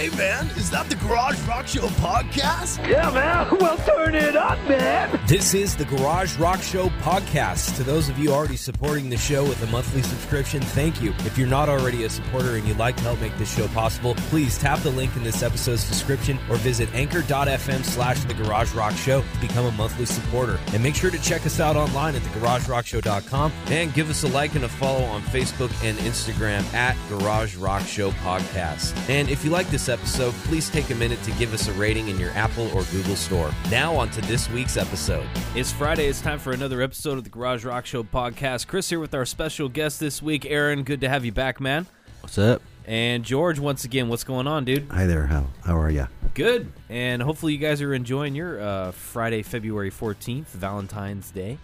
Hey 0.00 0.08
man, 0.16 0.46
is 0.56 0.70
that 0.70 0.88
the 0.88 0.94
Garage 0.94 1.38
Rock 1.46 1.66
Show 1.66 1.86
podcast? 2.00 2.88
Yeah, 2.88 3.10
man. 3.10 3.46
Well, 3.60 3.76
turn 3.76 4.14
it 4.14 4.34
up, 4.34 4.56
man. 4.66 5.20
This 5.26 5.52
is 5.52 5.76
the 5.76 5.84
Garage 5.84 6.38
Rock 6.38 6.62
Show 6.62 6.88
podcast. 7.00 7.76
To 7.76 7.82
those 7.82 8.08
of 8.08 8.18
you 8.18 8.30
already 8.30 8.56
supporting 8.56 9.08
the 9.08 9.16
show 9.16 9.42
with 9.42 9.62
a 9.62 9.66
monthly 9.68 10.02
subscription, 10.02 10.60
thank 10.60 11.00
you. 11.00 11.14
If 11.20 11.38
you're 11.38 11.48
not 11.48 11.68
already 11.68 12.04
a 12.04 12.10
supporter 12.10 12.56
and 12.56 12.68
you'd 12.68 12.76
like 12.76 12.96
to 12.96 13.02
help 13.02 13.20
make 13.20 13.36
this 13.38 13.54
show 13.54 13.66
possible, 13.68 14.14
please 14.28 14.58
tap 14.58 14.80
the 14.80 14.90
link 14.90 15.16
in 15.16 15.24
this 15.24 15.42
episode's 15.42 15.88
description 15.88 16.38
or 16.50 16.56
visit 16.56 16.92
anchor.fm 16.94 17.84
slash 17.84 18.22
the 18.24 18.34
Garage 18.34 18.74
Rock 18.74 18.94
Show 18.94 19.22
to 19.22 19.40
become 19.40 19.64
a 19.64 19.72
monthly 19.72 20.04
supporter. 20.04 20.60
And 20.74 20.82
make 20.82 20.94
sure 20.94 21.10
to 21.10 21.18
check 21.22 21.46
us 21.46 21.58
out 21.58 21.74
online 21.74 22.16
at 22.16 22.22
thegaragerockshow.com 22.22 23.52
and 23.68 23.94
give 23.94 24.10
us 24.10 24.22
a 24.24 24.28
like 24.28 24.54
and 24.54 24.64
a 24.64 24.68
follow 24.68 25.04
on 25.04 25.22
Facebook 25.22 25.72
and 25.82 25.96
Instagram 26.00 26.62
at 26.74 26.96
Garage 27.08 27.56
Rock 27.56 27.82
Show 27.86 28.10
Podcast. 28.10 28.94
And 29.08 29.30
if 29.30 29.42
you 29.44 29.50
like 29.50 29.68
this 29.70 29.88
episode, 29.88 30.34
please 30.44 30.68
take 30.68 30.90
a 30.90 30.94
minute 30.94 31.22
to 31.22 31.30
give 31.32 31.54
us 31.54 31.66
a 31.66 31.72
rating 31.72 32.08
in 32.08 32.20
your 32.20 32.30
Apple 32.32 32.66
or 32.76 32.84
Google 32.84 33.16
store. 33.16 33.50
Now 33.70 33.96
on 33.96 34.10
to 34.10 34.20
this 34.22 34.50
week's 34.50 34.76
episode. 34.76 35.26
It's 35.54 35.72
Friday. 35.72 36.06
It's 36.06 36.20
time 36.20 36.38
for 36.38 36.52
another 36.52 36.82
episode 36.82 36.89
of 36.92 37.24
the 37.24 37.30
Garage 37.30 37.64
Rock 37.64 37.86
Show 37.86 38.02
podcast. 38.02 38.66
Chris 38.66 38.90
here 38.90 38.98
with 38.98 39.14
our 39.14 39.24
special 39.24 39.68
guest 39.68 40.00
this 40.00 40.20
week, 40.20 40.44
Aaron. 40.44 40.82
Good 40.82 41.00
to 41.02 41.08
have 41.08 41.24
you 41.24 41.30
back, 41.30 41.60
man. 41.60 41.86
What's 42.20 42.36
up? 42.36 42.62
And 42.84 43.24
George, 43.24 43.60
once 43.60 43.84
again, 43.84 44.08
what's 44.08 44.24
going 44.24 44.48
on, 44.48 44.64
dude? 44.64 44.88
Hi 44.90 45.06
there. 45.06 45.26
How 45.26 45.46
how 45.64 45.78
are 45.78 45.88
you? 45.88 46.08
Good. 46.34 46.72
And 46.88 47.22
hopefully 47.22 47.52
you 47.52 47.58
guys 47.58 47.80
are 47.80 47.94
enjoying 47.94 48.34
your 48.34 48.60
uh, 48.60 48.90
Friday, 48.90 49.42
February 49.42 49.90
14th, 49.90 50.46
Valentine's 50.46 51.30
Day. 51.30 51.58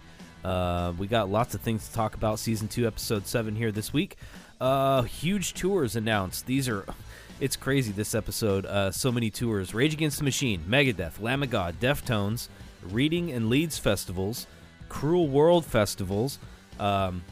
Uh, 0.45 0.93
we 0.97 1.07
got 1.07 1.29
lots 1.29 1.53
of 1.53 1.61
things 1.61 1.87
to 1.89 1.93
talk 1.93 2.15
about. 2.15 2.39
Season 2.39 2.69
2, 2.69 2.87
Episode 2.87 3.27
7 3.27 3.55
here 3.55 3.71
this 3.71 3.91
week. 3.91 4.15
Uh, 4.61 5.01
huge 5.01 5.53
tours 5.53 5.95
announced. 5.95 6.45
These 6.45 6.69
are. 6.69 6.85
It's 7.39 7.55
crazy 7.55 7.91
this 7.91 8.15
episode. 8.15 8.65
Uh, 8.65 8.89
so 8.89 9.11
many 9.11 9.29
tours. 9.29 9.71
Rage 9.75 9.93
Against 9.93 10.17
the 10.17 10.23
Machine, 10.23 10.63
Megadeth, 10.67 11.21
Lamb 11.21 11.43
of 11.43 11.51
God, 11.51 11.79
Deftones, 11.79 12.47
Reading 12.89 13.31
and 13.31 13.47
Leeds 13.47 13.77
festivals, 13.77 14.47
Cruel 14.89 15.27
World 15.27 15.65
festivals. 15.65 16.39
Um, 16.79 17.23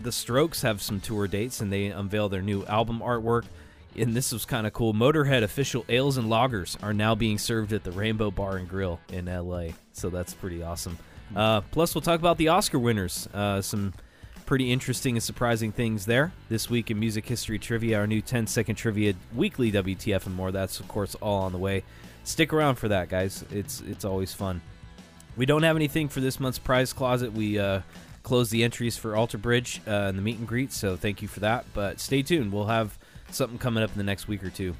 the 0.00 0.12
Strokes 0.12 0.62
have 0.62 0.82
some 0.82 1.00
tour 1.00 1.26
dates 1.26 1.60
and 1.60 1.72
they 1.72 1.86
unveil 1.86 2.28
their 2.28 2.42
new 2.42 2.64
album 2.66 3.00
artwork. 3.00 3.44
And 3.96 4.14
this 4.14 4.32
was 4.32 4.44
kind 4.44 4.66
of 4.66 4.72
cool. 4.72 4.94
Motorhead 4.94 5.42
official 5.42 5.84
ales 5.88 6.16
and 6.16 6.28
lagers 6.28 6.82
are 6.82 6.94
now 6.94 7.14
being 7.14 7.38
served 7.38 7.72
at 7.72 7.84
the 7.84 7.92
Rainbow 7.92 8.30
Bar 8.30 8.56
and 8.56 8.68
Grill 8.68 9.00
in 9.10 9.26
LA. 9.26 9.68
So 9.92 10.08
that's 10.08 10.32
pretty 10.32 10.62
awesome. 10.62 10.98
Uh, 11.36 11.60
plus, 11.60 11.94
we'll 11.94 12.02
talk 12.02 12.18
about 12.18 12.38
the 12.38 12.48
Oscar 12.48 12.78
winners. 12.78 13.28
Uh, 13.32 13.60
some 13.60 13.92
pretty 14.46 14.72
interesting 14.72 15.16
and 15.16 15.22
surprising 15.22 15.72
things 15.72 16.06
there. 16.06 16.32
This 16.48 16.68
week 16.68 16.90
in 16.90 16.98
music 16.98 17.26
history 17.26 17.58
trivia, 17.58 17.98
our 17.98 18.06
new 18.06 18.20
10 18.20 18.46
second 18.46 18.76
trivia 18.76 19.14
weekly 19.34 19.70
WTF 19.72 20.26
and 20.26 20.34
more. 20.34 20.52
That's, 20.52 20.80
of 20.80 20.88
course, 20.88 21.14
all 21.16 21.42
on 21.42 21.52
the 21.52 21.58
way. 21.58 21.84
Stick 22.24 22.52
around 22.52 22.76
for 22.76 22.88
that, 22.88 23.08
guys. 23.08 23.44
It's, 23.50 23.82
it's 23.82 24.04
always 24.04 24.32
fun. 24.32 24.62
We 25.36 25.46
don't 25.46 25.62
have 25.62 25.76
anything 25.76 26.08
for 26.08 26.20
this 26.20 26.38
month's 26.38 26.58
prize 26.58 26.92
closet. 26.92 27.32
We 27.32 27.58
uh, 27.58 27.80
closed 28.22 28.52
the 28.52 28.64
entries 28.64 28.96
for 28.96 29.16
Alter 29.16 29.38
Bridge 29.38 29.80
uh, 29.86 29.90
and 29.90 30.18
the 30.18 30.22
meet 30.22 30.38
and 30.38 30.46
greet, 30.46 30.72
so 30.72 30.96
thank 30.96 31.22
you 31.22 31.28
for 31.28 31.40
that. 31.40 31.64
But 31.74 32.00
stay 32.00 32.22
tuned. 32.22 32.52
We'll 32.52 32.66
have 32.66 32.98
something 33.30 33.58
coming 33.58 33.82
up 33.82 33.90
in 33.90 33.98
the 33.98 34.04
next 34.04 34.28
week 34.28 34.44
or 34.44 34.50
two. 34.50 34.74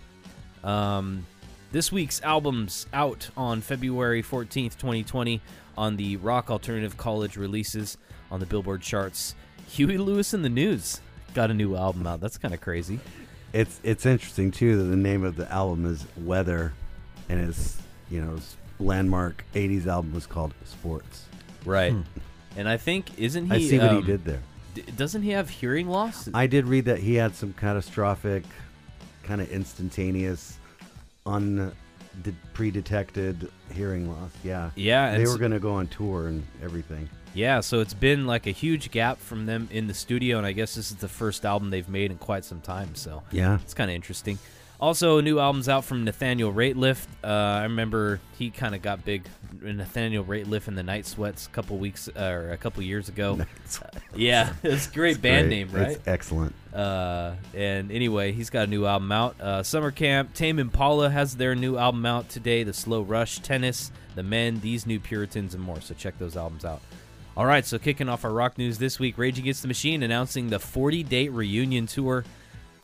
Um, 0.62 1.27
this 1.72 1.91
week's 1.91 2.20
albums 2.22 2.86
out 2.92 3.31
on 3.36 3.62
February 3.62 4.22
14th, 4.22 4.77
2020 4.77 5.41
on 5.77 5.97
the 5.97 6.17
Rock 6.19 6.50
Alternative 6.50 6.97
College 6.97 7.37
releases 7.37 7.97
on 8.31 8.41
the 8.41 8.47
Billboard 8.47 8.83
charts. 8.83 9.34
Huey 9.69 9.97
Lewis 9.97 10.34
and 10.34 10.44
the 10.44 10.50
News 10.50 11.00
got 11.33 11.50
a 11.50 11.55
new 11.55 11.77
album 11.77 12.06
out. 12.06 12.20
That's 12.20 12.37
kind 12.37 12.53
of 12.53 12.61
crazy. 12.61 13.00
It's 13.55 13.81
it's 13.83 14.06
interesting 14.06 14.50
too 14.50 14.77
that 14.78 14.84
the 14.84 14.97
name 14.97 15.25
of 15.25 15.37
the 15.37 15.50
album 15.50 15.87
is 15.87 16.06
Weather, 16.16 16.72
and 17.28 17.41
it's 17.41 17.81
you 18.11 18.22
know 18.22 18.33
his 18.37 18.56
landmark 18.84 19.44
'80s 19.55 19.86
album 19.86 20.12
was 20.14 20.27
called 20.27 20.55
Sports. 20.64 21.27
Right. 21.64 21.94
And 22.56 22.69
I 22.69 22.77
think 22.77 23.19
isn't 23.19 23.47
he 23.47 23.53
I 23.53 23.59
see 23.60 23.78
what 23.78 23.88
um, 23.91 23.97
he 24.00 24.06
did 24.06 24.25
there. 24.25 24.41
d- 24.75 24.84
doesn't 24.97 25.22
he 25.22 25.31
have 25.31 25.48
hearing 25.48 25.88
loss? 25.88 26.28
I 26.34 26.47
did 26.47 26.66
read 26.66 26.84
that 26.87 26.98
he 26.98 27.15
had 27.15 27.34
some 27.34 27.53
catastrophic, 27.54 28.44
kind 29.22 29.41
of 29.41 29.50
instantaneous, 29.50 30.59
un 31.25 31.72
de- 32.22 32.34
pre-detected 32.53 33.50
hearing 33.72 34.10
loss. 34.10 34.31
Yeah. 34.44 34.70
Yeah, 34.75 35.16
They 35.16 35.25
were 35.26 35.38
going 35.38 35.53
to 35.53 35.60
go 35.60 35.72
on 35.75 35.87
tour 35.87 36.28
and 36.28 36.43
everything. 36.62 37.09
Yeah, 37.34 37.60
so 37.60 37.81
it's 37.81 37.94
been 37.94 38.26
like 38.26 38.47
a 38.47 38.50
huge 38.50 38.91
gap 38.91 39.19
from 39.19 39.47
them 39.47 39.66
in 39.72 39.87
the 39.87 39.94
studio, 39.94 40.37
and 40.37 40.47
I 40.47 40.53
guess 40.53 40.75
this 40.75 40.91
is 40.91 40.99
the 40.99 41.09
first 41.09 41.47
album 41.47 41.70
they've 41.70 41.88
made 41.88 42.10
in 42.10 42.19
quite 42.19 42.44
some 42.44 42.60
time. 42.60 42.94
So 42.94 43.22
Yeah. 43.31 43.54
it's 43.62 43.72
kind 43.72 43.91
of 43.91 43.94
interesting. 43.94 44.38
Also, 44.82 45.20
new 45.20 45.38
albums 45.38 45.69
out 45.69 45.84
from 45.84 46.03
Nathaniel 46.03 46.53
Rateliff. 46.53 47.06
Uh, 47.22 47.28
I 47.28 47.62
remember 47.62 48.19
he 48.37 48.50
kind 48.50 48.75
of 48.75 48.82
got 48.82 49.04
big. 49.04 49.28
Nathaniel 49.60 50.25
Rateliff 50.25 50.66
and 50.66 50.76
the 50.76 50.82
Night 50.82 51.06
Sweats 51.06 51.47
a 51.47 51.50
couple 51.50 51.78
weeks 51.78 52.09
uh, 52.09 52.20
or 52.20 52.50
a 52.50 52.56
couple 52.56 52.82
years 52.82 53.09
ago. 53.09 53.38
yeah, 54.16 54.53
it's 54.65 54.88
a 54.88 54.91
great 54.91 55.22
band 55.22 55.47
Great. 55.47 55.56
name, 55.56 55.70
right? 55.70 55.93
It's 55.93 56.09
excellent. 56.09 56.53
Uh, 56.75 57.37
and 57.54 57.93
anyway, 57.93 58.32
he's 58.32 58.50
got 58.50 58.65
a 58.65 58.66
new 58.66 58.84
album 58.84 59.12
out. 59.12 59.41
Uh, 59.41 59.62
Summer 59.62 59.93
Camp, 59.93 60.34
Tame 60.34 60.59
Impala 60.59 61.10
has 61.10 61.37
their 61.37 61.54
new 61.54 61.76
album 61.76 62.04
out 62.04 62.28
today. 62.28 62.64
The 62.64 62.72
Slow 62.72 63.03
Rush, 63.03 63.38
Tennis, 63.38 63.93
The 64.16 64.25
Men, 64.25 64.59
These 64.59 64.84
New 64.84 64.99
Puritans, 64.99 65.54
and 65.54 65.62
more. 65.62 65.81
So 65.81 65.94
check 65.94 66.19
those 66.19 66.37
albums 66.37 66.64
out. 66.64 66.81
All 67.37 67.47
right, 67.47 67.64
so 67.64 67.78
kicking 67.78 68.09
off 68.09 68.25
our 68.25 68.32
rock 68.32 68.59
news 68.59 68.78
this 68.78 68.99
week, 68.99 69.16
Rage 69.16 69.38
Against 69.38 69.62
the 69.62 69.69
Machine 69.69 70.03
announcing 70.03 70.50
the 70.50 70.59
40 70.59 71.04
date 71.04 71.31
reunion 71.31 71.87
tour. 71.87 72.25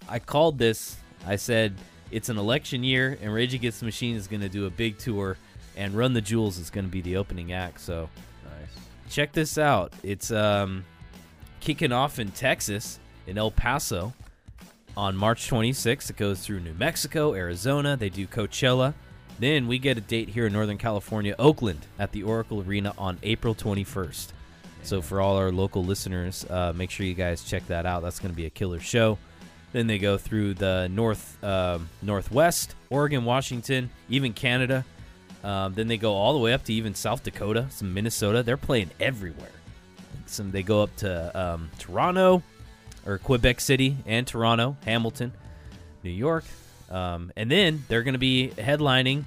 I 0.09 0.21
called 0.21 0.59
this. 0.59 0.97
I 1.29 1.37
said 1.37 1.75
it's 2.11 2.31
an 2.31 2.39
election 2.39 2.83
year, 2.83 3.19
and 3.21 3.33
Rage 3.33 3.53
Against 3.53 3.81
the 3.81 3.87
Machine 3.87 4.17
is 4.17 4.27
going 4.27 4.41
to 4.41 4.49
do 4.49 4.65
a 4.67 4.71
big 4.71 4.99
tour, 4.99 5.37
and 5.77 5.95
Run 5.95 6.15
the 6.15 6.23
Jewels 6.23 6.59
is 6.59 6.71
going 6.71 6.87
to 6.87 6.91
be 6.91 7.03
the 7.03 7.19
opening 7.19 7.53
act. 7.53 7.83
So 7.83 8.09
nice. 8.45 8.85
check 9.11 9.33
this 9.33 9.59
out. 9.59 9.93
It's 10.03 10.31
um, 10.31 10.85
kicking 11.61 11.93
off 11.93 12.19
in 12.19 12.31
Texas, 12.31 12.99
in 13.27 13.37
El 13.37 13.51
Paso, 13.51 14.15
on 14.97 15.17
March 15.17 15.51
26th. 15.51 16.09
It 16.09 16.17
goes 16.17 16.41
through 16.41 16.61
New 16.61 16.75
Mexico, 16.75 17.35
Arizona. 17.35 17.97
They 17.97 18.09
do 18.09 18.27
Coachella. 18.27 18.95
Then 19.39 19.69
we 19.69 19.79
get 19.79 19.99
a 19.99 20.01
date 20.01 20.31
here 20.31 20.47
in 20.47 20.53
Northern 20.55 20.79
California, 20.79 21.35
Oakland, 21.39 21.87
at 21.99 22.11
the 22.13 22.23
Oracle 22.23 22.63
Arena 22.63 22.95
on 22.97 23.19
April 23.23 23.55
21st. 23.55 24.29
So 24.83 25.03
for 25.03 25.21
all 25.21 25.37
our 25.37 25.53
local 25.53 25.85
listeners, 25.85 26.47
uh, 26.49 26.73
make 26.75 26.91
sure 26.91 27.05
you 27.05 27.15
guys 27.15 27.45
check 27.45 27.67
that 27.67 27.85
out. 27.85 28.03
That's 28.03 28.19
going 28.19 28.33
to 28.33 28.37
be 28.37 28.47
a 28.47 28.51
killer 28.51 28.81
show. 28.81 29.19
Then 29.73 29.87
they 29.87 29.99
go 29.99 30.17
through 30.17 30.55
the 30.55 30.89
north, 30.91 31.43
um, 31.45 31.89
northwest, 32.01 32.75
Oregon, 32.91 33.25
Washington, 33.25 33.91
even 34.09 34.33
Canada. 34.33 34.85
Um, 35.45 35.75
then 35.75 35.89
they 35.89 35.99
go 35.99 36.15
all 36.15 36.33
the 36.33 36.39
way 36.39 36.53
up 36.53 36.65
to 36.65 36.73
even 36.73 36.95
South 36.95 37.23
Dakota, 37.23 37.67
some 37.71 37.93
Minnesota. 37.95 38.43
They're 38.43 38.57
playing 38.57 38.91
everywhere. 38.99 39.51
Some 40.27 40.51
they 40.51 40.63
go 40.63 40.83
up 40.83 40.95
to 40.97 41.39
um, 41.39 41.71
Toronto, 41.79 42.43
or 43.07 43.19
Quebec 43.19 43.61
City 43.61 43.97
and 44.07 44.27
Toronto, 44.27 44.77
Hamilton, 44.85 45.33
New 46.03 46.11
York, 46.11 46.45
um, 46.91 47.33
and 47.37 47.51
then 47.51 47.85
they're 47.89 48.03
going 48.03 48.15
to 48.15 48.19
be 48.19 48.53
headlining 48.57 49.25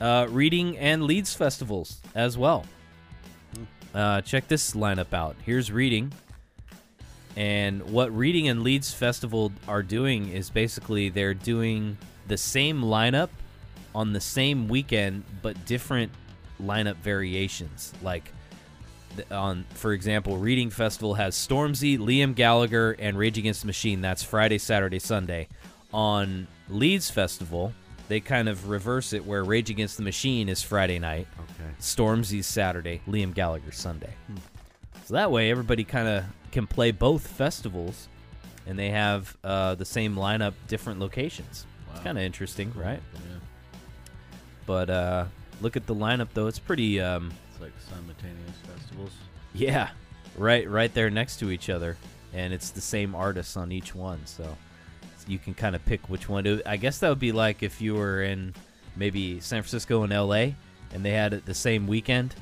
uh, 0.00 0.26
reading 0.30 0.76
and 0.78 1.04
Leeds 1.04 1.34
festivals 1.34 2.00
as 2.14 2.36
well. 2.36 2.64
Uh, 3.94 4.20
check 4.22 4.48
this 4.48 4.74
lineup 4.74 5.12
out. 5.12 5.36
Here's 5.46 5.70
reading. 5.70 6.12
And 7.36 7.90
what 7.90 8.16
Reading 8.16 8.48
and 8.48 8.62
Leeds 8.62 8.92
Festival 8.92 9.52
are 9.66 9.82
doing 9.82 10.28
is 10.28 10.50
basically 10.50 11.08
they're 11.08 11.34
doing 11.34 11.98
the 12.28 12.36
same 12.36 12.82
lineup 12.82 13.30
on 13.94 14.12
the 14.12 14.20
same 14.20 14.68
weekend, 14.68 15.24
but 15.42 15.64
different 15.66 16.12
lineup 16.62 16.96
variations. 16.96 17.92
Like 18.02 18.32
on, 19.30 19.64
for 19.74 19.92
example, 19.92 20.36
Reading 20.36 20.70
Festival 20.70 21.14
has 21.14 21.34
Stormzy, 21.34 21.98
Liam 21.98 22.34
Gallagher, 22.34 22.96
and 22.98 23.16
Rage 23.18 23.38
Against 23.38 23.62
the 23.62 23.66
Machine. 23.66 24.00
That's 24.00 24.22
Friday, 24.22 24.58
Saturday, 24.58 24.98
Sunday. 24.98 25.48
On 25.92 26.46
Leeds 26.68 27.10
Festival, 27.10 27.72
they 28.08 28.20
kind 28.20 28.48
of 28.48 28.68
reverse 28.68 29.12
it 29.12 29.24
where 29.24 29.44
Rage 29.44 29.70
Against 29.70 29.96
the 29.96 30.02
Machine 30.02 30.48
is 30.48 30.62
Friday 30.62 30.98
night, 30.98 31.26
Okay. 31.38 31.70
Stormzy's 31.80 32.46
Saturday, 32.46 33.00
Liam 33.08 33.32
Gallagher 33.34 33.72
Sunday. 33.72 34.12
Hmm. 34.26 34.36
So 35.04 35.14
that 35.14 35.30
way, 35.30 35.50
everybody 35.50 35.84
kind 35.84 36.08
of 36.08 36.24
can 36.54 36.66
play 36.66 36.90
both 36.92 37.26
festivals, 37.26 38.08
and 38.66 38.78
they 38.78 38.88
have 38.90 39.36
uh, 39.44 39.74
the 39.74 39.84
same 39.84 40.14
lineup, 40.16 40.54
different 40.68 41.00
locations. 41.00 41.66
It's 41.90 42.00
kind 42.00 42.16
of 42.16 42.24
interesting, 42.24 42.72
right? 42.74 43.00
Yeah. 43.12 43.20
But 44.64 44.88
uh, 44.88 45.24
look 45.60 45.76
at 45.76 45.86
the 45.86 45.94
lineup, 45.94 46.28
though; 46.32 46.46
it's 46.46 46.58
pretty. 46.58 47.00
Um, 47.00 47.32
It's 47.50 47.60
like 47.60 47.72
simultaneous 47.90 48.56
festivals. 48.66 49.12
yeah, 49.52 49.90
right, 50.38 50.68
right 50.70 50.92
there 50.94 51.10
next 51.10 51.36
to 51.40 51.50
each 51.50 51.68
other, 51.68 51.96
and 52.32 52.52
it's 52.54 52.70
the 52.70 52.80
same 52.80 53.14
artists 53.14 53.56
on 53.56 53.70
each 53.72 53.94
one, 53.94 54.24
so 54.24 54.56
you 55.26 55.38
can 55.38 55.54
kind 55.54 55.74
of 55.74 55.84
pick 55.86 56.08
which 56.08 56.28
one. 56.28 56.44
to 56.44 56.62
I 56.66 56.76
guess 56.76 56.98
that 56.98 57.08
would 57.08 57.18
be 57.18 57.32
like 57.32 57.62
if 57.62 57.80
you 57.80 57.94
were 57.94 58.22
in 58.22 58.54
maybe 58.96 59.40
San 59.40 59.62
Francisco 59.62 60.02
and 60.04 60.12
L.A. 60.12 60.54
and 60.92 61.04
they 61.04 61.12
had 61.12 61.32
it 61.32 61.46
the 61.46 61.54
same 61.54 61.86
weekend, 61.86 62.34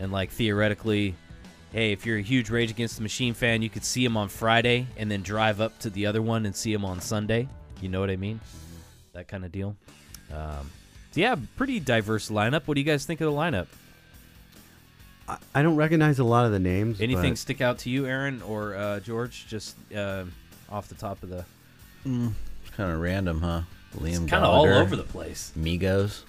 and 0.00 0.12
like 0.12 0.30
theoretically, 0.30 1.14
hey, 1.76 1.92
if 1.92 2.06
you're 2.06 2.16
a 2.16 2.22
huge 2.22 2.48
Rage 2.48 2.70
Against 2.70 2.96
the 2.96 3.02
Machine 3.02 3.34
fan, 3.34 3.60
you 3.60 3.68
could 3.68 3.84
see 3.84 4.02
him 4.02 4.16
on 4.16 4.30
Friday 4.30 4.86
and 4.96 5.10
then 5.10 5.20
drive 5.20 5.60
up 5.60 5.78
to 5.80 5.90
the 5.90 6.06
other 6.06 6.22
one 6.22 6.46
and 6.46 6.56
see 6.56 6.72
him 6.72 6.86
on 6.86 7.02
Sunday. 7.02 7.48
You 7.82 7.90
know 7.90 8.00
what 8.00 8.08
I 8.08 8.16
mean? 8.16 8.40
that 9.12 9.28
kind 9.28 9.44
of 9.44 9.52
deal. 9.52 9.76
Um, 10.32 10.70
so 11.10 11.20
yeah, 11.20 11.36
pretty 11.56 11.78
diverse 11.80 12.30
lineup. 12.30 12.62
What 12.64 12.76
do 12.76 12.80
you 12.80 12.86
guys 12.86 13.04
think 13.04 13.20
of 13.20 13.30
the 13.30 13.36
lineup? 13.36 13.66
I, 15.28 15.36
I 15.54 15.62
don't 15.62 15.76
recognize 15.76 16.18
a 16.18 16.24
lot 16.24 16.46
of 16.46 16.52
the 16.52 16.58
names. 16.58 17.00
Anything 17.00 17.32
but 17.32 17.38
stick 17.38 17.60
out 17.60 17.78
to 17.80 17.90
you, 17.90 18.06
Aaron 18.06 18.40
or 18.40 18.74
uh, 18.74 19.00
George? 19.00 19.46
Just 19.46 19.76
uh, 19.94 20.24
off 20.70 20.88
the 20.88 20.94
top 20.94 21.22
of 21.22 21.28
the, 21.28 21.44
It's 22.04 22.74
kind 22.74 22.90
of 22.90 23.00
random, 23.00 23.42
huh? 23.42 23.62
Liam 23.96 24.28
kind 24.28 24.44
of 24.44 24.50
all 24.50 24.66
over 24.66 24.96
the 24.96 25.02
place. 25.02 25.52
Migos. 25.58 26.22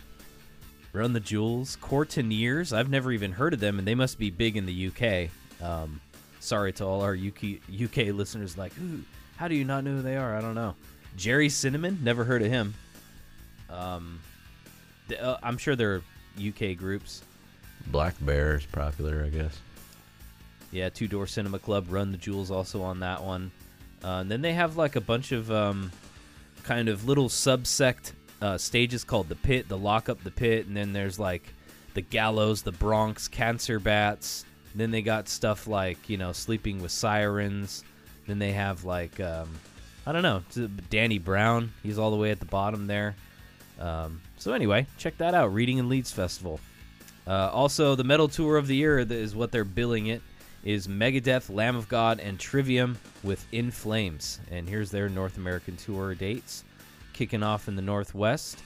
Run 0.97 1.13
the 1.13 1.19
Jewels, 1.19 1.77
Courteeners. 1.81 2.75
I've 2.75 2.89
never 2.89 3.11
even 3.11 3.31
heard 3.31 3.53
of 3.53 3.59
them, 3.59 3.77
and 3.77 3.87
they 3.87 3.95
must 3.95 4.17
be 4.17 4.29
big 4.31 4.57
in 4.57 4.65
the 4.65 4.87
UK. 4.87 5.29
Um, 5.63 6.01
sorry 6.39 6.73
to 6.73 6.85
all 6.85 7.01
our 7.01 7.15
UK 7.15 7.59
UK 7.71 8.13
listeners. 8.15 8.57
Like, 8.57 8.73
Ooh, 8.81 9.03
how 9.35 9.47
do 9.47 9.55
you 9.55 9.63
not 9.63 9.83
know 9.83 9.91
who 9.91 10.01
they 10.01 10.17
are? 10.17 10.35
I 10.35 10.41
don't 10.41 10.55
know. 10.55 10.75
Gerry 11.15 11.49
Cinnamon, 11.49 11.99
never 12.03 12.23
heard 12.23 12.41
of 12.41 12.49
him. 12.49 12.73
Um, 13.69 14.19
th- 15.07 15.19
uh, 15.21 15.37
I'm 15.43 15.57
sure 15.57 15.75
they're 15.75 16.01
UK 16.37 16.75
groups. 16.75 17.21
Black 17.87 18.15
Bear 18.21 18.55
is 18.55 18.65
popular, 18.65 19.23
I 19.23 19.29
guess. 19.29 19.59
Yeah, 20.71 20.89
Two 20.89 21.07
Door 21.07 21.27
Cinema 21.27 21.59
Club, 21.59 21.85
Run 21.89 22.11
the 22.11 22.17
Jewels 22.17 22.51
also 22.51 22.81
on 22.81 22.99
that 23.01 23.23
one. 23.23 23.51
Uh, 24.03 24.19
and 24.21 24.31
then 24.31 24.41
they 24.41 24.53
have 24.53 24.77
like 24.77 24.95
a 24.95 25.01
bunch 25.01 25.31
of 25.31 25.51
um, 25.51 25.91
kind 26.63 26.89
of 26.89 27.07
little 27.07 27.29
subsect 27.29 28.13
uh, 28.41 28.57
stages 28.57 29.03
called 29.03 29.29
the 29.29 29.35
Pit, 29.35 29.67
the 29.67 29.77
Lockup, 29.77 30.23
the 30.23 30.31
Pit, 30.31 30.67
and 30.67 30.75
then 30.75 30.93
there's 30.93 31.19
like 31.19 31.53
the 31.93 32.01
Gallows, 32.01 32.61
the 32.61 32.71
Bronx, 32.71 33.27
Cancer 33.27 33.79
Bats. 33.79 34.45
Then 34.75 34.91
they 34.91 35.01
got 35.01 35.27
stuff 35.27 35.67
like 35.67 36.09
you 36.09 36.17
know 36.17 36.31
Sleeping 36.31 36.81
with 36.81 36.91
Sirens. 36.91 37.83
Then 38.27 38.39
they 38.39 38.51
have 38.51 38.83
like 38.83 39.19
um, 39.19 39.49
I 40.05 40.11
don't 40.11 40.21
know 40.21 40.43
Danny 40.89 41.19
Brown. 41.19 41.73
He's 41.83 41.97
all 41.97 42.11
the 42.11 42.17
way 42.17 42.31
at 42.31 42.39
the 42.39 42.45
bottom 42.45 42.87
there. 42.87 43.15
Um, 43.79 44.21
so 44.37 44.53
anyway, 44.53 44.87
check 44.97 45.17
that 45.17 45.33
out. 45.33 45.53
Reading 45.53 45.79
and 45.79 45.89
Leeds 45.89 46.11
Festival. 46.11 46.59
Uh, 47.25 47.49
also, 47.51 47.95
the 47.95 48.03
metal 48.03 48.27
tour 48.27 48.57
of 48.57 48.67
the 48.67 48.75
year 48.75 48.99
is 48.99 49.35
what 49.35 49.51
they're 49.51 49.65
billing 49.65 50.07
it 50.07 50.21
is 50.63 50.87
Megadeth, 50.87 51.53
Lamb 51.53 51.75
of 51.75 51.87
God, 51.87 52.19
and 52.19 52.39
Trivium 52.39 52.97
with 53.23 53.45
In 53.51 53.71
Flames. 53.71 54.39
And 54.51 54.67
here's 54.67 54.91
their 54.91 55.07
North 55.07 55.37
American 55.37 55.77
tour 55.77 56.13
dates, 56.13 56.63
kicking 57.17 57.43
off 57.43 57.67
in 57.67 57.75
the 57.75 57.81
Northwest 57.81 58.61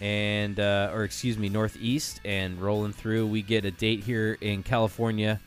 and 0.00 0.60
uh, 0.60 0.90
or 0.94 1.04
excuse 1.04 1.36
me, 1.38 1.48
Northeast, 1.48 2.20
and 2.24 2.60
rolling 2.60 2.92
through. 2.92 3.26
We 3.26 3.42
get 3.42 3.64
a 3.64 3.70
date 3.70 4.04
here 4.04 4.38
in 4.40 4.62
California. 4.62 5.40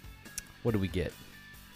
What 0.64 0.74
do 0.74 0.80
we 0.80 0.88
get? 0.88 1.14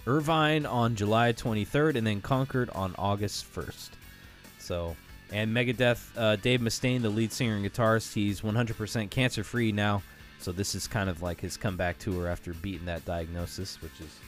Irvine 0.06 0.66
on 0.66 0.96
July 0.96 1.34
23rd, 1.34 1.96
and 1.96 2.06
then 2.06 2.22
Concord 2.22 2.70
on 2.72 2.94
August 2.98 3.52
1st. 3.56 3.90
So, 4.60 4.96
and 5.32 5.56
Megadeth, 5.56 6.06
uh, 6.16 6.36
Dave 6.36 6.60
Mustaine, 6.60 7.02
the 7.02 7.10
lead 7.10 7.32
singer 7.32 7.56
and 7.56 7.66
guitarist, 7.66 8.14
he's 8.14 8.42
100% 8.42 9.10
cancer 9.10 9.44
free 9.44 9.72
now. 9.72 10.04
So 10.40 10.52
this 10.52 10.76
is 10.76 10.86
kind 10.86 11.10
of 11.10 11.24
like 11.24 11.42
his 11.42 11.58
comeback 11.58 11.98
tour 11.98 12.28
after 12.28 12.54
beating 12.54 12.86
that 12.86 13.04
diagnosis, 13.06 13.82
which 13.82 14.00
is 14.00 14.20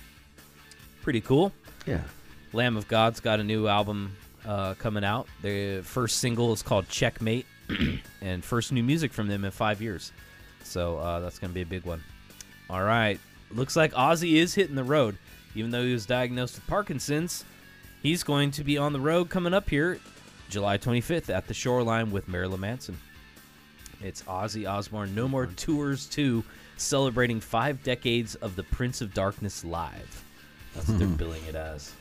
pretty 1.04 1.22
cool. 1.22 1.52
yeah, 1.86 2.02
Lamb 2.54 2.76
of 2.78 2.88
God's 2.88 3.20
got 3.20 3.40
a 3.40 3.44
new 3.44 3.68
album 3.68 4.16
uh, 4.48 4.74
coming 4.76 5.04
out. 5.04 5.28
The 5.42 5.82
first 5.84 6.18
single 6.18 6.54
is 6.54 6.64
called 6.64 6.88
Checkmate, 6.90 7.46
and 8.22 8.44
first 8.44 8.72
new 8.72 8.84
music 8.84 9.14
from 9.14 9.28
them 9.28 9.46
in 9.46 9.52
five 9.52 9.82
years. 9.82 10.12
So 10.64 10.98
uh, 10.98 11.20
that's 11.20 11.38
going 11.38 11.52
to 11.52 11.56
be 11.56 11.62
a 11.62 11.66
big 11.66 11.86
one. 11.86 12.04
All 12.70 12.84
right. 12.84 13.20
Looks 13.52 13.76
like 13.76 13.94
Ozzy 13.94 14.34
is 14.34 14.56
hitting 14.56 14.76
the 14.76 14.84
road. 14.84 15.18
Even 15.56 15.72
though 15.72 15.84
he 15.84 15.94
was 15.94 16.06
diagnosed 16.06 16.56
with 16.56 16.68
Parkinson's, 16.68 17.44
he's 18.04 18.24
going 18.24 18.52
to 18.52 18.64
be 18.64 18.78
on 18.78 18.94
the 18.94 19.00
road 19.00 19.30
coming 19.30 19.54
up 19.54 19.70
here 19.70 20.00
July 20.50 20.78
25th 20.78 21.34
at 21.34 21.48
the 21.48 21.54
Shoreline 21.54 22.12
with 22.12 22.28
Marilyn 22.28 22.62
Manson. 22.62 22.98
It's 24.02 24.22
Ozzy 24.24 24.70
Osbourne 24.70 25.14
No 25.16 25.28
More 25.28 25.48
Tours 25.48 26.06
2, 26.08 26.44
celebrating 26.78 27.40
five 27.40 27.84
decades 27.84 28.36
of 28.36 28.56
the 28.56 28.64
Prince 28.64 29.02
of 29.02 29.14
Darkness 29.14 29.66
live. 29.66 30.24
That's 30.74 30.88
what 30.88 31.00
they're 31.00 31.08
billing 31.08 31.44
it 31.46 31.56
as. 31.56 31.92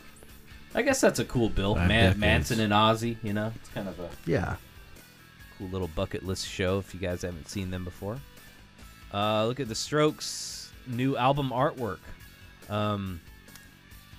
I 0.75 0.83
guess 0.83 1.01
that's 1.01 1.19
a 1.19 1.25
cool 1.25 1.49
bill. 1.49 1.75
Five 1.75 1.89
Man- 1.89 2.03
decades. 2.05 2.21
Manson 2.21 2.61
and 2.61 2.73
Ozzy, 2.73 3.17
you 3.23 3.33
know, 3.33 3.53
it's 3.57 3.69
kind 3.71 3.89
of 3.89 3.99
a 3.99 4.09
yeah. 4.27 4.57
cool 5.59 5.69
little 5.69 5.89
bucket 5.89 6.25
list 6.25 6.47
show 6.47 6.79
if 6.79 6.93
you 6.95 7.01
guys 7.01 7.23
haven't 7.23 7.49
seen 7.49 7.71
them 7.71 7.85
before. 7.85 8.19
Uh, 9.13 9.47
look 9.47 9.61
at 9.61 9.69
the 9.69 9.75
Strokes' 9.75 10.71
new 10.87 11.17
album 11.17 11.51
artwork. 11.51 11.99
Um, 12.69 13.21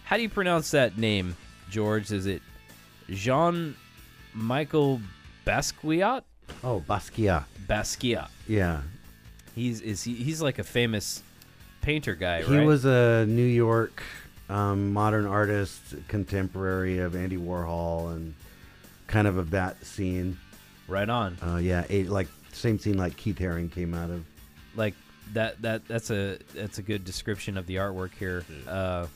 how 0.05 0.15
do 0.15 0.23
you 0.23 0.29
pronounce 0.29 0.71
that 0.71 0.97
name, 0.97 1.35
George? 1.69 2.11
Is 2.11 2.25
it 2.25 2.41
Jean 3.09 3.75
Michael 4.33 5.01
Basquiat? 5.45 6.23
Oh, 6.63 6.83
Basquiat. 6.87 7.43
Basquiat. 7.67 8.29
Yeah, 8.47 8.81
He's 9.53 9.81
is 9.81 10.03
he, 10.03 10.13
he's 10.13 10.41
like 10.41 10.59
a 10.59 10.63
famous 10.63 11.21
painter 11.81 12.15
guy, 12.15 12.43
he 12.43 12.57
right? 12.57 12.65
was 12.65 12.85
a 12.85 13.25
New 13.27 13.45
York 13.45 14.01
um, 14.49 14.93
modern 14.93 15.25
artist, 15.25 15.81
contemporary 16.07 16.99
of 16.99 17.15
Andy 17.15 17.37
Warhol, 17.37 18.13
and 18.15 18.33
kind 19.07 19.27
of 19.27 19.37
of 19.37 19.51
that 19.51 19.85
scene. 19.85 20.37
right 20.87 21.09
on. 21.09 21.37
Uh, 21.45 21.57
yeah, 21.57 21.85
a, 21.89 22.03
like 22.05 22.27
same 22.53 22.79
scene 22.79 22.97
like 22.97 23.17
Keith 23.17 23.39
Haring 23.39 23.71
came 23.71 23.93
out 23.93 24.09
of. 24.09 24.25
Like 24.75 24.93
that 25.33 25.61
that 25.63 25.87
that's 25.87 26.09
a 26.11 26.37
that's 26.53 26.77
a 26.77 26.81
good 26.81 27.03
description 27.03 27.57
of 27.57 27.65
the 27.67 27.75
artwork 27.75 28.13
here. 28.13 28.43
Uh, 28.67 29.07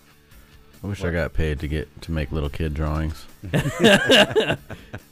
I 0.83 0.87
wish 0.87 1.01
What? 1.01 1.09
I 1.09 1.11
got 1.11 1.33
paid 1.33 1.59
to 1.59 1.67
get 1.67 2.01
to 2.03 2.11
make 2.11 2.31
little 2.31 2.49
kid 2.49 2.73
drawings. 2.73 3.25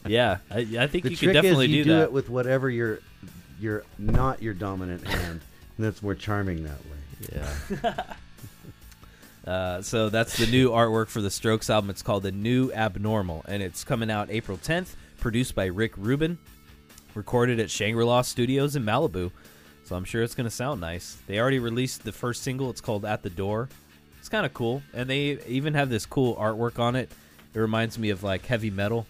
yeah, 0.06 0.38
I, 0.50 0.60
I 0.80 0.88
think 0.88 1.04
The 1.04 1.12
you 1.12 1.18
could 1.18 1.33
definitely 1.33 1.66
is 1.66 1.71
you 1.71 1.83
do, 1.83 1.89
do, 1.92 1.95
that. 1.98 2.04
it 2.06 2.12
with 2.12 2.30
whatever 2.30 2.69
your 2.69 3.00
your 3.60 3.83
not 3.98 4.42
your 4.42 4.54
dominant 4.54 5.06
hand, 5.07 5.42
and 5.77 5.86
that's 5.86 6.01
more 6.01 6.16
charming 6.16 6.63
that 6.63 6.80
way. 6.86 7.44
Yeah. 7.83 8.04
uh, 9.49 9.81
so 9.81 10.09
that's 10.09 10.37
the 10.37 10.45
new 10.45 10.69
artwork 10.69 11.07
for 11.07 11.21
the 11.21 11.31
Strokes 11.31 11.71
album. 11.71 11.89
It's 11.89 12.03
called 12.03 12.21
The 12.21 12.31
New 12.31 12.71
Abnormal, 12.71 13.43
and 13.47 13.63
it's 13.63 13.83
coming 13.83 14.11
out 14.11 14.29
April 14.29 14.59
10th. 14.59 14.89
Produced 15.19 15.55
by 15.55 15.65
Rick 15.65 15.93
Rubin, 15.97 16.37
recorded 17.15 17.59
at 17.59 17.71
Shangri 17.71 18.05
La 18.05 18.21
Studios 18.21 18.75
in 18.75 18.85
Malibu. 18.85 19.31
So 19.85 19.95
I'm 19.95 20.05
sure 20.05 20.21
it's 20.21 20.35
going 20.35 20.45
to 20.45 20.55
sound 20.55 20.81
nice. 20.81 21.17
They 21.25 21.39
already 21.39 21.57
released 21.57 22.03
the 22.03 22.11
first 22.11 22.43
single. 22.43 22.69
It's 22.69 22.79
called 22.79 23.05
At 23.05 23.23
the 23.23 23.31
Door. 23.31 23.69
It's 24.19 24.29
kind 24.29 24.45
of 24.45 24.53
cool, 24.53 24.83
and 24.93 25.09
they 25.09 25.39
even 25.47 25.73
have 25.73 25.89
this 25.89 26.05
cool 26.05 26.35
artwork 26.35 26.77
on 26.77 26.95
it. 26.95 27.11
It 27.55 27.59
reminds 27.59 27.97
me 27.97 28.11
of 28.11 28.21
like 28.21 28.45
Heavy 28.45 28.69
Metal, 28.69 29.07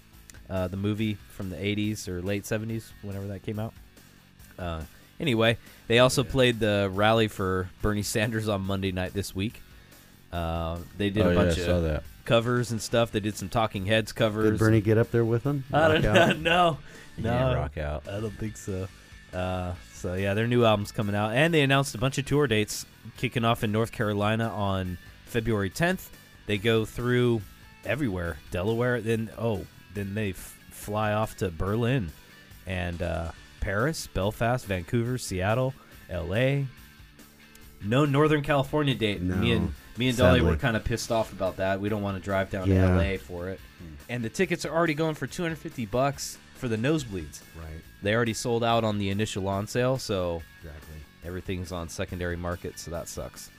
uh, 0.49 0.69
the 0.69 0.77
movie 0.77 1.17
from 1.31 1.49
the 1.49 1.57
80s 1.57 2.07
or 2.07 2.21
late 2.21 2.43
70s, 2.43 2.85
whenever 3.01 3.27
that 3.27 3.43
came 3.43 3.59
out. 3.59 3.73
Uh, 4.57 4.83
anyway, 5.19 5.57
they 5.87 5.99
also 5.99 6.23
played 6.23 6.61
the 6.61 6.89
rally 6.93 7.27
for 7.27 7.69
Bernie 7.81 8.03
Sanders 8.03 8.47
on 8.47 8.61
Monday 8.61 8.93
night 8.93 9.13
this 9.13 9.35
week. 9.35 9.61
Uh, 10.31 10.77
they 10.97 11.09
did 11.09 11.25
oh 11.25 11.29
a 11.29 11.33
yeah, 11.33 11.39
I 11.39 11.43
bunch 11.45 11.57
saw 11.59 11.71
of 11.71 11.83
that. 11.83 12.03
covers 12.25 12.71
and 12.71 12.81
stuff. 12.81 13.11
They 13.11 13.19
did 13.19 13.35
some 13.35 13.49
Talking 13.49 13.85
Heads 13.85 14.11
covers. 14.11 14.51
Did 14.51 14.59
Bernie 14.59 14.81
get 14.81 14.97
up 14.97 15.11
there 15.11 15.25
with 15.25 15.43
them? 15.43 15.63
I 15.73 15.87
don't 15.87 16.01
know. 16.03 16.11
out? 16.13 16.39
no, 16.39 16.77
no, 17.17 17.55
rock 17.55 17.77
out. 17.77 18.07
I 18.07 18.19
don't 18.19 18.37
think 18.37 18.57
so. 18.57 18.87
Uh, 19.33 19.73
so 19.93 20.13
yeah, 20.15 20.33
their 20.33 20.47
new 20.47 20.65
album's 20.65 20.91
coming 20.91 21.15
out, 21.15 21.31
and 21.33 21.53
they 21.53 21.61
announced 21.61 21.93
a 21.95 21.97
bunch 21.97 22.17
of 22.17 22.25
tour 22.25 22.47
dates, 22.47 22.85
kicking 23.17 23.43
off 23.45 23.63
in 23.63 23.71
North 23.71 23.91
Carolina 23.91 24.49
on 24.49 24.97
February 25.25 25.69
10th. 25.69 26.07
They 26.47 26.57
go 26.57 26.85
through 26.85 27.41
everywhere, 27.85 28.37
Delaware. 28.51 29.01
Then 29.01 29.29
oh, 29.37 29.65
then 29.93 30.13
they 30.15 30.29
f- 30.31 30.57
fly 30.71 31.13
off 31.13 31.37
to 31.37 31.49
Berlin, 31.49 32.11
and 32.65 33.01
uh, 33.01 33.31
Paris, 33.61 34.07
Belfast, 34.07 34.65
Vancouver, 34.65 35.17
Seattle, 35.17 35.73
L.A. 36.09 36.65
No 37.83 38.05
Northern 38.05 38.41
California 38.41 38.95
date. 38.95 39.21
No, 39.21 39.35
me 39.35 39.51
and 39.53 39.73
me 39.99 40.07
and 40.09 40.17
Dolly 40.17 40.39
sadly. 40.39 40.51
were 40.51 40.57
kind 40.57 40.75
of 40.77 40.83
pissed 40.83 41.11
off 41.11 41.31
about 41.33 41.57
that. 41.57 41.79
We 41.81 41.89
don't 41.89 42.01
want 42.01 42.17
to 42.17 42.23
drive 42.23 42.49
down 42.49 42.67
Yeah. 42.69 42.87
to 42.87 42.93
L.A. 42.93 43.17
for 43.17 43.49
it, 43.49 43.59
and 44.07 44.23
the 44.23 44.29
tickets 44.29 44.65
are 44.65 44.73
already 44.73 44.93
going 44.93 45.13
for 45.15 45.27
250 45.27 45.85
bucks 45.87 46.37
for 46.55 46.67
the 46.67 46.77
nosebleeds. 46.77 47.41
Right. 47.55 47.81
They 48.01 48.15
already 48.15 48.33
sold 48.33 48.63
out 48.63 48.83
on 48.83 48.97
the 48.97 49.09
initial 49.09 49.47
on 49.47 49.67
sale, 49.67 49.97
so 49.97 50.41
Exactly. 50.63 50.95
everything's 51.25 51.71
on 51.71 51.89
secondary 51.89 52.37
market, 52.37 52.79
so 52.79 52.91
that 52.91 53.07
sucks. 53.07 53.49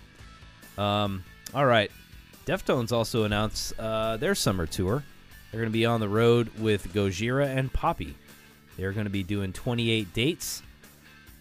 Um, 0.78 1.24
all 1.54 1.66
right. 1.66 1.90
Deftones 2.46 2.90
also 2.90 3.24
announced 3.24 3.78
uh, 3.78 4.16
their 4.16 4.34
summer 4.34 4.66
tour. 4.66 5.04
They're 5.50 5.60
going 5.60 5.70
to 5.70 5.72
be 5.78 5.84
on 5.86 6.00
the 6.00 6.08
road 6.08 6.48
with 6.58 6.92
Gojira 6.92 7.46
and 7.54 7.72
Poppy. 7.72 8.14
They're 8.76 8.92
going 8.92 9.04
to 9.04 9.10
be 9.10 9.22
doing 9.22 9.52
28 9.52 10.12
dates, 10.14 10.62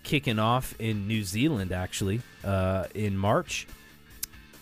kicking 0.03 0.39
off 0.39 0.75
in 0.79 1.07
New 1.07 1.23
Zealand, 1.23 1.71
actually, 1.71 2.21
uh, 2.43 2.85
in 2.93 3.17
March. 3.17 3.65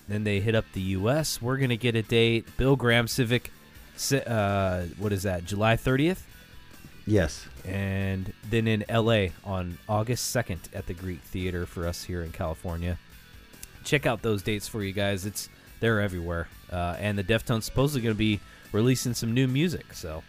Then 0.08 0.24
they 0.24 0.40
hit 0.40 0.56
up 0.56 0.66
the 0.74 0.82
U.S. 0.82 1.42
We're 1.42 1.58
going 1.58 1.70
to 1.70 1.78
get 1.78 1.96
a 1.96 2.02
date. 2.02 2.46
Bill 2.58 2.76
Graham 2.76 3.08
Civic, 3.08 3.52
uh, 4.26 4.84
what 4.98 5.12
is 5.12 5.24
that, 5.24 5.46
July 5.46 5.76
30th? 5.76 6.22
Yes. 7.06 7.48
and 7.66 8.34
then 8.50 8.68
in 8.68 8.84
LA 8.90 9.28
on 9.46 9.78
August 9.88 10.36
2nd 10.36 10.60
at 10.74 10.88
the 10.88 10.94
Greek 10.94 11.22
Theater 11.22 11.66
for 11.66 11.88
us 11.88 12.04
here 12.04 12.22
in 12.22 12.32
California. 12.34 12.98
Check 13.86 14.06
out 14.06 14.22
those 14.22 14.42
dates 14.42 14.68
for 14.68 14.84
you 14.84 14.92
guys. 14.92 15.26
It's 15.26 15.48
they're 15.80 16.02
everywhere. 16.02 16.50
Uh, 16.72 16.98
and 17.00 17.18
the 17.18 17.24
Deftones 17.24 17.64
supposedly 17.64 18.02
going 18.02 18.14
to 18.16 18.18
be 18.18 18.42
releasing 18.74 19.14
some 19.14 19.34
new 19.34 19.48
music. 19.48 19.94
So 19.94 20.22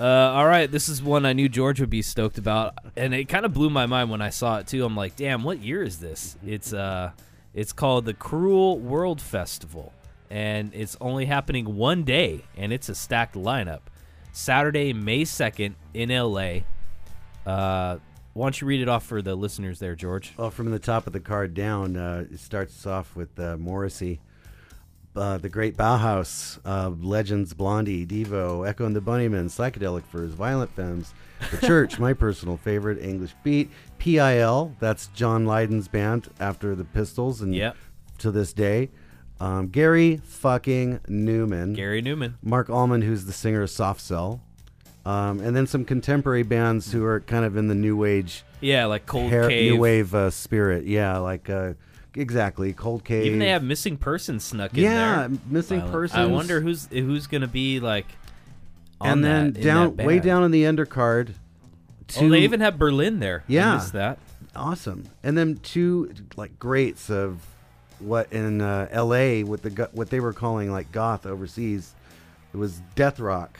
Uh, 0.00 0.04
all 0.04 0.46
right, 0.46 0.68
this 0.70 0.88
is 0.88 1.00
one 1.02 1.24
I 1.24 1.32
knew 1.32 1.48
George 1.48 1.78
would 1.80 1.88
be 1.88 2.02
stoked 2.02 2.36
about, 2.38 2.74
and 2.96 3.14
it 3.14 3.26
kind 3.28 3.46
of 3.46 3.54
blew 3.54 3.70
my 3.70 3.86
mind 3.86 4.10
when 4.10 4.20
I 4.20 4.30
saw 4.30 4.58
it 4.58 4.66
too. 4.66 4.84
I'm 4.84 4.96
like, 4.96 5.14
damn, 5.16 5.42
what 5.44 5.60
year 5.60 5.82
is 5.84 5.98
this? 6.00 6.36
It's 6.44 6.72
uh, 6.72 7.12
it's 7.56 7.72
called 7.72 8.04
the 8.04 8.14
Cruel 8.14 8.78
World 8.78 9.20
Festival, 9.20 9.92
and 10.30 10.72
it's 10.74 10.96
only 11.00 11.24
happening 11.24 11.76
one 11.76 12.04
day, 12.04 12.44
and 12.56 12.72
it's 12.72 12.90
a 12.90 12.94
stacked 12.94 13.34
lineup. 13.34 13.80
Saturday, 14.32 14.92
May 14.92 15.24
second 15.24 15.74
in 15.94 16.10
L.A. 16.10 16.64
Uh, 17.46 17.96
why 18.34 18.44
don't 18.44 18.60
you 18.60 18.66
read 18.66 18.82
it 18.82 18.88
off 18.90 19.06
for 19.06 19.22
the 19.22 19.34
listeners 19.34 19.78
there, 19.78 19.94
George? 19.94 20.34
Well, 20.36 20.50
from 20.50 20.70
the 20.70 20.78
top 20.78 21.06
of 21.06 21.14
the 21.14 21.20
card 21.20 21.54
down, 21.54 21.96
uh, 21.96 22.26
it 22.30 22.38
starts 22.38 22.86
off 22.86 23.16
with 23.16 23.40
uh, 23.40 23.56
Morrissey, 23.56 24.20
uh, 25.16 25.38
the 25.38 25.48
Great 25.48 25.76
Bauhaus, 25.76 26.58
uh, 26.64 26.90
Legends, 27.00 27.54
Blondie, 27.54 28.06
Devo, 28.06 28.68
Echo 28.68 28.84
and 28.86 28.94
the 28.94 29.00
Bunnymen, 29.00 29.46
Psychedelic 29.46 30.04
Furs, 30.04 30.32
Violent 30.32 30.70
Femmes, 30.74 31.14
The 31.50 31.66
Church, 31.66 31.98
my 31.98 32.12
personal 32.12 32.56
favorite, 32.56 33.02
English 33.02 33.34
Beat, 33.42 33.70
PIL, 33.98 34.74
that's 34.78 35.08
John 35.08 35.44
Lydon's 35.46 35.88
band 35.88 36.28
after 36.40 36.74
the 36.74 36.84
Pistols, 36.84 37.40
and 37.40 37.54
Yep. 37.54 37.76
to 38.18 38.30
this 38.30 38.52
day, 38.52 38.90
um, 39.40 39.68
Gary 39.68 40.18
fucking 40.24 41.00
Newman, 41.08 41.74
Gary 41.74 42.02
Numan. 42.02 42.34
Marc 42.42 42.70
Almond, 42.70 43.04
who's 43.04 43.24
the 43.26 43.32
singer 43.32 43.62
of 43.62 43.70
Soft 43.70 44.00
Cell, 44.00 44.40
um, 45.04 45.40
and 45.40 45.54
then 45.54 45.66
some 45.66 45.84
contemporary 45.84 46.42
bands 46.42 46.92
who 46.92 47.04
are 47.04 47.20
kind 47.20 47.44
of 47.44 47.56
in 47.56 47.68
the 47.68 47.74
new 47.74 48.04
age 48.04 48.44
Yeah, 48.60 48.86
like 48.86 49.06
Cold 49.06 49.30
hair, 49.30 49.48
Cave. 49.48 49.72
new 49.72 49.78
wave 49.78 50.14
uh, 50.14 50.30
spirit. 50.30 50.84
Yeah, 50.86 51.18
like 51.18 51.48
uh, 51.50 51.74
exactly 52.16 52.72
Cold 52.72 53.04
case. 53.04 53.26
Even 53.26 53.38
they 53.38 53.48
have 53.50 53.62
Missing 53.62 53.98
Persons 53.98 54.44
snuck 54.44 54.72
in 54.74 54.82
yeah, 54.84 55.28
there. 55.28 55.38
missing 55.48 55.78
Violent. 55.80 55.92
persons. 55.92 56.18
I 56.18 56.26
wonder 56.26 56.60
who's 56.60 56.86
who's 56.90 57.26
gonna 57.26 57.46
be 57.48 57.80
like. 57.80 58.06
On 59.00 59.10
And 59.10 59.24
then 59.24 59.52
that, 59.52 59.62
down, 59.62 59.96
way 59.96 60.18
down 60.20 60.42
in 60.42 60.50
the 60.50 60.62
undercard. 60.64 61.34
Two, 62.08 62.26
Oh, 62.26 62.28
they 62.30 62.40
even 62.40 62.60
have 62.60 62.78
Berlin 62.78 63.18
there. 63.20 63.44
Yeah. 63.46 63.84
that. 63.92 64.18
awesome. 64.54 65.04
And 65.22 65.36
then 65.36 65.56
two 65.56 66.14
like 66.36 66.58
greats 66.58 67.10
of 67.10 67.44
what 67.98 68.32
in 68.32 68.60
uh, 68.62 68.88
L.A. 68.90 69.42
with 69.44 69.62
the 69.62 69.90
what 69.92 70.08
they 70.10 70.20
were 70.20 70.32
calling 70.32 70.70
like 70.72 70.92
goth 70.92 71.26
overseas. 71.26 71.94
It 72.54 72.56
was 72.56 72.80
death 72.94 73.20
rock 73.20 73.58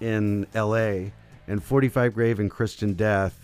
in 0.00 0.46
L.A. 0.54 1.12
and 1.46 1.62
45 1.62 2.14
Grave 2.14 2.40
and 2.40 2.50
Christian 2.50 2.94
Death 2.94 3.38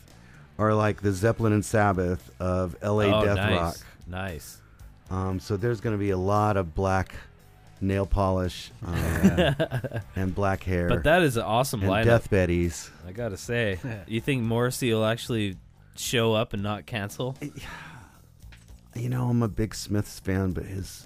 are 0.59 0.75
like 0.75 1.02
the 1.02 1.12
Zeppelin 1.12 1.52
and 1.52 1.64
Sabbath 1.64 2.30
of 2.40 2.75
L.A. 2.83 3.12
oh, 3.14 3.25
death 3.25 3.37
nice. 3.37 3.52
rock. 3.61 3.76
Nice. 4.06 4.60
Um, 5.10 5.38
so 5.40 5.56
there's 5.56 5.80
going 5.80 5.94
to 5.94 5.98
be 5.98 6.10
a 6.10 6.16
lot 6.18 6.56
of 6.56 6.75
black 6.75 7.14
nail 7.80 8.06
polish 8.06 8.70
uh, 8.86 9.52
and 10.16 10.34
black 10.34 10.62
hair 10.62 10.88
But 10.88 11.04
that 11.04 11.22
is 11.22 11.36
an 11.36 11.42
awesome 11.44 11.82
and 11.82 11.90
lineup. 11.90 12.04
death 12.04 12.30
betties. 12.30 12.90
I 13.06 13.12
gotta 13.12 13.36
say, 13.36 13.78
you 14.06 14.20
think 14.20 14.42
Morrissey 14.42 14.92
will 14.92 15.04
actually 15.04 15.56
show 15.94 16.32
up 16.32 16.54
and 16.54 16.62
not 16.62 16.86
cancel? 16.86 17.36
You 18.94 19.08
know, 19.10 19.28
I'm 19.28 19.42
a 19.42 19.48
big 19.48 19.75
Smiths 19.75 20.18
fan, 20.20 20.52
but 20.52 20.64
his 20.64 21.04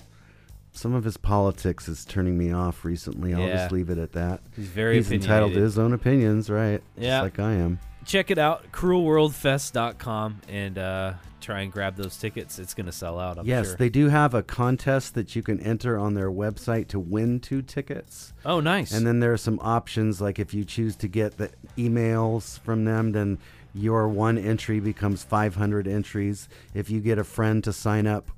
some 0.72 0.94
of 0.94 1.02
his 1.02 1.16
politics 1.16 1.88
is 1.88 2.04
turning 2.04 2.38
me 2.38 2.52
off 2.52 2.84
recently. 2.84 3.34
I'll 3.34 3.40
Yeah. 3.40 3.56
just 3.56 3.72
leave 3.72 3.90
it 3.90 3.98
at 3.98 4.12
that. 4.12 4.40
He's 4.54 4.68
very 4.68 4.94
He's 4.94 5.10
entitled 5.10 5.54
to 5.54 5.60
his 5.60 5.76
own 5.78 5.92
opinions, 5.92 6.48
right? 6.48 6.80
Yeah. 6.96 7.22
Just 7.22 7.22
like 7.24 7.38
I 7.40 7.54
am. 7.54 7.80
Check 8.04 8.30
it 8.30 8.38
out, 8.38 8.72
cruelworldfest.com, 8.72 10.40
and 10.48 10.78
uh, 10.78 11.12
try 11.40 11.60
and 11.60 11.72
grab 11.72 11.96
those 11.96 12.16
tickets. 12.16 12.58
It's 12.58 12.74
gonna 12.74 12.92
sell 12.92 13.18
out. 13.18 13.38
I'm 13.38 13.46
yes, 13.46 13.68
sure. 13.68 13.76
they 13.76 13.88
do 13.88 14.08
have 14.08 14.34
a 14.34 14.42
contest 14.42 15.14
that 15.14 15.36
you 15.36 15.42
can 15.42 15.60
enter 15.60 15.98
on 15.98 16.14
their 16.14 16.30
website 16.30 16.88
to 16.88 16.98
win 16.98 17.40
two 17.40 17.62
tickets. 17.62 18.32
Oh, 18.44 18.60
nice. 18.60 18.92
And 18.92 19.06
then 19.06 19.20
there 19.20 19.32
are 19.32 19.38
some 19.38 19.58
options 19.60 20.20
like 20.20 20.38
if 20.38 20.54
you 20.54 20.64
choose 20.64 20.96
to 20.96 21.08
get 21.08 21.36
the 21.36 21.50
emails 21.76 22.58
from 22.60 22.84
them, 22.84 23.12
then 23.12 23.38
your 23.74 24.08
one 24.08 24.38
entry 24.38 24.80
becomes 24.80 25.22
500 25.22 25.86
entries. 25.86 26.48
If 26.74 26.90
you 26.90 27.00
get 27.00 27.18
a 27.18 27.24
friend 27.24 27.62
to 27.64 27.72
sign 27.72 28.06
up 28.06 28.30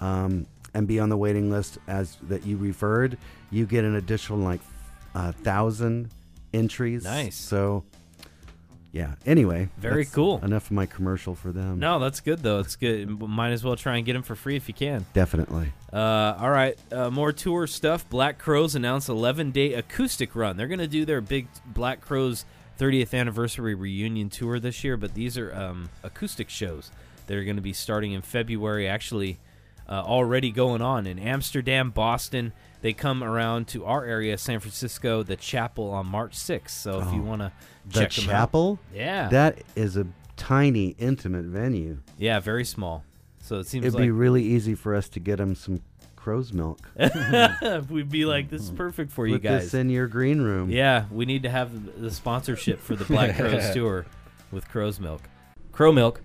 um, 0.00 0.46
and 0.72 0.86
be 0.88 0.98
on 0.98 1.08
the 1.08 1.16
waiting 1.16 1.50
list 1.50 1.78
as 1.86 2.16
that 2.22 2.44
you 2.44 2.56
referred, 2.56 3.18
you 3.50 3.66
get 3.66 3.84
an 3.84 3.94
additional 3.94 4.38
like 4.38 4.60
a 5.14 5.32
thousand 5.32 6.10
entries. 6.52 7.04
Nice. 7.04 7.36
So, 7.36 7.84
yeah. 8.94 9.16
Anyway, 9.26 9.68
Very 9.76 10.04
that's 10.04 10.14
cool. 10.14 10.40
Enough 10.42 10.66
of 10.66 10.70
my 10.72 10.86
commercial 10.86 11.34
for 11.34 11.50
them. 11.52 11.78
no, 11.80 11.98
that's 11.98 12.20
good 12.20 12.42
though. 12.42 12.60
It's 12.60 12.76
good. 12.76 13.20
Might 13.20 13.50
as 13.50 13.62
well 13.64 13.76
try 13.76 13.96
and 13.96 14.06
get 14.06 14.12
them 14.14 14.22
for 14.22 14.34
free 14.36 14.56
if 14.56 14.68
you 14.68 14.74
can. 14.74 15.04
definitely. 15.12 15.72
Uh, 15.92 16.36
all 16.40 16.50
right, 16.50 16.78
uh, 16.92 17.10
more 17.10 17.32
tour 17.32 17.66
stuff. 17.66 18.08
Black 18.08 18.38
Crowes 18.38 18.74
announced 18.74 19.08
11 19.08 19.50
day 19.50 19.74
acoustic 19.74 20.34
run. 20.34 20.56
They're 20.56 20.68
going 20.68 20.78
to 20.78 20.86
do 20.88 21.04
their 21.04 21.20
big 21.20 21.48
Black 21.66 22.00
Crowes 22.00 22.44
30th 22.80 23.12
anniversary 23.14 23.74
reunion 23.74 24.30
tour 24.30 24.58
this 24.58 24.82
year, 24.84 24.96
but 24.96 25.14
these 25.14 25.36
are 25.38 25.54
um, 25.54 25.90
acoustic 26.02 26.48
shows 26.48 26.90
that 27.26 27.36
are 27.36 27.44
going 27.44 27.56
to 27.56 27.62
be 27.62 27.72
starting 27.72 28.12
in 28.12 28.22
February. 28.22 28.88
Actually, 28.88 29.38
uh, 29.88 29.92
already 30.02 30.50
going 30.50 30.82
on 30.82 31.06
in 31.06 31.18
Amsterdam, 31.18 31.90
Boston. 31.90 32.52
They 32.80 32.92
come 32.92 33.22
around 33.24 33.68
to 33.68 33.84
our 33.86 34.04
area, 34.04 34.36
San 34.36 34.60
Francisco, 34.60 35.22
the 35.22 35.36
Chapel 35.36 35.90
on 35.90 36.06
March 36.06 36.32
6th. 36.36 36.70
So 36.70 37.00
if 37.00 37.12
you 37.14 37.20
Oh, 37.22 37.24
want 37.24 37.40
to 37.42 37.52
The 37.86 38.00
check 38.00 38.10
chapel. 38.10 38.78
yeah, 38.94 39.28
That 39.28 39.58
is 39.76 39.96
a 39.96 40.06
tiny, 40.36 40.96
intimate 40.98 41.44
venue. 41.44 41.98
yeah, 42.18 42.40
very 42.40 42.64
small. 42.64 43.04
So 43.42 43.56
it 43.58 43.66
seems 43.66 43.84
It'd 43.84 43.94
like 43.94 44.04
be 44.04 44.10
really 44.10 44.42
easy 44.42 44.74
for 44.74 44.94
us 44.94 45.08
to 45.10 45.20
get 45.20 45.36
them 45.36 45.54
some 45.54 45.82
crow's 46.16 46.52
milk. 46.54 46.78
we'd 47.90 48.10
be 48.10 48.24
like, 48.24 48.48
this 48.48 48.62
is 48.62 48.70
perfect 48.70 49.12
for 49.12 49.26
you 49.26 49.34
Put 49.34 49.42
guys. 49.42 49.62
this 49.64 49.74
in 49.74 49.90
your 49.90 50.06
green 50.06 50.40
room. 50.40 50.70
Yeah, 50.70 51.04
we 51.10 51.26
need 51.26 51.42
to 51.42 51.50
have 51.50 51.84
the- 51.86 52.00
the 52.08 52.10
sponsorship 52.10 52.80
for 52.80 52.96
the 52.96 53.04
Black 53.04 53.36
Crowes 53.36 53.72
tour 53.74 54.06
with 54.50 54.66
Crow's 54.68 54.98
Milk. 54.98 55.20
Crow 55.72 55.92
Milk, 55.92 56.22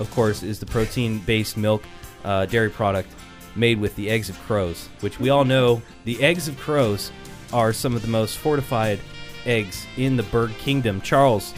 of 0.00 0.10
course, 0.12 0.42
is 0.42 0.58
the 0.60 0.66
protein-based 0.66 1.56
milk 1.56 1.82
uh, 2.24 2.46
dairy 2.46 2.70
product 2.70 3.10
made 3.54 3.78
with 3.78 3.94
the 3.96 4.08
eggs 4.08 4.30
of 4.30 4.38
crows, 4.44 4.88
which 5.00 5.20
we 5.20 5.28
all 5.28 5.44
know 5.44 5.82
the 6.04 6.22
eggs 6.22 6.48
of 6.48 6.56
crows 6.58 7.12
are 7.52 7.72
some 7.74 7.94
of 7.94 8.00
the 8.02 8.08
most 8.08 8.38
fortified 8.38 8.98
eggs 9.46 9.86
in 9.96 10.16
the 10.16 10.22
bird 10.24 10.50
kingdom. 10.58 11.00
Charles, 11.00 11.54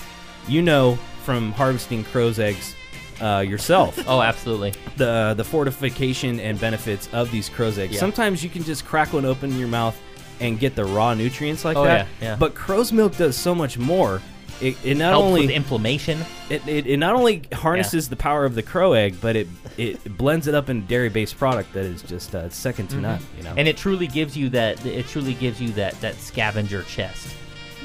you 0.48 0.62
know 0.62 0.96
from 1.22 1.52
harvesting 1.52 2.04
crow's 2.04 2.38
eggs 2.38 2.74
uh, 3.22 3.38
yourself 3.46 3.98
Oh, 4.08 4.20
absolutely. 4.20 4.74
the 4.96 5.32
the 5.36 5.44
fortification 5.44 6.38
and 6.40 6.60
benefits 6.60 7.08
of 7.12 7.30
these 7.30 7.48
crow's 7.48 7.78
eggs. 7.78 7.94
Yeah. 7.94 8.00
Sometimes 8.00 8.42
you 8.44 8.50
can 8.50 8.62
just 8.62 8.84
crack 8.84 9.12
one 9.12 9.24
open 9.24 9.50
in 9.52 9.58
your 9.58 9.68
mouth 9.68 9.98
and 10.40 10.58
get 10.58 10.74
the 10.74 10.84
raw 10.84 11.14
nutrients 11.14 11.64
like 11.64 11.76
Oh, 11.76 11.84
that. 11.84 12.08
yeah, 12.20 12.30
yeah. 12.30 12.36
But 12.36 12.54
crow's 12.54 12.92
milk 12.92 13.16
does 13.16 13.36
so 13.36 13.54
much 13.54 13.78
more. 13.78 14.20
It, 14.60 14.76
it 14.84 14.96
not 14.96 15.10
Helps 15.10 15.24
only 15.24 15.40
with 15.42 15.50
inflammation. 15.50 16.18
it, 16.48 16.66
it, 16.68 16.86
it 16.86 16.96
not 16.98 17.14
only 17.16 17.42
harnesses 17.52 18.08
the 18.08 18.16
power 18.16 18.44
of 18.44 18.54
the 18.54 18.62
crow 18.62 18.92
egg, 18.92 19.16
but 19.20 19.34
it 19.34 19.48
it 19.76 20.16
blends 20.16 20.46
it 20.46 20.54
up 20.54 20.68
in 20.68 20.78
a 20.78 20.80
dairy 20.82 21.08
based 21.08 21.36
product 21.38 21.72
that 21.72 21.84
is 21.84 22.02
just 22.02 22.34
uh, 22.36 22.48
second 22.50 22.88
to 22.90 22.96
none. 22.96 23.20
You 23.36 23.42
know, 23.44 23.54
and 23.56 23.66
it 23.66 23.76
truly 23.76 24.06
gives 24.06 24.36
you 24.36 24.48
that 24.50 24.84
it 24.86 25.06
truly 25.08 25.34
gives 25.34 25.60
you 25.60 25.70
that 25.70 26.00
that 26.02 26.14
scavenger 26.16 26.82
chest 26.82 27.34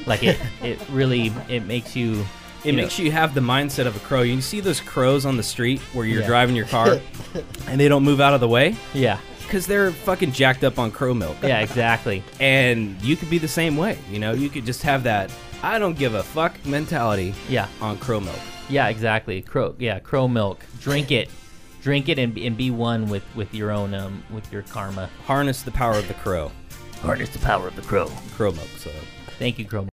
like 0.06 0.22
it 0.22 0.38
it 0.62 0.78
really 0.90 1.32
it 1.48 1.64
makes 1.66 1.94
you 1.96 2.24
it 2.64 2.74
makes 2.74 2.98
you 2.98 3.10
have 3.10 3.32
the 3.34 3.40
mindset 3.40 3.86
of 3.86 3.96
a 3.96 4.00
crow. 4.00 4.20
You 4.22 4.40
see 4.42 4.60
those 4.60 4.80
crows 4.80 5.24
on 5.24 5.36
the 5.38 5.42
street 5.42 5.80
where 5.94 6.04
you're 6.04 6.20
Yeah. 6.20 6.26
driving 6.26 6.54
your 6.56 6.66
car, 6.66 7.00
and 7.66 7.80
they 7.80 7.88
don't 7.88 8.04
move 8.04 8.20
out 8.20 8.34
of 8.34 8.40
the 8.40 8.48
way 8.48 8.76
yeah 8.92 9.18
because 9.42 9.66
they're 9.66 9.90
fucking 9.90 10.30
jacked 10.32 10.62
up 10.62 10.78
on 10.78 10.90
crow 10.92 11.12
milk. 11.14 11.36
yeah 11.42 11.60
exactly 11.60 12.22
and 12.40 13.00
you 13.02 13.16
could 13.16 13.30
be 13.30 13.38
the 13.38 13.48
same 13.48 13.76
way. 13.76 13.98
You 14.10 14.18
know, 14.20 14.32
you 14.32 14.48
could 14.50 14.64
just 14.66 14.82
have 14.82 15.02
that 15.04 15.32
I 15.62 15.78
don't 15.78 15.98
give 15.98 16.14
a 16.14 16.22
fuck 16.22 16.54
mentality 16.66 17.34
yeah 17.48 17.66
on 17.80 17.98
crow 17.98 18.20
milk. 18.20 18.38
yeah 18.68 18.88
exactly 18.88 19.42
crow 19.42 19.74
yeah 19.78 19.98
crow 19.98 20.28
milk 20.28 20.64
drink 20.80 21.10
it 21.10 21.28
drink 21.82 22.08
it 22.10 22.18
and, 22.18 22.36
and 22.38 22.56
be 22.58 22.70
one 22.70 23.08
with 23.08 23.24
with 23.34 23.52
your 23.54 23.70
own 23.70 23.92
um 23.94 24.22
with 24.30 24.50
your 24.52 24.62
karma 24.62 25.08
Harness 25.26 25.62
the 25.62 25.70
power 25.70 25.94
of 25.94 26.06
the 26.08 26.14
crow. 26.14 26.52
harness 27.02 27.30
the 27.30 27.38
power 27.40 27.66
of 27.68 27.74
the 27.76 27.82
crow 27.82 28.10
Crow 28.36 28.52
milk. 28.52 28.68
So, 28.78 28.90
thank 29.38 29.58
you 29.58 29.64
crow 29.64 29.89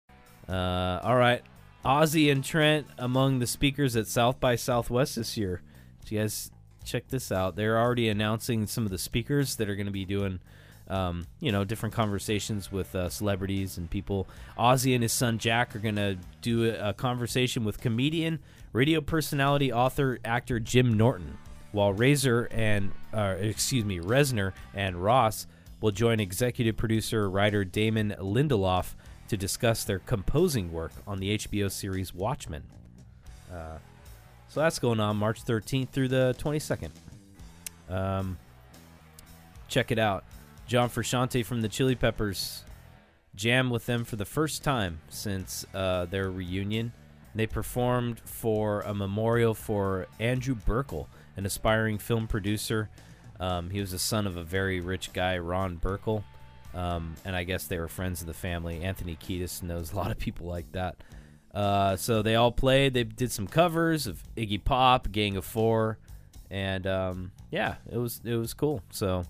uh, 0.48 1.00
all 1.02 1.16
right. 1.16 1.42
Ozzy 1.84 2.32
and 2.32 2.42
Trent 2.42 2.86
among 2.98 3.38
the 3.38 3.46
speakers 3.46 3.94
at 3.94 4.06
South 4.08 4.40
by 4.40 4.56
Southwest 4.56 5.16
this 5.16 5.36
year. 5.36 5.62
So 6.04 6.14
you 6.14 6.20
guys 6.20 6.50
check 6.84 7.08
this 7.08 7.30
out. 7.30 7.56
They're 7.56 7.78
already 7.78 8.08
announcing 8.08 8.66
some 8.66 8.84
of 8.84 8.90
the 8.90 8.98
speakers 8.98 9.56
that 9.56 9.68
are 9.68 9.76
going 9.76 9.86
to 9.86 9.92
be 9.92 10.04
doing, 10.04 10.40
um, 10.88 11.26
you 11.38 11.52
know, 11.52 11.64
different 11.64 11.94
conversations 11.94 12.72
with 12.72 12.94
uh, 12.94 13.08
celebrities 13.08 13.78
and 13.78 13.88
people. 13.88 14.26
Ozzy 14.58 14.94
and 14.94 15.02
his 15.02 15.12
son 15.12 15.38
Jack 15.38 15.76
are 15.76 15.80
going 15.80 15.96
to 15.96 16.16
do 16.42 16.70
a, 16.70 16.90
a 16.90 16.92
conversation 16.94 17.64
with 17.64 17.80
comedian, 17.80 18.40
radio 18.72 19.00
personality, 19.00 19.72
author, 19.72 20.18
actor 20.24 20.58
Jim 20.58 20.96
Norton, 20.96 21.38
while 21.70 21.92
Razor 21.92 22.48
and, 22.50 22.92
uh, 23.12 23.36
excuse 23.38 23.84
me, 23.84 24.00
Reznor 24.00 24.52
and 24.74 24.96
Ross 24.96 25.46
will 25.80 25.92
join 25.92 26.20
executive 26.20 26.76
producer 26.76 27.28
writer 27.28 27.64
Damon 27.64 28.14
Lindelof 28.18 28.94
to 29.28 29.36
discuss 29.36 29.84
their 29.84 29.98
composing 29.98 30.72
work 30.72 30.92
on 31.06 31.18
the 31.18 31.36
HBO 31.38 31.70
series 31.70 32.14
Watchmen. 32.14 32.62
Uh, 33.52 33.78
so 34.48 34.60
that's 34.60 34.78
going 34.78 35.00
on 35.00 35.16
March 35.16 35.44
13th 35.44 35.90
through 35.90 36.08
the 36.08 36.34
22nd. 36.38 36.90
Um, 37.88 38.38
check 39.68 39.90
it 39.90 39.98
out. 39.98 40.24
John 40.66 40.88
Frusciante 40.88 41.44
from 41.44 41.62
the 41.62 41.68
Chili 41.68 41.94
Peppers 41.94 42.64
jam 43.34 43.70
with 43.70 43.86
them 43.86 44.04
for 44.04 44.16
the 44.16 44.24
first 44.24 44.64
time 44.64 45.00
since 45.08 45.64
uh, 45.74 46.06
their 46.06 46.30
reunion. 46.30 46.92
They 47.34 47.46
performed 47.46 48.20
for 48.24 48.80
a 48.80 48.94
memorial 48.94 49.52
for 49.52 50.06
Andrew 50.18 50.54
Burkle, 50.54 51.06
an 51.36 51.44
aspiring 51.44 51.98
film 51.98 52.26
producer. 52.26 52.88
Um, 53.38 53.70
he 53.70 53.80
was 53.80 53.90
the 53.90 53.98
son 53.98 54.26
of 54.26 54.36
a 54.36 54.42
very 54.42 54.80
rich 54.80 55.12
guy, 55.12 55.36
Ron 55.36 55.76
Burkle. 55.76 56.24
Um, 56.76 57.14
and 57.24 57.34
I 57.34 57.44
guess 57.44 57.66
they 57.66 57.78
were 57.78 57.88
friends 57.88 58.20
of 58.20 58.26
the 58.26 58.34
family. 58.34 58.82
Anthony 58.82 59.16
Kiedis 59.16 59.62
knows 59.62 59.92
a 59.92 59.96
lot 59.96 60.10
of 60.10 60.18
people 60.18 60.46
like 60.46 60.70
that. 60.72 60.96
Uh, 61.54 61.96
so 61.96 62.20
they 62.20 62.34
all 62.34 62.52
played. 62.52 62.92
They 62.92 63.04
did 63.04 63.32
some 63.32 63.46
covers 63.46 64.06
of 64.06 64.22
Iggy 64.36 64.62
Pop, 64.62 65.10
Gang 65.10 65.38
of 65.38 65.46
Four, 65.46 65.96
and 66.50 66.86
um, 66.86 67.32
yeah, 67.50 67.76
it 67.90 67.96
was 67.96 68.20
it 68.24 68.34
was 68.34 68.52
cool. 68.52 68.82
So 68.90 69.24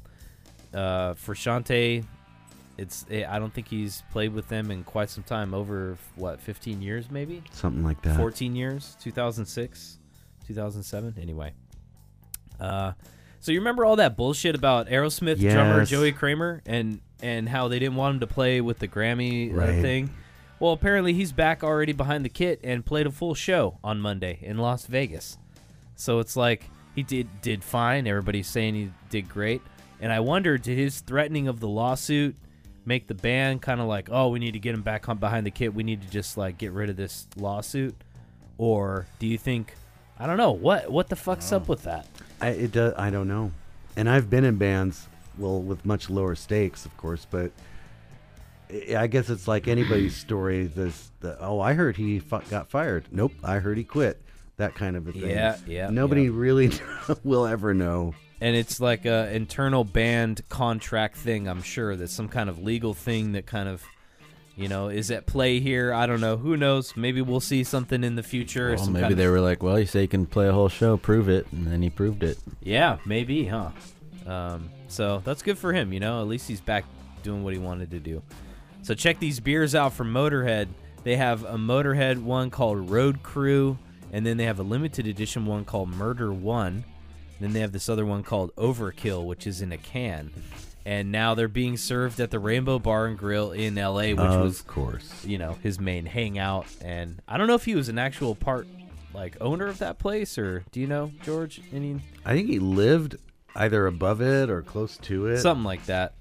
uh, 0.74 1.14
Frusciante, 1.14 2.04
it's 2.78 3.06
eh, 3.12 3.24
I 3.28 3.38
don't 3.38 3.54
think 3.54 3.68
he's 3.68 4.02
played 4.10 4.34
with 4.34 4.48
them 4.48 4.72
in 4.72 4.82
quite 4.82 5.08
some 5.08 5.22
time. 5.22 5.54
Over 5.54 5.96
what, 6.16 6.40
15 6.40 6.82
years 6.82 7.12
maybe? 7.12 7.44
Something 7.52 7.84
like 7.84 8.02
that. 8.02 8.16
14 8.16 8.56
years 8.56 8.96
2006 9.00 9.98
2007 10.46 11.14
anyway 11.20 11.52
uh 12.60 12.92
so 13.40 13.50
you 13.50 13.58
remember 13.58 13.84
all 13.84 13.96
that 13.96 14.16
bullshit 14.16 14.54
about 14.54 14.86
aerosmith 14.88 15.40
drummer 15.40 15.84
joey 15.84 16.12
kramer 16.12 16.62
and 16.66 17.00
and 17.22 17.48
how 17.48 17.68
they 17.68 17.78
didn't 17.78 17.96
want 17.96 18.14
him 18.14 18.20
to 18.20 18.26
play 18.26 18.60
with 18.60 18.78
the 18.78 18.88
grammy 18.88 19.50
uh, 19.52 19.56
Right. 19.56 19.80
thing 19.82 20.10
well 20.60 20.72
apparently 20.72 21.12
he's 21.12 21.32
back 21.32 21.62
already 21.64 21.92
behind 21.92 22.24
the 22.24 22.28
kit 22.28 22.60
and 22.64 22.84
played 22.84 23.06
a 23.06 23.10
full 23.10 23.34
show 23.34 23.78
on 23.84 24.00
monday 24.00 24.38
in 24.42 24.58
las 24.58 24.86
vegas 24.86 25.38
so 25.94 26.18
it's 26.18 26.36
like 26.36 26.70
he 26.94 27.02
did 27.02 27.28
did 27.42 27.62
fine 27.64 28.06
everybody's 28.06 28.46
saying 28.48 28.74
he 28.74 28.90
did 29.10 29.28
great 29.28 29.60
and 30.00 30.12
i 30.12 30.20
wonder 30.20 30.56
did 30.58 30.76
his 30.78 31.00
threatening 31.00 31.48
of 31.48 31.60
the 31.60 31.68
lawsuit 31.68 32.36
make 32.84 33.06
the 33.06 33.14
band 33.14 33.60
kind 33.62 33.80
of 33.80 33.86
like 33.86 34.08
oh 34.12 34.28
we 34.28 34.38
need 34.38 34.52
to 34.52 34.58
get 34.58 34.74
him 34.74 34.82
back 34.82 35.08
on 35.08 35.16
behind 35.18 35.44
the 35.46 35.50
kit 35.50 35.74
we 35.74 35.82
need 35.82 36.00
to 36.02 36.08
just 36.10 36.36
like 36.36 36.56
get 36.58 36.72
rid 36.72 36.88
of 36.90 36.96
this 36.96 37.26
lawsuit 37.36 37.94
or 38.58 39.06
do 39.18 39.26
you 39.26 39.36
think 39.38 39.74
I 40.18 40.26
don't 40.26 40.38
know 40.38 40.52
what 40.52 40.90
what 40.90 41.08
the 41.08 41.16
fuck's 41.16 41.52
up 41.52 41.68
with 41.68 41.82
that? 41.82 42.06
I, 42.40 42.48
it 42.48 42.72
does. 42.72 42.94
I 42.96 43.10
don't 43.10 43.28
know. 43.28 43.52
And 43.96 44.08
I've 44.08 44.30
been 44.30 44.44
in 44.44 44.56
bands, 44.56 45.08
well, 45.38 45.60
with 45.62 45.84
much 45.84 46.08
lower 46.10 46.34
stakes, 46.34 46.84
of 46.86 46.96
course, 46.96 47.26
but 47.30 47.52
I 48.70 48.96
I 48.96 49.06
guess 49.06 49.30
it's 49.30 49.46
like 49.48 49.68
anybody's 49.68 50.16
story. 50.26 50.66
This, 50.66 51.10
the, 51.20 51.38
oh, 51.40 51.60
I 51.60 51.74
heard 51.74 51.96
he 51.96 52.18
fu- 52.18 52.40
got 52.50 52.68
fired. 52.70 53.04
Nope, 53.10 53.32
I 53.44 53.58
heard 53.58 53.78
he 53.78 53.84
quit. 53.84 54.20
That 54.56 54.74
kind 54.74 54.96
of 54.96 55.06
a 55.06 55.12
thing. 55.12 55.28
Yeah, 55.30 55.56
yeah, 55.66 55.90
Nobody 55.90 56.24
yeah. 56.24 56.30
really 56.32 56.70
will 57.24 57.46
ever 57.46 57.74
know. 57.74 58.14
And 58.40 58.56
it's 58.56 58.80
like 58.80 59.04
a 59.06 59.30
internal 59.34 59.84
band 59.84 60.42
contract 60.48 61.16
thing. 61.18 61.46
I'm 61.48 61.62
sure 61.62 61.94
that's 61.96 62.12
some 62.12 62.28
kind 62.28 62.48
of 62.50 62.58
legal 62.62 62.92
thing 62.94 63.32
that 63.32 63.46
kind 63.46 63.68
of 63.68 63.82
you 64.56 64.68
know 64.68 64.88
is 64.88 65.10
at 65.10 65.26
play 65.26 65.60
here. 65.60 65.92
I 65.92 66.06
don't 66.06 66.20
know. 66.22 66.36
Who 66.38 66.56
knows? 66.56 66.96
Maybe 66.96 67.20
we'll 67.22 67.40
see 67.40 67.64
something 67.64 68.02
in 68.02 68.14
the 68.16 68.22
future. 68.22 68.70
Well, 68.70 68.78
some 68.78 68.92
maybe 68.94 69.02
kind 69.02 69.12
of- 69.12 69.18
they 69.18 69.28
were 69.28 69.40
like, 69.40 69.62
well, 69.62 69.78
you 69.78 69.86
say 69.86 70.02
you 70.02 70.08
can 70.08 70.24
play 70.26 70.48
a 70.48 70.52
whole 70.52 70.68
show, 70.70 70.96
prove 70.96 71.28
it, 71.28 71.46
and 71.52 71.66
then 71.66 71.82
he 71.82 71.90
proved 71.90 72.22
it. 72.22 72.38
Yeah, 72.62 72.96
maybe, 73.04 73.46
huh? 73.46 73.70
Um, 74.26 74.70
so 74.88 75.22
that's 75.24 75.42
good 75.42 75.58
for 75.58 75.72
him, 75.72 75.92
you 75.92 76.00
know. 76.00 76.20
At 76.20 76.28
least 76.28 76.48
he's 76.48 76.60
back 76.60 76.84
doing 77.22 77.42
what 77.44 77.52
he 77.52 77.58
wanted 77.58 77.90
to 77.90 78.00
do. 78.00 78.22
So 78.82 78.94
check 78.94 79.18
these 79.18 79.40
beers 79.40 79.74
out 79.74 79.92
from 79.92 80.12
Motorhead. 80.12 80.68
They 81.02 81.16
have 81.16 81.44
a 81.44 81.56
Motorhead 81.56 82.22
one 82.22 82.50
called 82.50 82.90
Road 82.90 83.22
Crew, 83.22 83.78
and 84.12 84.24
then 84.24 84.36
they 84.36 84.44
have 84.44 84.58
a 84.58 84.62
limited 84.64 85.06
edition 85.06 85.46
one 85.46 85.64
called 85.64 85.88
Murder 85.88 86.32
One. 86.32 86.84
Then 87.40 87.52
they 87.52 87.60
have 87.60 87.72
this 87.72 87.88
other 87.88 88.06
one 88.06 88.22
called 88.22 88.54
Overkill, 88.56 89.24
which 89.26 89.46
is 89.46 89.60
in 89.60 89.72
a 89.72 89.76
can. 89.78 90.30
And 90.84 91.10
now 91.10 91.34
they're 91.34 91.48
being 91.48 91.76
served 91.76 92.20
at 92.20 92.30
the 92.30 92.38
Rainbow 92.38 92.78
Bar 92.78 93.06
and 93.06 93.18
Grill 93.18 93.50
in 93.50 93.74
LA, 93.74 94.10
which 94.10 94.16
was 94.18 94.34
of 94.36 94.42
was 94.42 94.62
course. 94.62 95.24
you 95.24 95.36
know 95.36 95.58
his 95.62 95.80
main 95.80 96.06
hangout 96.06 96.66
and 96.80 97.20
i 97.26 97.36
don't 97.36 97.48
know 97.48 97.56
if 97.56 97.64
he 97.64 97.74
was 97.74 97.88
an 97.88 97.98
actual 97.98 98.36
part 98.36 98.68
like 99.12 99.36
owner 99.40 99.66
of 99.66 99.78
that 99.78 99.98
place 99.98 100.38
or 100.38 100.64
do 100.70 100.78
you 100.78 100.86
know 100.86 101.10
george 101.24 101.60
any 101.72 102.00
I 102.24 102.34
think 102.34 102.48
he 102.48 102.60
lived 102.60 103.16
either 103.56 103.86
above 103.86 104.20
it 104.20 104.50
or 104.50 104.62
close 104.62 104.96
to 104.98 105.26
it. 105.26 105.38
something 105.38 105.64
like 105.64 105.84
that. 105.86 106.14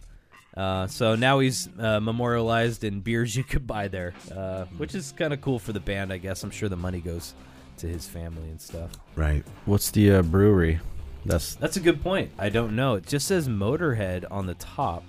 Uh, 0.55 0.87
so 0.87 1.15
now 1.15 1.39
he's 1.39 1.67
uh, 1.79 1.99
memorialized 1.99 2.85
in 2.85 3.01
beers 3.01 3.35
you 3.35 3.43
could 3.43 3.67
buy 3.67 3.89
there 3.89 4.13
uh, 4.33 4.63
which 4.77 4.95
is 4.95 5.11
kind 5.11 5.33
of 5.33 5.41
cool 5.41 5.59
for 5.59 5.73
the 5.73 5.81
band 5.81 6.13
i 6.13 6.17
guess. 6.17 6.43
I'm 6.43 6.49
sure 6.49 6.69
the 6.69 6.77
money 6.77 7.01
goes 7.01 7.33
to 7.77 7.87
his 7.87 8.07
family 8.07 8.49
and 8.49 8.61
stuff. 8.61 8.91
Right. 9.15 9.43
What's 9.65 9.91
the 9.91 10.13
uh, 10.13 10.21
brewery? 10.21 10.79
That's 11.25 11.55
that's 11.55 11.75
a 11.75 11.79
good 11.81 12.01
point. 12.01 12.31
I 12.37 12.47
don't 12.49 12.75
know. 12.75 12.95
It 12.95 13.05
just 13.05 13.27
says 13.27 13.49
motorhead 13.49 14.23
on 14.31 14.45
the 14.45 14.53
top. 14.55 15.03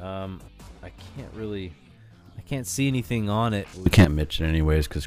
Um, 0.00 0.40
i 0.82 0.90
can't 1.16 1.32
really 1.34 1.72
i 2.36 2.40
can't 2.40 2.66
see 2.66 2.88
anything 2.88 3.30
on 3.30 3.54
it. 3.54 3.68
We 3.76 3.90
can't 3.90 4.14
mention 4.14 4.46
it 4.46 4.48
anyways 4.48 4.88
because 4.88 5.06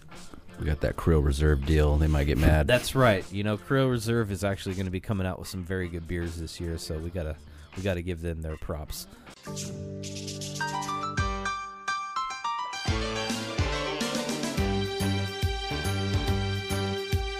we 0.60 0.66
got 0.66 0.82
that 0.82 0.96
Krill 0.96 1.24
Reserve 1.24 1.66
deal. 1.66 1.98
They 1.98 2.08
might 2.08 2.26
get 2.26 2.38
mad. 2.38 2.68
That's 2.68 2.96
right. 2.96 3.26
You 3.32 3.44
know, 3.44 3.58
Krill 3.58 3.90
Reserve 3.90 4.32
is 4.32 4.44
actually 4.44 4.76
going 4.76 4.86
to 4.86 4.92
be 4.92 5.00
coming 5.00 5.28
out 5.28 5.40
with 5.40 5.48
some 5.48 5.64
very 5.64 5.88
good 5.88 6.08
beers 6.08 6.38
this 6.38 6.60
year, 6.60 6.78
so 6.78 6.98
we 6.98 7.10
gotta 7.10 7.36
we 7.76 7.84
gotta 7.84 8.02
give 8.02 8.22
them 8.22 8.42
their 8.42 8.58
props. 8.58 9.08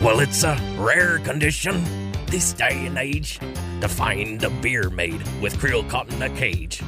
Well, 0.02 0.20
it's 0.20 0.44
a 0.44 0.56
rare 0.78 1.18
condition 1.20 1.84
this 2.28 2.54
day 2.54 2.86
and 2.86 2.98
age 2.98 3.40
to 3.82 3.88
find 3.88 4.44
a 4.44 4.50
beer 4.50 4.90
made 4.90 5.24
with 5.42 5.58
krill 5.58 5.90
caught 5.90 6.12
in 6.14 6.22
a 6.22 6.30
cage. 6.30 6.82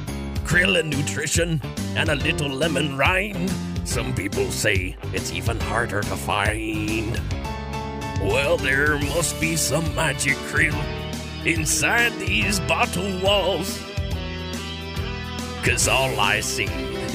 Krill 0.46 0.80
and 0.80 0.90
nutrition 0.90 1.60
and 1.96 2.10
a 2.10 2.16
little 2.16 2.50
lemon 2.50 2.96
rind. 2.98 3.52
Some 3.88 4.14
people 4.14 4.52
say 4.52 4.98
it's 5.14 5.32
even 5.32 5.60
harder 5.62 6.02
to 6.02 6.16
find. 6.18 7.20
Well, 8.22 8.58
there 8.58 9.00
must 9.00 9.40
be 9.40 9.56
some 9.56 9.96
magic 9.96 10.36
krill 10.52 10.78
inside 11.46 12.12
these 12.20 12.60
bottle 12.60 13.20
walls. 13.22 13.82
Cause 15.64 15.88
all 15.88 16.20
I 16.20 16.42
see 16.42 16.66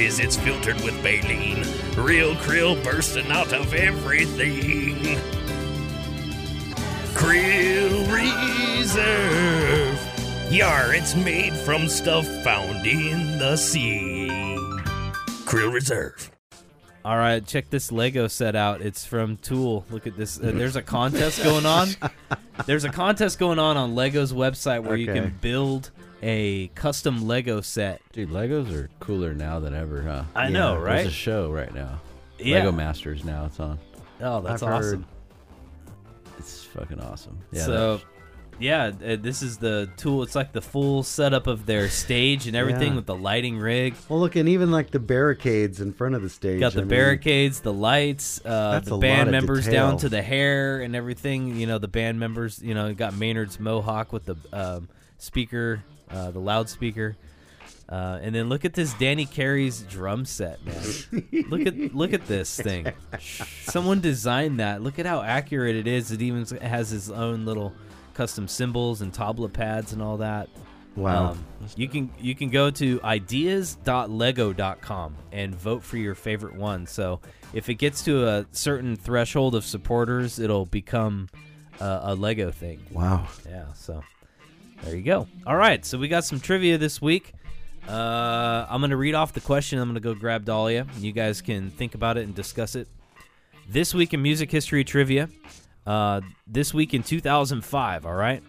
is 0.03 0.19
it's 0.19 0.37
filtered 0.37 0.81
with 0.81 1.01
baleen. 1.03 1.59
Real 1.95 2.35
krill 2.37 2.83
bursting 2.83 3.31
out 3.31 3.53
of 3.53 3.75
everything. 3.75 5.19
Krill 7.13 8.11
Reserve. 8.81 10.01
Yar, 10.51 10.95
it's 10.95 11.15
made 11.15 11.53
from 11.53 11.87
stuff 11.87 12.27
found 12.43 12.87
in 12.87 13.39
the 13.39 13.57
sea. 13.57 14.29
Krill 15.45 15.71
Reserve. 15.73 16.33
All 17.05 17.17
right, 17.17 17.45
check 17.45 17.69
this 17.69 17.91
Lego 17.91 18.29
set 18.29 18.55
out. 18.55 18.81
It's 18.81 19.05
from 19.05 19.37
Tool. 19.39 19.85
Look 19.91 20.07
at 20.07 20.17
this. 20.17 20.39
Uh, 20.39 20.53
there's 20.55 20.77
a 20.77 20.83
contest 20.83 21.43
going 21.43 21.67
on. 21.67 21.89
There's 22.67 22.85
a 22.85 22.91
contest 22.91 23.39
going 23.39 23.59
on 23.59 23.77
on 23.79 23.95
Lego's 23.95 24.33
website 24.33 24.85
where 24.85 24.95
you 24.95 25.11
Okay. 25.11 25.21
can 25.21 25.35
build 25.41 25.91
a 26.23 26.69
custom 26.75 27.27
Lego 27.27 27.61
set. 27.63 28.03
Dude, 28.13 28.29
Legos 28.29 28.73
are 28.73 28.89
cooler 29.01 29.33
now 29.35 29.59
than 29.59 29.75
ever, 29.75 30.03
huh? 30.03 30.25
I 30.37 30.49
know, 30.51 30.77
right? 30.77 30.97
There's 30.97 30.97
right? 30.99 31.07
a 31.07 31.11
show 31.11 31.51
right 31.51 31.75
now. 31.75 31.99
Yeah. 32.39 32.57
Lego 32.59 32.73
Masters 32.73 33.25
now. 33.25 33.47
It's 33.47 33.59
on. 33.59 33.79
Oh, 34.21 34.43
that's 34.43 34.63
I've 34.63 34.73
awesome. 34.75 35.03
heard. 35.03 35.05
It's 36.39 36.63
fucking 36.65 37.01
awesome. 37.01 37.39
Yeah. 37.53 37.65
so, 37.65 37.97
that- 37.97 38.05
yeah, 38.63 38.93
uh, 39.05 39.17
this 39.17 39.43
is 39.43 39.59
the 39.59 39.91
tool. 39.97 40.23
It's 40.23 40.35
like 40.35 40.53
the 40.53 40.63
full 40.63 41.03
setup 41.03 41.47
of 41.47 41.67
their 41.67 41.89
stage 41.89 42.47
and 42.47 42.55
everything 42.57 42.91
Yeah. 42.91 42.97
with 42.97 43.07
the 43.07 43.15
lighting 43.17 43.59
rig. 43.59 43.95
Well, 44.09 44.21
look, 44.21 44.37
and 44.37 44.49
even 44.49 44.71
like 44.71 44.91
the 44.93 45.01
barricades 45.01 45.81
in 45.81 45.93
front 45.93 46.15
of 46.15 46.23
the 46.23 46.31
stage. 46.31 46.61
Got 46.61 46.73
the 46.75 46.79
I 46.79 46.83
mean, 46.83 46.89
barricades, 46.91 47.61
the 47.61 47.73
lights, 47.73 48.41
uh, 48.45 48.81
the 48.81 48.97
band 48.99 49.31
members 49.31 49.65
detail. 49.67 49.89
down 49.91 49.99
to 49.99 50.09
the 50.09 50.23
hair 50.23 50.81
and 50.81 50.95
everything. 50.95 51.57
You 51.57 51.67
know, 51.67 51.79
the 51.79 51.89
band 51.89 52.21
members. 52.21 52.63
You 52.63 52.75
know, 52.75 52.95
got 52.95 53.15
Maynard's 53.17 53.59
mohawk 53.59 54.13
with 54.13 54.25
the 54.27 54.37
um, 54.53 54.89
speaker, 55.19 55.83
uh, 56.11 56.31
the 56.31 56.39
loudspeaker, 56.41 57.17
uh, 57.89 58.21
and 58.23 58.35
then 58.35 58.49
look 58.49 58.65
at 58.65 58.75
this 58.75 58.95
Danny 58.95 59.27
Carey's 59.27 59.83
drum 59.83 60.25
set, 60.25 60.65
man. 60.65 61.45
look 61.51 61.67
at 61.67 61.95
look 61.95 62.13
at 62.13 62.27
this 62.27 62.57
thing. 62.61 62.93
Someone 63.65 64.01
designed 64.01 64.61
that. 64.61 64.83
Look 64.83 64.99
at 64.99 65.07
how 65.07 65.21
accurate 65.23 65.77
it 65.77 65.87
is. 65.87 66.13
It 66.13 66.23
even 66.23 66.45
has 66.59 66.91
his 66.91 67.11
own 67.11 67.45
little 67.45 67.73
custom 68.15 68.49
cymbals 68.49 69.01
and 69.01 69.13
tablet 69.13 69.53
pads 69.53 69.93
and 69.93 70.03
all 70.03 70.19
that. 70.19 70.49
Wow. 70.97 71.31
Um, 71.31 71.45
you 71.77 71.89
can 71.89 72.11
you 72.21 72.35
can 72.35 72.51
go 72.51 72.71
to 72.71 73.01
ideas.lego.com 73.03 75.17
and 75.33 75.55
vote 75.55 75.83
for 75.83 75.97
your 75.97 76.15
favorite 76.15 76.55
one. 76.55 76.87
So 76.87 77.21
if 77.55 77.69
it 77.71 77.75
gets 77.75 78.05
to 78.05 78.29
a 78.29 78.47
certain 78.53 78.97
threshold 78.97 79.55
of 79.55 79.65
supporters, 79.65 80.39
it'll 80.39 80.67
become 80.67 81.29
uh, 81.81 82.01
a 82.03 82.15
Lego 82.15 82.51
thing. 82.51 82.81
wow. 82.91 83.27
Yeah. 83.49 83.73
So 83.75 84.03
there 84.83 84.95
you 84.95 85.03
go. 85.03 85.27
All 85.47 85.57
right. 85.57 85.85
So 85.85 85.99
we 85.99 86.09
got 86.09 86.25
some 86.25 86.41
trivia 86.41 86.77
this 86.77 87.01
week. 87.01 87.33
Uh, 87.89 88.67
I'm 88.69 88.81
gonna 88.81 88.97
read 88.97 89.15
off 89.15 89.33
the 89.33 89.41
question. 89.41 89.79
I'm 89.79 89.89
gonna 89.89 90.01
go 90.01 90.15
grab 90.15 90.45
Dahlia. 90.45 90.87
You 90.99 91.13
guys 91.13 91.41
can 91.41 91.71
think 91.71 91.95
about 91.95 92.19
it 92.19 92.25
and 92.25 92.35
discuss 92.35 92.75
it. 92.75 92.89
This 93.69 93.95
week 93.95 94.13
in 94.13 94.23
music 94.23 94.51
history 94.51 94.85
trivia. 94.85 95.29
Uh, 95.87 96.21
this 96.47 96.73
week 96.73 96.95
in 96.95 97.03
2005. 97.03 98.07
All 98.07 98.15
right. 98.15 98.43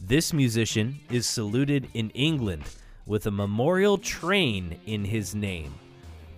This 0.00 0.32
musician 0.32 1.00
is 1.10 1.26
saluted 1.26 1.88
in 1.92 2.10
England 2.10 2.62
with 3.06 3.26
a 3.26 3.30
memorial 3.30 3.98
train 3.98 4.78
in 4.86 5.04
his 5.04 5.34
name. 5.34 5.74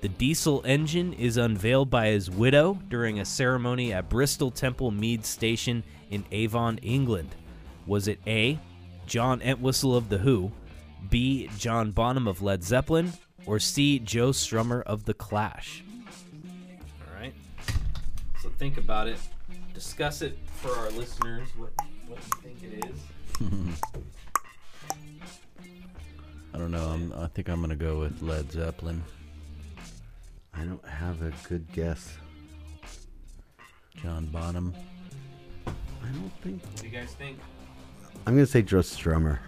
The 0.00 0.08
diesel 0.08 0.62
engine 0.64 1.12
is 1.12 1.36
unveiled 1.36 1.90
by 1.90 2.06
his 2.06 2.30
widow 2.30 2.78
during 2.88 3.20
a 3.20 3.24
ceremony 3.24 3.92
at 3.92 4.08
Bristol 4.08 4.50
Temple 4.50 4.90
Mead 4.90 5.26
Station 5.26 5.84
in 6.10 6.24
Avon, 6.32 6.78
England. 6.78 7.34
Was 7.86 8.08
it 8.08 8.18
A. 8.26 8.58
John 9.06 9.42
Entwistle 9.42 9.94
of 9.94 10.08
The 10.08 10.18
Who, 10.18 10.52
B. 11.10 11.50
John 11.58 11.90
Bonham 11.90 12.26
of 12.26 12.40
Led 12.40 12.64
Zeppelin, 12.64 13.12
or 13.44 13.58
C. 13.58 13.98
Joe 13.98 14.30
Strummer 14.30 14.82
of 14.84 15.04
The 15.04 15.14
Clash? 15.14 15.82
All 18.60 18.66
right. 18.66 18.74
So 18.76 18.76
think 18.76 18.78
about 18.78 19.08
it. 19.08 19.18
Discuss 19.74 20.22
it 20.22 20.38
for 20.56 20.70
our 20.72 20.90
listeners. 20.90 21.48
What 21.56 21.70
what 22.08 22.18
you 22.18 22.42
think 22.42 22.62
it 22.62 22.84
is? 22.90 23.00
I 26.52 26.58
don't 26.58 26.70
know. 26.72 26.88
I'm, 26.88 27.12
I 27.14 27.26
think 27.28 27.48
I'm 27.48 27.60
gonna 27.60 27.76
go 27.76 28.00
with 28.00 28.20
Led 28.22 28.50
Zeppelin. 28.50 29.02
I 30.52 30.64
don't 30.64 30.84
have 30.86 31.22
a 31.22 31.32
good 31.48 31.72
guess. 31.72 32.12
John 34.02 34.26
Bonham. 34.26 34.74
I 35.66 35.72
don't 36.12 36.32
think. 36.42 36.62
What 36.62 36.76
do 36.76 36.86
you 36.88 36.92
guys 36.92 37.12
think? 37.14 37.38
I'm 38.26 38.34
gonna 38.34 38.46
say 38.46 38.62
Joe 38.62 38.78
Strummer, 38.80 39.38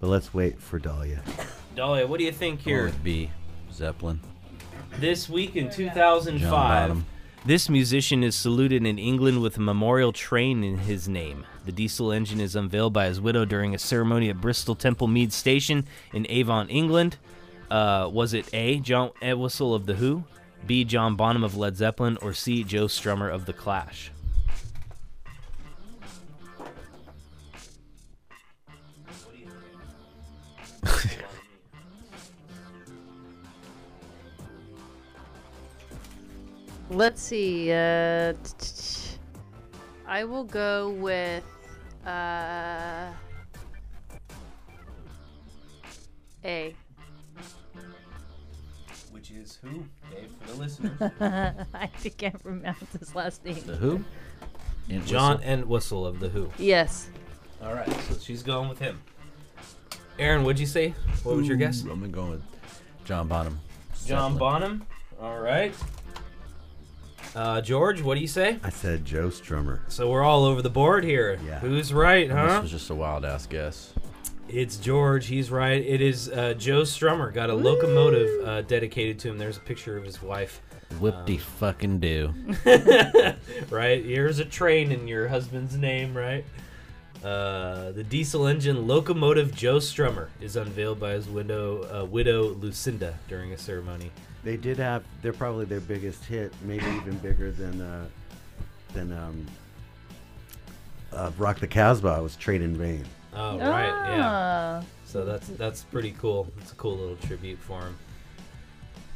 but 0.00 0.08
let's 0.08 0.34
wait 0.34 0.60
for 0.60 0.78
Dahlia. 0.78 1.22
Dahlia, 1.76 2.06
what 2.06 2.18
do 2.18 2.24
you 2.24 2.32
think 2.32 2.60
Here 2.60 2.76
here? 2.76 2.84
with 2.86 3.02
B. 3.04 3.30
Zeppelin. 3.72 4.20
This 4.98 5.28
week 5.28 5.54
in 5.56 5.66
John 5.66 5.74
2005, 5.74 6.50
Bonham. 6.50 7.06
This 7.44 7.68
musician 7.68 8.22
is 8.22 8.34
saluted 8.36 8.84
in 8.84 8.98
England 8.98 9.40
with 9.40 9.56
a 9.56 9.60
memorial 9.60 10.12
train 10.12 10.62
in 10.62 10.78
his 10.78 11.08
name. 11.08 11.46
The 11.64 11.72
diesel 11.72 12.12
engine 12.12 12.40
is 12.40 12.54
unveiled 12.54 12.92
by 12.92 13.06
his 13.06 13.20
widow 13.20 13.44
during 13.44 13.74
a 13.74 13.78
ceremony 13.78 14.28
at 14.28 14.40
Bristol 14.40 14.74
Temple 14.74 15.06
Mead 15.06 15.32
Station 15.32 15.86
in 16.12 16.26
Avon, 16.28 16.68
England. 16.68 17.16
Uh, 17.70 18.10
was 18.12 18.34
it 18.34 18.48
A. 18.52 18.80
John 18.80 19.10
Entwistle 19.22 19.74
of 19.74 19.86
The 19.86 19.94
Who, 19.94 20.24
B. 20.66 20.84
John 20.84 21.16
Bonham 21.16 21.44
of 21.44 21.56
Led 21.56 21.76
Zeppelin, 21.76 22.18
or 22.20 22.34
C. 22.34 22.62
Joe 22.64 22.86
Strummer 22.86 23.32
of 23.32 23.46
The 23.46 23.52
Clash? 23.52 24.10
Let's 36.90 37.22
see. 37.22 37.70
Uh, 37.72 38.34
I 40.06 40.24
will 40.24 40.42
go 40.42 40.90
with 40.90 41.44
uh, 42.04 43.12
A. 46.44 46.74
Which 49.12 49.30
is 49.30 49.58
who? 49.62 49.84
Dave, 50.10 50.30
for 50.40 50.52
the 50.52 50.58
listeners. 50.58 51.00
I 51.74 51.86
can't 52.18 52.42
pronounce 52.42 52.92
his 52.98 53.14
last 53.14 53.44
name. 53.44 53.62
The 53.66 53.76
Who? 53.76 54.04
Ent 54.90 55.06
John 55.06 55.40
and 55.44 55.66
Whistle. 55.66 56.06
Entwistle 56.06 56.06
of 56.06 56.18
The 56.18 56.28
Who. 56.28 56.50
Yes. 56.58 57.08
All 57.62 57.74
right, 57.74 57.88
so 58.02 58.18
she's 58.18 58.42
going 58.42 58.68
with 58.68 58.80
him. 58.80 59.00
Aaron, 60.18 60.42
what'd 60.42 60.58
you 60.58 60.66
say? 60.66 60.94
What 61.22 61.36
was 61.36 61.46
your 61.46 61.56
guess? 61.56 61.82
I'm 61.82 62.10
gonna 62.10 62.32
with 62.32 62.42
John 63.04 63.28
Bonham. 63.28 63.60
John 64.06 64.36
Bonham. 64.36 64.84
All 65.20 65.38
right. 65.38 65.74
Uh, 67.34 67.60
George, 67.60 68.02
what 68.02 68.16
do 68.16 68.20
you 68.20 68.26
say? 68.28 68.58
I 68.64 68.70
said 68.70 69.04
Joe 69.04 69.28
Strummer. 69.28 69.80
So 69.88 70.10
we're 70.10 70.22
all 70.24 70.44
over 70.44 70.62
the 70.62 70.70
board 70.70 71.04
here. 71.04 71.38
Yeah. 71.46 71.60
Who's 71.60 71.92
right, 71.92 72.28
huh? 72.30 72.54
This 72.54 72.62
was 72.62 72.70
just 72.72 72.90
a 72.90 72.94
wild 72.94 73.24
ass 73.24 73.46
guess. 73.46 73.92
It's 74.48 74.76
George. 74.78 75.26
He's 75.26 75.48
right. 75.50 75.80
It 75.80 76.00
is 76.00 76.28
uh, 76.28 76.54
Joe 76.54 76.82
Strummer. 76.82 77.32
Got 77.32 77.50
a 77.50 77.54
locomotive 77.54 78.44
uh, 78.44 78.62
dedicated 78.62 79.20
to 79.20 79.28
him. 79.28 79.38
There's 79.38 79.58
a 79.58 79.60
picture 79.60 79.96
of 79.96 80.02
his 80.04 80.20
wife. 80.20 80.60
Whoop 80.98 81.24
de 81.24 81.36
fucking 81.38 82.00
do. 82.00 82.34
Right. 83.70 84.04
Here's 84.04 84.40
a 84.40 84.44
train 84.44 84.90
in 84.90 85.06
your 85.06 85.28
husband's 85.28 85.76
name. 85.76 86.16
Right. 86.16 86.44
Uh, 87.22 87.92
the 87.92 88.02
diesel 88.02 88.46
engine 88.48 88.88
locomotive 88.88 89.54
Joe 89.54 89.76
Strummer 89.76 90.28
is 90.40 90.56
unveiled 90.56 90.98
by 90.98 91.12
his 91.12 91.28
widow, 91.28 91.82
uh, 92.02 92.04
widow 92.06 92.54
Lucinda 92.54 93.18
during 93.28 93.52
a 93.52 93.58
ceremony. 93.58 94.10
They 94.42 94.56
did 94.56 94.78
have. 94.78 95.04
They're 95.22 95.32
probably 95.32 95.66
their 95.66 95.80
biggest 95.80 96.24
hit, 96.24 96.52
maybe 96.62 96.86
even 96.86 97.18
bigger 97.18 97.50
than 97.50 97.80
uh, 97.80 98.06
than 98.94 99.12
um, 99.12 99.46
uh, 101.12 101.30
Rock 101.38 101.60
the 101.60 101.66
Casbah 101.66 102.22
was 102.22 102.36
Train 102.36 102.62
in 102.62 102.76
Vain. 102.76 103.04
Oh, 103.34 103.58
right. 103.58 104.16
Yeah. 104.16 104.20
Ah. 104.22 104.82
So 105.04 105.24
that's 105.24 105.48
that's 105.48 105.82
pretty 105.84 106.12
cool. 106.12 106.48
It's 106.58 106.72
a 106.72 106.74
cool 106.76 106.96
little 106.96 107.16
tribute 107.16 107.58
for 107.58 107.80
him. 107.80 107.96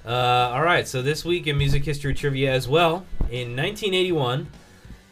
Uh, 0.05 0.51
all 0.53 0.63
right, 0.63 0.87
so 0.87 1.01
this 1.01 1.25
week 1.25 1.47
in 1.47 1.57
music 1.57 1.83
history 1.83 2.13
trivia 2.13 2.53
as 2.53 2.69
well. 2.69 3.07
In 3.31 3.57
1981, 3.57 4.47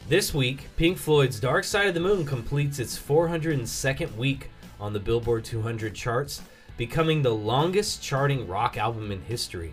this 0.08 0.34
week, 0.34 0.68
Pink 0.76 0.98
Floyd's 0.98 1.40
"Dark 1.40 1.64
Side 1.64 1.86
of 1.86 1.94
the 1.94 2.00
Moon" 2.00 2.26
completes 2.26 2.78
its 2.78 2.98
402nd 2.98 4.14
week 4.16 4.50
on 4.78 4.92
the 4.92 5.00
Billboard 5.00 5.44
200 5.44 5.94
charts, 5.94 6.42
becoming 6.76 7.22
the 7.22 7.34
longest 7.34 8.02
charting 8.02 8.46
rock 8.46 8.76
album 8.76 9.10
in 9.10 9.22
history. 9.22 9.72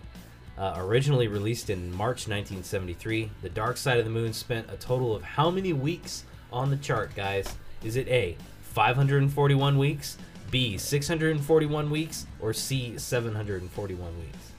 Uh, 0.60 0.74
originally 0.76 1.26
released 1.26 1.70
in 1.70 1.90
March 1.90 2.28
1973, 2.28 3.30
"The 3.40 3.48
Dark 3.48 3.78
Side 3.78 3.96
of 3.98 4.04
the 4.04 4.10
Moon" 4.10 4.34
spent 4.34 4.70
a 4.70 4.76
total 4.76 5.16
of 5.16 5.22
how 5.22 5.50
many 5.50 5.72
weeks 5.72 6.24
on 6.52 6.68
the 6.68 6.76
chart, 6.76 7.14
guys? 7.14 7.56
Is 7.82 7.96
it 7.96 8.06
A, 8.08 8.36
541 8.74 9.78
weeks, 9.78 10.18
B, 10.50 10.76
641 10.76 11.88
weeks, 11.88 12.26
or 12.40 12.52
C, 12.52 12.98
741 12.98 14.18
weeks? 14.18 14.52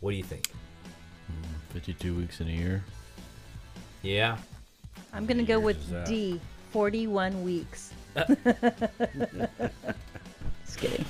What 0.00 0.10
do 0.10 0.16
you 0.16 0.24
think? 0.24 0.50
52 1.74 2.12
weeks 2.12 2.40
in 2.40 2.48
a 2.48 2.50
year. 2.50 2.82
Yeah. 4.02 4.36
I'm 5.12 5.26
gonna 5.26 5.44
go 5.44 5.60
with? 5.60 5.78
D. 6.06 6.40
41 6.72 7.44
weeks. 7.44 7.92
Just 8.16 8.34
kidding. 10.76 11.04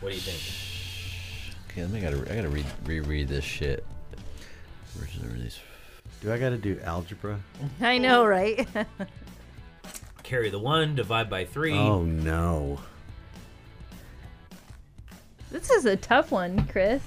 What 0.00 0.08
do 0.08 0.14
you 0.14 0.20
think? 0.22 0.71
Okay, 1.72 1.82
let 1.82 1.90
me 1.90 2.00
gotta 2.00 2.18
I 2.30 2.36
gotta 2.36 2.50
read 2.50 2.66
reread 2.84 3.28
this 3.28 3.44
shit. 3.44 3.84
Where's 4.94 5.14
the 5.18 5.26
release? 5.28 5.58
Do 6.20 6.30
I 6.30 6.38
got 6.38 6.50
to 6.50 6.58
do 6.58 6.78
algebra? 6.84 7.40
I 7.80 7.96
know, 7.96 8.26
right? 8.26 8.68
Carry 10.22 10.50
the 10.50 10.58
one, 10.58 10.94
divide 10.94 11.30
by 11.30 11.46
three. 11.46 11.76
Oh 11.76 12.02
no! 12.02 12.78
this 15.50 15.70
is 15.70 15.86
a 15.86 15.96
tough 15.96 16.30
one, 16.30 16.66
Chris. 16.66 17.02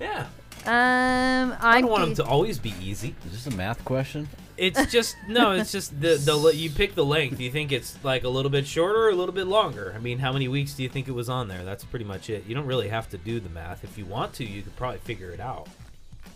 Yeah. 0.00 0.26
Um, 0.66 1.56
I 1.60 1.78
I 1.78 1.80
don't 1.80 1.90
want 1.90 2.04
them 2.06 2.14
to 2.16 2.24
always 2.24 2.58
be 2.58 2.74
easy. 2.82 3.14
Is 3.26 3.44
this 3.44 3.54
a 3.54 3.56
math 3.56 3.84
question? 3.84 4.28
It's 4.56 4.92
just 4.92 5.16
no. 5.28 5.52
It's 5.52 5.72
just 5.72 6.00
the 6.00 6.14
the 6.16 6.52
you 6.54 6.70
pick 6.70 6.94
the 6.94 7.04
length. 7.04 7.40
You 7.40 7.50
think 7.50 7.72
it's 7.72 7.98
like 8.04 8.22
a 8.24 8.28
little 8.28 8.50
bit 8.50 8.66
shorter 8.66 8.98
or 9.00 9.08
a 9.10 9.14
little 9.14 9.34
bit 9.34 9.46
longer? 9.46 9.92
I 9.96 9.98
mean, 9.98 10.18
how 10.18 10.32
many 10.32 10.46
weeks 10.48 10.74
do 10.74 10.82
you 10.82 10.88
think 10.88 11.08
it 11.08 11.12
was 11.12 11.28
on 11.28 11.48
there? 11.48 11.64
That's 11.64 11.84
pretty 11.84 12.04
much 12.04 12.30
it. 12.30 12.44
You 12.46 12.54
don't 12.54 12.66
really 12.66 12.88
have 12.88 13.08
to 13.10 13.18
do 13.18 13.40
the 13.40 13.48
math. 13.48 13.82
If 13.84 13.98
you 13.98 14.04
want 14.04 14.32
to, 14.34 14.44
you 14.44 14.62
could 14.62 14.76
probably 14.76 14.98
figure 15.00 15.30
it 15.30 15.40
out. 15.40 15.68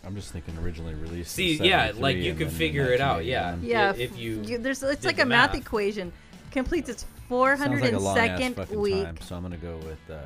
I'm 0.05 0.15
just 0.17 0.33
thinking 0.33 0.57
originally 0.59 0.95
released. 0.95 1.33
See, 1.33 1.57
yeah, 1.57 1.93
like 1.97 2.17
you 2.17 2.35
could 2.35 2.51
figure 2.51 2.93
it 2.93 3.01
out. 3.01 3.25
Yeah. 3.25 3.57
Yeah, 3.63 3.93
If 3.97 4.13
f- 4.13 4.19
you 4.19 4.59
there's 4.59 4.83
it's 4.83 5.05
like 5.05 5.21
a 5.21 5.25
math, 5.27 5.53
math. 5.53 5.61
equation. 5.61 6.13
Completes 6.51 6.89
its 6.89 7.05
Sounds 7.29 7.61
like 7.83 7.93
a 7.93 7.99
long 7.99 8.17
ass 8.17 8.41
402nd 8.41 8.77
week. 8.77 9.05
time, 9.05 9.19
so 9.21 9.37
I'm 9.37 9.43
gonna 9.43 9.57
go 9.59 9.77
with 9.79 9.99
uh, 10.11 10.17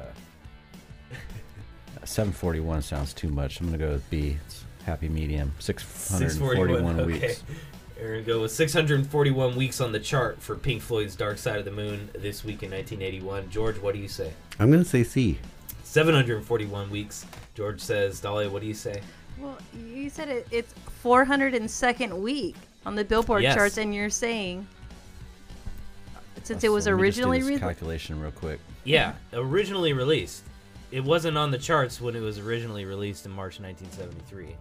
741. 2.04 2.82
Sounds 2.82 3.12
too 3.12 3.28
much. 3.28 3.60
I'm 3.60 3.66
gonna 3.66 3.78
go 3.78 3.90
with 3.92 4.08
B. 4.10 4.38
It's 4.46 4.64
happy 4.84 5.08
medium. 5.08 5.52
641 5.58 7.00
Okay. 7.00 7.12
weeks. 7.12 7.42
We're 8.02 8.08
gonna 8.14 8.22
go 8.22 8.42
with 8.42 8.50
641 8.50 9.54
weeks 9.54 9.80
on 9.80 9.92
the 9.92 10.00
chart 10.00 10.42
for 10.42 10.56
Pink 10.56 10.82
Floyd's 10.82 11.14
"Dark 11.14 11.38
Side 11.38 11.60
of 11.60 11.64
the 11.64 11.70
Moon" 11.70 12.10
this 12.12 12.42
week 12.42 12.64
in 12.64 12.72
1981. 12.72 13.48
George, 13.48 13.78
what 13.78 13.94
do 13.94 14.00
you 14.00 14.08
say? 14.08 14.32
I'm 14.58 14.72
gonna 14.72 14.84
say 14.84 15.04
C. 15.04 15.38
741 15.84 16.90
weeks. 16.90 17.24
George 17.54 17.80
says, 17.80 18.18
Dahlia, 18.18 18.50
what 18.50 18.60
do 18.60 18.66
you 18.66 18.74
say? 18.74 19.00
Well, 19.38 19.56
you 19.72 20.10
said 20.10 20.28
it, 20.30 20.48
it's 20.50 20.74
402nd 21.04 22.12
week 22.18 22.56
on 22.84 22.96
the 22.96 23.04
Billboard 23.04 23.44
Yes. 23.44 23.54
charts, 23.54 23.76
and 23.76 23.94
you're 23.94 24.10
saying 24.10 24.66
since 26.42 26.62
So 26.62 26.66
it 26.66 26.70
was 26.70 26.86
let 26.86 26.94
me 26.94 26.98
do 26.98 27.02
originally 27.04 27.38
released. 27.42 27.60
calculation 27.60 28.20
real 28.20 28.32
quick. 28.32 28.58
Yeah, 28.82 29.12
originally 29.32 29.92
released. 29.92 30.42
It 30.90 31.04
wasn't 31.04 31.38
on 31.38 31.52
the 31.52 31.58
charts 31.58 32.00
when 32.00 32.16
it 32.16 32.20
was 32.20 32.40
originally 32.40 32.84
released 32.84 33.26
in 33.26 33.30
March 33.30 33.60
1973. 33.60 34.46
Okay. 34.46 34.56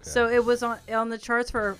So 0.00 0.30
it 0.30 0.42
was 0.42 0.62
on 0.62 0.78
on 0.90 1.10
the 1.10 1.18
charts 1.18 1.50
for 1.50 1.76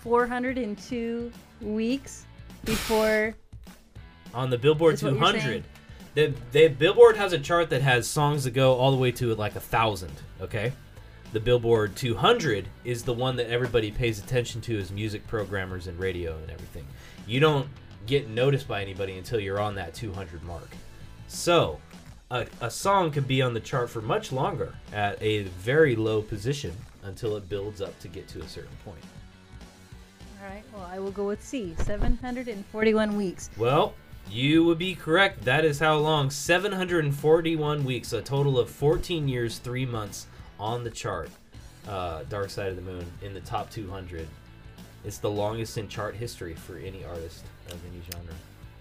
402 0.00 1.32
weeks 1.60 2.26
before. 2.64 3.34
On 4.34 4.50
the 4.50 4.58
Billboard 4.58 4.94
Is 4.94 5.02
what 5.02 5.14
you're 5.14 5.20
200, 5.20 5.64
the, 6.14 6.34
the 6.52 6.68
Billboard 6.68 7.16
has 7.16 7.32
a 7.32 7.38
chart 7.38 7.70
that 7.70 7.82
has 7.82 8.06
songs 8.06 8.44
that 8.44 8.52
go 8.52 8.74
all 8.74 8.90
the 8.90 8.96
way 8.96 9.12
to 9.12 9.34
like 9.34 9.56
a 9.56 9.60
thousand. 9.60 10.12
Okay, 10.40 10.72
the 11.32 11.40
Billboard 11.40 11.96
200 11.96 12.68
is 12.84 13.02
the 13.02 13.12
one 13.12 13.36
that 13.36 13.50
everybody 13.50 13.90
pays 13.90 14.18
attention 14.18 14.60
to 14.62 14.78
as 14.78 14.90
music 14.90 15.26
programmers 15.26 15.86
and 15.86 15.98
radio 15.98 16.36
and 16.38 16.50
everything. 16.50 16.86
You 17.26 17.40
don't 17.40 17.68
get 18.06 18.28
noticed 18.28 18.66
by 18.66 18.82
anybody 18.82 19.18
until 19.18 19.38
you're 19.38 19.60
on 19.60 19.74
that 19.74 19.94
200 19.94 20.42
mark. 20.44 20.68
So, 21.26 21.78
a, 22.30 22.46
a 22.60 22.70
song 22.70 23.10
can 23.10 23.24
be 23.24 23.42
on 23.42 23.52
the 23.54 23.60
chart 23.60 23.90
for 23.90 24.00
much 24.00 24.32
longer 24.32 24.74
at 24.92 25.22
a 25.22 25.42
very 25.42 25.94
low 25.94 26.22
position 26.22 26.74
until 27.02 27.36
it 27.36 27.48
builds 27.48 27.80
up 27.80 27.98
to 28.00 28.08
get 28.08 28.28
to 28.28 28.40
a 28.40 28.48
certain 28.48 28.76
point. 28.84 28.98
All 30.40 30.48
right. 30.48 30.62
Well, 30.72 30.88
I 30.90 30.98
will 30.98 31.10
go 31.10 31.26
with 31.26 31.42
C. 31.44 31.74
741 31.78 33.16
weeks. 33.16 33.50
Well, 33.56 33.94
you 34.30 34.64
would 34.64 34.78
be 34.78 34.94
correct. 34.94 35.44
That 35.44 35.64
is 35.64 35.78
how 35.78 35.96
long 35.96 36.30
741 36.30 37.84
weeks, 37.84 38.12
a 38.12 38.20
total 38.22 38.58
of 38.58 38.70
14 38.70 39.26
years, 39.28 39.58
3 39.58 39.86
months 39.86 40.26
on 40.60 40.84
the 40.84 40.90
chart. 40.90 41.30
Uh, 41.88 42.22
Dark 42.28 42.50
Side 42.50 42.68
of 42.68 42.76
the 42.76 42.82
Moon 42.82 43.04
in 43.22 43.32
the 43.32 43.40
top 43.40 43.70
200. 43.70 44.28
It's 45.04 45.18
the 45.18 45.30
longest 45.30 45.78
in 45.78 45.88
chart 45.88 46.14
history 46.14 46.54
for 46.54 46.76
any 46.76 47.04
artist 47.04 47.44
of 47.68 47.78
any 47.86 48.02
genre. 48.12 48.34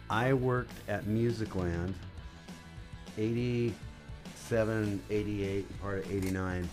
I 0.09 0.33
worked 0.33 0.73
at 0.89 1.05
Musicland 1.05 1.93
87, 3.17 5.01
88, 5.09 5.81
part 5.81 5.99
of 5.99 6.11
89. 6.11 6.69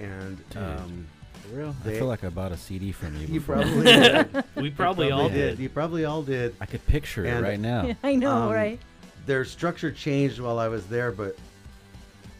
And 0.00 0.42
um, 0.56 1.06
For 1.48 1.56
real? 1.56 1.74
I 1.82 1.86
They- 1.88 1.98
feel 1.98 2.06
like 2.06 2.24
I 2.24 2.28
bought 2.28 2.52
a 2.52 2.56
CD 2.56 2.92
from 2.92 3.14
you. 3.16 3.26
you 3.26 3.40
before. 3.40 3.56
probably 3.56 3.84
did. 3.84 4.44
We 4.56 4.70
probably 4.70 5.10
all 5.10 5.28
did. 5.28 5.58
You 5.58 5.68
probably 5.68 6.04
all 6.04 6.22
did. 6.22 6.54
I 6.60 6.66
could 6.66 6.84
picture 6.86 7.24
it 7.24 7.30
And- 7.30 7.42
right 7.42 7.60
now. 7.60 7.94
I 8.02 8.14
know, 8.16 8.30
Um, 8.44 8.50
right? 8.52 8.80
Their 9.26 9.44
structure 9.44 9.90
changed 9.90 10.38
while 10.40 10.58
I 10.58 10.68
was 10.68 10.86
there, 10.86 11.10
but 11.10 11.36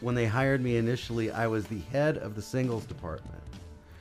when 0.00 0.14
they 0.14 0.26
hired 0.26 0.62
me 0.62 0.76
initially, 0.76 1.30
I 1.30 1.46
was 1.46 1.66
the 1.66 1.80
head 1.92 2.18
of 2.18 2.34
the 2.34 2.42
singles 2.42 2.84
department, 2.84 3.34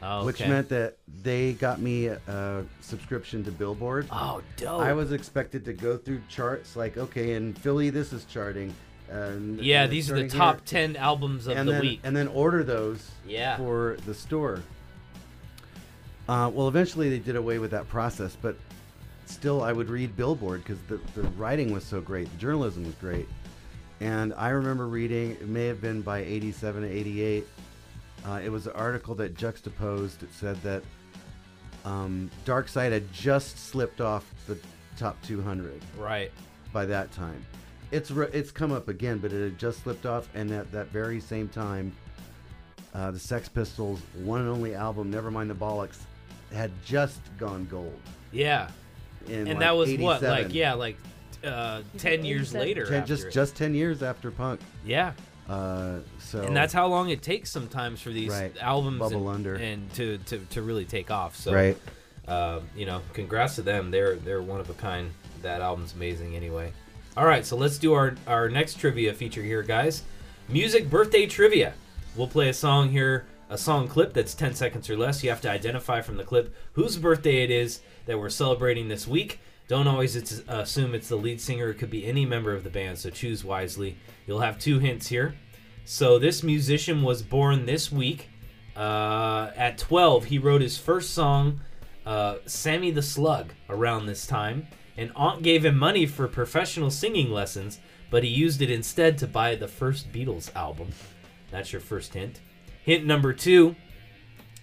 Oh, 0.01 0.25
which 0.25 0.41
okay. 0.41 0.49
meant 0.49 0.67
that 0.69 0.97
they 1.21 1.53
got 1.53 1.79
me 1.79 2.07
a, 2.07 2.19
a 2.27 2.63
subscription 2.81 3.41
to 3.45 3.51
Billboard. 3.51 4.07
Oh, 4.11 4.41
dope. 4.57 4.81
I 4.81 4.91
was 4.91 5.13
expected 5.13 5.63
to 5.65 5.73
go 5.73 5.95
through 5.95 6.21
charts 6.27 6.75
like, 6.75 6.97
okay, 6.97 7.35
in 7.35 7.53
Philly, 7.53 7.89
this 7.89 8.11
is 8.11 8.25
charting. 8.25 8.73
And 9.09 9.61
yeah, 9.61 9.83
uh, 9.83 9.87
these 9.87 10.11
are 10.11 10.15
the 10.15 10.21
charting 10.27 10.37
top 10.39 10.55
here. 10.69 10.87
10 10.87 10.95
albums 10.97 11.47
of 11.47 11.55
and 11.55 11.67
the 11.67 11.73
then, 11.73 11.81
week. 11.81 11.99
and 12.03 12.13
then 12.15 12.27
order 12.29 12.63
those 12.65 13.11
Yeah. 13.25 13.55
for 13.57 13.95
the 14.05 14.13
store. 14.13 14.61
Uh, 16.27 16.49
well, 16.53 16.67
eventually 16.67 17.09
they 17.09 17.19
did 17.19 17.35
away 17.35 17.59
with 17.59 17.71
that 17.71 17.87
process, 17.89 18.37
but 18.41 18.55
still, 19.25 19.61
I 19.61 19.73
would 19.73 19.89
read 19.89 20.15
Billboard 20.15 20.63
because 20.63 20.79
the, 20.87 20.99
the 21.19 21.27
writing 21.29 21.73
was 21.73 21.83
so 21.83 21.99
great, 21.99 22.31
the 22.31 22.37
journalism 22.37 22.85
was 22.85 22.95
great. 22.95 23.27
And 23.99 24.33
I 24.35 24.49
remember 24.49 24.87
reading, 24.87 25.31
it 25.31 25.47
may 25.47 25.65
have 25.67 25.81
been 25.81 26.01
by 26.01 26.19
87 26.19 26.83
88, 26.83 27.47
uh, 28.25 28.41
it 28.43 28.49
was 28.49 28.67
an 28.67 28.73
article 28.73 29.15
that 29.15 29.35
juxtaposed, 29.35 30.23
it 30.23 30.33
said 30.33 30.61
that 30.63 30.83
um, 31.85 32.31
Dark 32.45 32.67
Side 32.67 32.93
had 32.93 33.11
just 33.11 33.57
slipped 33.57 33.99
off 33.99 34.33
the 34.47 34.57
top 34.97 35.21
200 35.23 35.81
right. 35.97 36.31
by 36.71 36.85
that 36.85 37.11
time. 37.11 37.45
It's 37.91 38.09
re- 38.09 38.29
it's 38.33 38.51
come 38.51 38.71
up 38.71 38.87
again, 38.87 39.19
but 39.19 39.31
it 39.31 39.43
had 39.43 39.59
just 39.59 39.83
slipped 39.83 40.05
off, 40.05 40.27
and 40.33 40.49
at 40.51 40.71
that 40.71 40.87
very 40.87 41.19
same 41.19 41.47
time, 41.47 41.93
uh, 42.93 43.11
the 43.11 43.19
Sex 43.19 43.49
Pistols' 43.49 43.99
one 44.23 44.39
and 44.39 44.49
only 44.49 44.73
album, 44.73 45.11
Nevermind 45.11 45.49
the 45.49 45.55
Bollocks, 45.55 45.99
had 46.53 46.71
just 46.85 47.19
gone 47.37 47.67
gold. 47.69 47.99
Yeah. 48.31 48.69
In 49.27 49.33
and 49.39 49.47
like 49.49 49.59
that 49.59 49.75
was 49.75 49.93
what? 49.97 50.21
Like, 50.21 50.53
yeah, 50.53 50.73
like 50.73 50.97
uh, 51.43 51.81
10 51.97 52.25
years 52.25 52.53
later. 52.53 52.85
Ten- 52.85 53.05
just 53.05 53.27
it. 53.27 53.31
just 53.31 53.55
ten 53.55 53.73
years 53.73 54.03
after 54.03 54.31
punk. 54.31 54.59
Yeah. 54.85 55.13
Uh, 55.49 55.99
so 56.19 56.41
and 56.41 56.55
that's 56.55 56.71
how 56.73 56.87
long 56.87 57.09
it 57.09 57.21
takes 57.21 57.51
sometimes 57.51 58.01
for 58.01 58.09
these 58.11 58.31
Right. 58.31 58.55
albums 58.61 58.99
Bubble 58.99 59.27
and, 59.29 59.35
under. 59.35 59.55
and 59.55 59.93
to, 59.95 60.17
to, 60.19 60.37
to 60.51 60.61
really 60.61 60.85
take 60.85 61.11
off. 61.11 61.35
So, 61.35 61.53
right. 61.53 61.77
uh, 62.29 62.61
you 62.75 62.85
know, 62.85 63.01
congrats 63.11 63.55
to 63.55 63.61
them. 63.61 63.91
They're 63.91 64.15
they're 64.15 64.41
one 64.41 64.61
of 64.61 64.69
a 64.69 64.73
kind. 64.73 65.11
That 65.41 65.61
album's 65.61 65.93
amazing 65.93 66.35
anyway. 66.37 66.71
All 67.17 67.25
right, 67.25 67.45
so 67.45 67.57
let's 67.57 67.77
do 67.77 67.93
our 67.93 68.15
our 68.25 68.47
next 68.49 68.79
trivia 68.79 69.13
feature 69.13 69.43
here, 69.43 69.63
guys. 69.63 70.03
Music 70.47 70.89
birthday 70.89 71.25
trivia. 71.25 71.73
We'll 72.15 72.27
play 72.27 72.47
a 72.49 72.53
song 72.53 72.89
here, 72.89 73.25
a 73.53 73.57
song 73.57 73.87
clip 73.87 74.13
that's 74.13 74.33
10 74.33 74.55
seconds 74.55 74.89
or 74.89 74.97
less. 74.97 75.23
You 75.23 75.29
have 75.29 75.41
to 75.41 75.49
identify 75.49 76.01
from 76.01 76.17
the 76.17 76.23
clip 76.23 76.55
whose 76.71 76.97
birthday 76.97 77.43
it 77.43 77.51
is 77.51 77.81
that 78.07 78.17
we're 78.17 78.29
celebrating 78.29 78.87
this 78.87 79.07
week. 79.07 79.39
Don't 79.67 79.87
always 79.87 80.15
it's, 80.15 80.41
assume 80.47 80.95
it's 80.95 81.07
the 81.07 81.17
lead 81.17 81.39
singer. 81.39 81.69
It 81.69 81.75
could 81.75 81.91
be 81.91 82.07
any 82.07 82.25
member 82.25 82.55
of 82.55 82.63
the 82.63 82.71
band, 82.71 82.97
so 82.97 83.11
choose 83.11 83.45
wisely. 83.45 83.95
You'll 84.25 84.39
have 84.39 84.57
two 84.57 84.79
hints 84.79 85.07
here. 85.07 85.35
So 85.85 86.17
this 86.17 86.41
musician 86.41 87.03
was 87.03 87.21
born 87.21 87.67
this 87.67 87.91
week. 87.91 88.29
Uh, 88.75 89.51
at 89.55 89.77
12, 89.77 90.25
he 90.25 90.39
wrote 90.39 90.61
his 90.61 90.79
first 90.79 91.11
song, 91.11 91.61
uh, 92.07 92.37
"Sammy 92.47 92.89
the 92.89 93.03
Slug," 93.03 93.53
around 93.69 94.07
this 94.07 94.25
time. 94.25 94.67
And 94.97 95.11
Aunt 95.15 95.43
gave 95.43 95.63
him 95.63 95.77
money 95.77 96.07
for 96.07 96.27
professional 96.27 96.89
singing 96.89 97.29
lessons, 97.29 97.79
but 98.09 98.23
he 98.23 98.29
used 98.31 98.63
it 98.63 98.71
instead 98.71 99.19
to 99.19 99.27
buy 99.27 99.53
the 99.53 99.67
first 99.67 100.11
Beatles 100.11 100.53
album. 100.55 100.89
That's 101.51 101.71
your 101.71 101.81
first 101.81 102.15
hint. 102.15 102.39
Hint 102.83 103.05
number 103.05 103.33
two: 103.33 103.75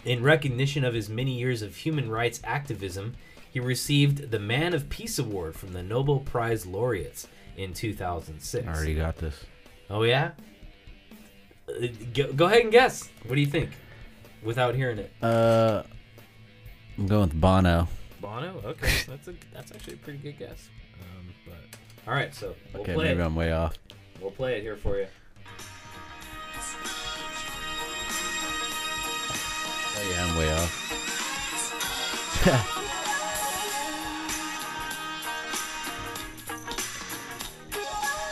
in 0.04 0.22
recognition 0.22 0.84
of 0.84 0.94
his 0.94 1.08
many 1.08 1.32
years 1.38 1.62
of 1.62 1.76
human 1.76 2.10
rights 2.10 2.40
activism, 2.44 3.14
he 3.50 3.60
received 3.60 4.30
the 4.30 4.38
Man 4.38 4.74
of 4.74 4.88
Peace 4.88 5.18
Award 5.18 5.54
from 5.56 5.72
the 5.72 5.82
Nobel 5.82 6.20
Prize 6.20 6.66
laureates 6.66 7.26
in 7.56 7.72
2006. 7.74 8.66
I 8.66 8.70
already 8.70 8.94
got 8.94 9.16
this. 9.16 9.44
Oh 9.88 10.02
yeah. 10.04 10.32
Uh, 11.68 11.86
Go, 12.14 12.32
go 12.32 12.46
ahead 12.46 12.62
and 12.62 12.72
guess. 12.72 13.08
What 13.26 13.34
do 13.36 13.40
you 13.40 13.46
think? 13.46 13.70
Without 14.42 14.74
hearing 14.74 14.98
it. 14.98 15.12
Uh, 15.22 15.82
I'm 16.98 17.06
going 17.06 17.28
with 17.28 17.40
Bono. 17.40 17.88
Bono. 18.20 18.60
Okay, 18.64 18.90
that's 19.08 19.28
a 19.28 19.34
that's 19.52 19.72
actually 19.72 19.94
a 19.94 19.98
pretty 19.98 20.18
good 20.18 20.38
guess. 20.38 20.68
Um, 21.00 21.32
but 21.46 21.78
all 22.06 22.14
right, 22.14 22.34
so 22.34 22.54
we'll 22.72 22.82
Okay, 22.82 22.94
play 22.94 23.04
maybe 23.08 23.20
it. 23.20 23.24
I'm 23.24 23.34
way 23.36 23.52
off. 23.52 23.74
We'll 24.20 24.30
play 24.30 24.56
it 24.58 24.62
here 24.62 24.76
for 24.76 24.98
you. 24.98 25.06
Yeah, 30.10 30.26
I'm 30.26 30.36
way 30.36 30.52
off. 30.52 30.86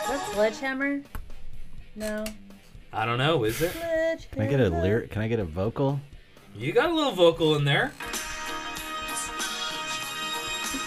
That's 0.09 0.33
Sledgehammer? 0.33 1.03
No. 1.95 2.25
I 2.93 3.05
don't 3.05 3.19
know. 3.19 3.45
Is 3.45 3.61
it? 3.61 3.73
Can 4.33 4.43
I 4.43 4.47
get 4.47 4.61
a 4.61 4.71
lyric? 4.71 5.11
Can 5.11 5.23
I 5.23 5.29
get 5.29 5.39
a 5.39 5.45
vocal? 5.45 6.01
You 6.55 6.73
got 6.73 6.91
a 6.91 6.95
little 6.95 7.13
vocal 7.13 7.55
in 7.57 7.65
there. 7.65 7.93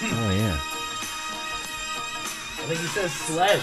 Oh 0.03 0.31
yeah. 0.35 0.59
I 2.57 2.63
think 2.67 2.79
he 2.79 2.87
says 2.87 3.11
sledge. 3.11 3.61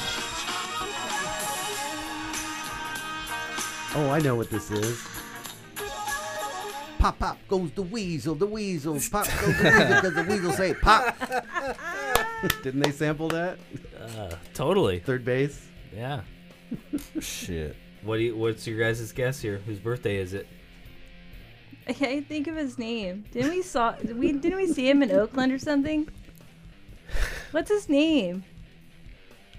Oh, 3.96 4.10
I 4.10 4.20
know 4.20 4.36
what 4.36 4.50
this 4.50 4.70
is. 4.70 5.17
Pop, 6.98 7.18
pop 7.18 7.38
goes 7.48 7.70
the 7.72 7.82
weasel, 7.82 8.34
the 8.34 8.46
weasel. 8.46 8.94
Pop 9.10 9.26
goes 9.26 9.56
the 9.58 9.64
weasel 9.64 9.94
because 9.94 10.14
the 10.14 10.24
weasel 10.28 10.52
say 10.52 10.74
pop. 10.74 11.16
Didn't 12.62 12.80
they 12.80 12.90
sample 12.90 13.28
that? 13.28 13.58
Uh, 14.00 14.34
totally. 14.54 14.98
Third 14.98 15.24
Bass. 15.24 15.66
Yeah. 15.94 16.22
Shit. 17.20 17.76
What 18.02 18.16
do 18.18 18.22
you, 18.24 18.36
What's 18.36 18.66
your 18.66 18.78
guys' 18.78 19.10
guess 19.12 19.40
here? 19.40 19.58
Whose 19.58 19.78
birthday 19.78 20.16
is 20.18 20.34
it? 20.34 20.46
I 21.86 21.92
can't 21.94 22.26
think 22.28 22.46
of 22.46 22.56
his 22.56 22.78
name. 22.78 23.24
Didn't 23.32 23.50
we 23.50 23.62
saw 23.62 23.92
did 23.92 24.18
we 24.18 24.32
didn't 24.32 24.58
we 24.58 24.66
see 24.66 24.88
him 24.88 25.02
in 25.02 25.10
Oakland 25.10 25.52
or 25.52 25.58
something? 25.58 26.08
What's 27.52 27.70
his 27.70 27.88
name? 27.88 28.44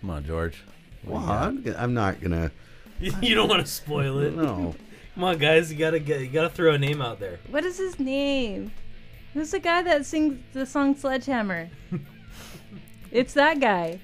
Come 0.01 0.11
on, 0.11 0.25
George. 0.25 0.63
What 1.03 1.13
Well, 1.13 1.21
do 1.21 1.25
you 1.25 1.27
got? 1.27 1.43
I'm, 1.47 1.63
g- 1.63 1.73
I'm 1.77 1.93
not 1.95 2.21
gonna. 2.21 2.51
you 2.99 3.33
don't 3.33 3.49
want 3.49 3.65
to 3.65 3.71
spoil 3.71 4.19
it. 4.19 4.35
No. 4.35 4.75
Come 5.19 5.27
on, 5.27 5.37
guys. 5.37 5.69
You 5.69 5.77
gotta 5.77 5.99
get. 5.99 6.21
You 6.21 6.27
gotta 6.27 6.47
throw 6.49 6.75
a 6.75 6.77
name 6.77 7.01
out 7.01 7.19
there. 7.19 7.39
What 7.49 7.65
is 7.65 7.77
his 7.77 7.99
name? 7.99 8.71
Who's 9.33 9.51
the 9.51 9.59
guy 9.59 9.81
that 9.81 10.05
sings 10.05 10.39
the 10.53 10.65
song 10.65 10.95
Sledgehammer? 10.95 11.69
it's 13.11 13.33
that 13.33 13.59
guy. 13.59 13.99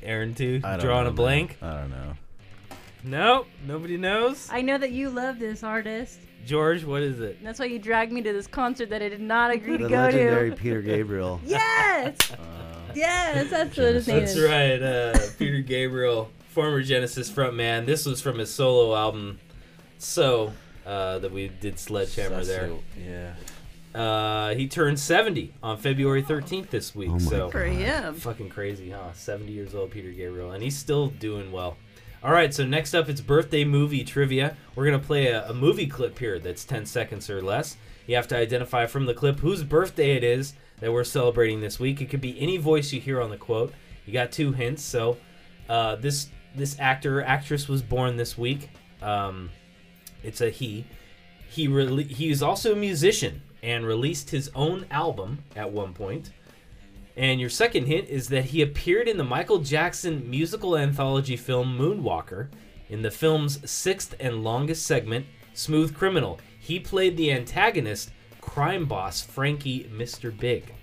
Aaron, 0.00 0.32
too. 0.32 0.60
Drawing 0.60 0.80
know, 0.80 1.00
a 1.00 1.04
man. 1.06 1.14
blank. 1.16 1.58
I 1.60 1.80
don't 1.80 1.90
know. 1.90 2.14
Nope, 3.02 3.48
nobody 3.66 3.96
knows. 3.96 4.48
I 4.48 4.62
know 4.62 4.78
that 4.78 4.92
you 4.92 5.10
love 5.10 5.40
this 5.40 5.64
artist. 5.64 6.20
George, 6.46 6.84
what 6.84 7.02
is 7.02 7.18
it? 7.18 7.42
That's 7.42 7.58
why 7.58 7.64
you 7.64 7.80
dragged 7.80 8.12
me 8.12 8.22
to 8.22 8.32
this 8.32 8.46
concert 8.46 8.90
that 8.90 9.02
I 9.02 9.08
did 9.08 9.20
not 9.20 9.50
agree 9.50 9.72
The 9.72 9.78
to 9.78 9.88
go 9.88 9.88
to. 9.88 10.16
legendary. 10.16 10.50
Peter 10.56 10.82
Gabriel. 10.82 11.40
Yes! 11.44 12.16
yes, 12.94 13.50
that's 13.50 13.76
what 13.76 13.94
his 13.94 14.06
name 14.06 14.20
That's 14.20 14.36
is. 14.36 14.48
right. 14.48 14.80
Uh, 14.80 15.18
Peter 15.36 15.62
Gabriel, 15.62 16.30
former 16.50 16.80
Genesis 16.80 17.28
frontman. 17.28 17.86
This 17.86 18.06
was 18.06 18.20
from 18.20 18.38
his 18.38 18.54
solo 18.54 18.94
album, 18.94 19.40
So, 19.98 20.52
uh, 20.86 21.18
that 21.20 21.32
we 21.32 21.48
did 21.48 21.78
Sledgehammer 21.78 22.44
there. 22.44 22.68
So, 22.68 22.82
yeah. 22.98 23.34
Uh, 23.94 24.54
he 24.54 24.66
turned 24.66 24.98
70 24.98 25.54
on 25.62 25.78
February 25.78 26.22
13th 26.22 26.70
this 26.70 26.94
week. 26.94 27.10
Oh 27.10 27.14
my 27.14 27.18
so 27.20 27.50
For 27.50 27.62
him. 27.62 28.14
fucking 28.14 28.48
crazy, 28.48 28.90
huh? 28.90 29.12
70 29.12 29.52
years 29.52 29.74
old, 29.74 29.92
Peter 29.92 30.10
Gabriel, 30.10 30.50
and 30.50 30.62
he's 30.62 30.76
still 30.76 31.08
doing 31.08 31.52
well. 31.52 31.76
All 32.24 32.32
right, 32.32 32.52
so 32.52 32.64
next 32.66 32.94
up, 32.94 33.08
it's 33.08 33.20
birthday 33.20 33.64
movie 33.64 34.02
trivia. 34.02 34.56
We're 34.74 34.86
gonna 34.86 34.98
play 34.98 35.26
a, 35.28 35.48
a 35.48 35.54
movie 35.54 35.86
clip 35.86 36.18
here 36.18 36.38
that's 36.38 36.64
10 36.64 36.86
seconds 36.86 37.30
or 37.30 37.40
less. 37.40 37.76
You 38.06 38.16
have 38.16 38.26
to 38.28 38.36
identify 38.36 38.86
from 38.86 39.06
the 39.06 39.14
clip 39.14 39.38
whose 39.38 39.62
birthday 39.62 40.16
it 40.16 40.24
is 40.24 40.54
that 40.80 40.92
we're 40.92 41.04
celebrating 41.04 41.60
this 41.60 41.78
week. 41.78 42.00
It 42.00 42.10
could 42.10 42.20
be 42.20 42.38
any 42.40 42.56
voice 42.56 42.92
you 42.92 43.00
hear 43.00 43.20
on 43.20 43.30
the 43.30 43.36
quote. 43.36 43.72
You 44.06 44.12
got 44.12 44.32
two 44.32 44.52
hints. 44.52 44.82
So 44.82 45.18
uh, 45.68 45.96
this 45.96 46.28
this 46.54 46.78
actor 46.80 47.20
or 47.20 47.24
actress 47.24 47.68
was 47.68 47.82
born 47.82 48.16
this 48.16 48.36
week. 48.36 48.70
Um, 49.02 49.50
it's 50.24 50.40
a 50.40 50.50
he. 50.50 50.86
He 51.48 51.68
rele- 51.68 52.10
he 52.10 52.30
is 52.30 52.42
also 52.42 52.72
a 52.72 52.76
musician 52.76 53.42
and 53.62 53.86
released 53.86 54.30
his 54.30 54.50
own 54.54 54.86
album 54.90 55.44
at 55.54 55.70
one 55.72 55.92
point. 55.94 56.30
And 57.16 57.40
your 57.40 57.50
second 57.50 57.86
hint 57.86 58.08
is 58.08 58.28
that 58.28 58.46
he 58.46 58.60
appeared 58.60 59.06
in 59.08 59.18
the 59.18 59.24
Michael 59.24 59.58
Jackson 59.58 60.28
musical 60.28 60.76
anthology 60.76 61.36
film 61.36 61.78
Moonwalker. 61.78 62.48
In 62.88 63.02
the 63.02 63.10
film's 63.10 63.68
sixth 63.70 64.14
and 64.20 64.42
longest 64.44 64.84
segment, 64.84 65.26
Smooth 65.54 65.94
Criminal, 65.94 66.40
he 66.58 66.80
played 66.80 67.16
the 67.16 67.32
antagonist, 67.32 68.10
crime 68.40 68.84
boss 68.86 69.22
Frankie 69.22 69.84
Mr. 69.84 70.36
Big. 70.36 70.74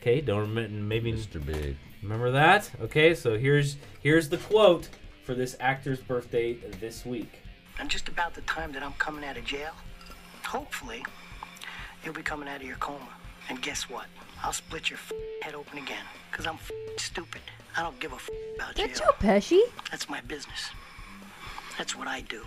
Okay, 0.00 0.20
don't 0.20 0.54
rem- 0.54 0.86
maybe 0.88 1.12
Mr. 1.12 1.44
Big. 1.44 1.76
remember 2.02 2.30
that. 2.30 2.70
Okay, 2.80 3.14
so 3.14 3.36
here's 3.38 3.76
here's 4.02 4.28
the 4.28 4.38
quote 4.38 4.88
for 5.24 5.34
this 5.34 5.56
actor's 5.60 6.00
birthday 6.00 6.54
this 6.80 7.04
week. 7.04 7.40
And 7.80 7.88
just 7.88 8.08
about 8.08 8.34
the 8.34 8.42
time 8.42 8.72
that 8.72 8.82
I'm 8.82 8.92
coming 8.94 9.24
out 9.24 9.38
of 9.38 9.44
jail, 9.44 9.72
hopefully, 10.44 11.02
you'll 12.04 12.14
be 12.14 12.22
coming 12.22 12.48
out 12.48 12.56
of 12.60 12.66
your 12.66 12.76
coma. 12.76 13.08
And 13.48 13.60
guess 13.62 13.88
what? 13.88 14.06
I'll 14.42 14.52
split 14.52 14.90
your 14.90 14.98
f- 14.98 15.12
head 15.42 15.54
open 15.54 15.78
again. 15.78 16.04
Because 16.30 16.46
I'm 16.46 16.54
f- 16.54 16.70
stupid. 16.98 17.40
I 17.76 17.82
don't 17.82 17.98
give 17.98 18.12
a 18.12 18.16
f- 18.16 18.28
about 18.56 18.76
That's 18.76 19.00
jail. 19.00 19.08
Joe 19.20 19.26
Pesci. 19.26 19.60
That's 19.90 20.08
my 20.10 20.20
business. 20.20 20.70
That's 21.78 21.96
what 21.96 22.06
I 22.06 22.20
do. 22.20 22.42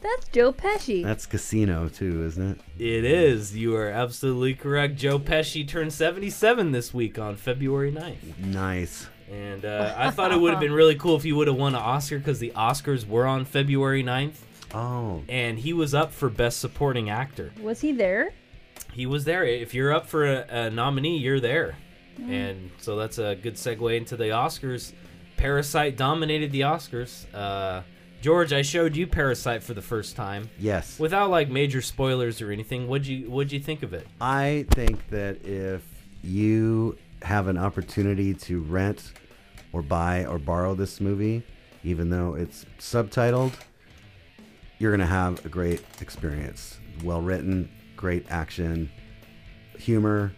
That's 0.00 0.28
Joe 0.28 0.52
Pesci. 0.52 1.04
That's 1.04 1.26
Casino 1.26 1.88
too, 1.88 2.24
isn't 2.24 2.50
it? 2.50 2.60
It 2.78 3.04
is. 3.04 3.56
You 3.56 3.76
are 3.76 3.88
absolutely 3.88 4.54
correct. 4.54 4.96
Joe 4.96 5.18
Pesci 5.18 5.66
turned 5.66 5.92
77 5.92 6.72
this 6.72 6.92
week 6.92 7.18
on 7.18 7.36
February 7.36 7.92
9th. 7.92 8.38
Nice. 8.38 9.06
And 9.30 9.64
uh, 9.64 9.94
I 9.96 10.10
thought 10.10 10.32
it 10.32 10.40
would 10.40 10.52
have 10.52 10.60
been 10.60 10.72
really 10.72 10.94
cool 10.94 11.16
if 11.16 11.22
he 11.22 11.32
would 11.32 11.48
have 11.48 11.56
won 11.56 11.74
an 11.74 11.82
Oscar 11.82 12.18
because 12.18 12.38
the 12.38 12.50
Oscars 12.56 13.06
were 13.06 13.26
on 13.26 13.44
February 13.44 14.02
9th. 14.02 14.36
Oh, 14.74 15.22
And 15.28 15.58
he 15.58 15.72
was 15.72 15.94
up 15.94 16.12
for 16.12 16.28
Best 16.28 16.58
Supporting 16.60 17.08
Actor. 17.10 17.52
Was 17.62 17.80
he 17.80 17.92
there? 17.92 18.32
He 18.92 19.06
was 19.06 19.24
there. 19.24 19.44
If 19.44 19.74
you're 19.74 19.92
up 19.92 20.06
for 20.06 20.26
a, 20.26 20.46
a 20.48 20.70
nominee, 20.70 21.18
you're 21.18 21.40
there. 21.40 21.76
And 22.18 22.70
so 22.78 22.96
that's 22.96 23.18
a 23.18 23.36
good 23.36 23.54
segue 23.54 23.96
into 23.96 24.16
the 24.16 24.24
Oscars. 24.24 24.92
Parasite 25.36 25.96
dominated 25.96 26.50
the 26.50 26.62
Oscars. 26.62 27.32
Uh, 27.32 27.82
George, 28.20 28.52
I 28.52 28.62
showed 28.62 28.96
you 28.96 29.06
Parasite 29.06 29.62
for 29.62 29.74
the 29.74 29.82
first 29.82 30.16
time. 30.16 30.50
yes. 30.58 30.98
Without 30.98 31.30
like 31.30 31.48
major 31.48 31.80
spoilers 31.80 32.42
or 32.42 32.50
anything, 32.50 32.88
what'd 32.88 33.06
you 33.06 33.30
what'd 33.30 33.52
you 33.52 33.60
think 33.60 33.84
of 33.84 33.94
it? 33.94 34.06
I 34.20 34.66
think 34.72 35.08
that 35.10 35.44
if 35.46 35.82
you 36.24 36.98
have 37.22 37.46
an 37.46 37.56
opportunity 37.56 38.34
to 38.34 38.60
rent 38.62 39.12
or 39.72 39.82
buy 39.82 40.24
or 40.26 40.38
borrow 40.40 40.74
this 40.74 41.00
movie, 41.00 41.44
even 41.84 42.10
though 42.10 42.34
it's 42.34 42.66
subtitled, 42.80 43.52
you're 44.78 44.90
going 44.90 45.00
to 45.00 45.06
have 45.06 45.44
a 45.44 45.48
great 45.48 45.82
experience. 46.00 46.78
Well 47.04 47.20
written, 47.20 47.68
great 47.96 48.26
action, 48.30 48.90
humor, 49.78 50.32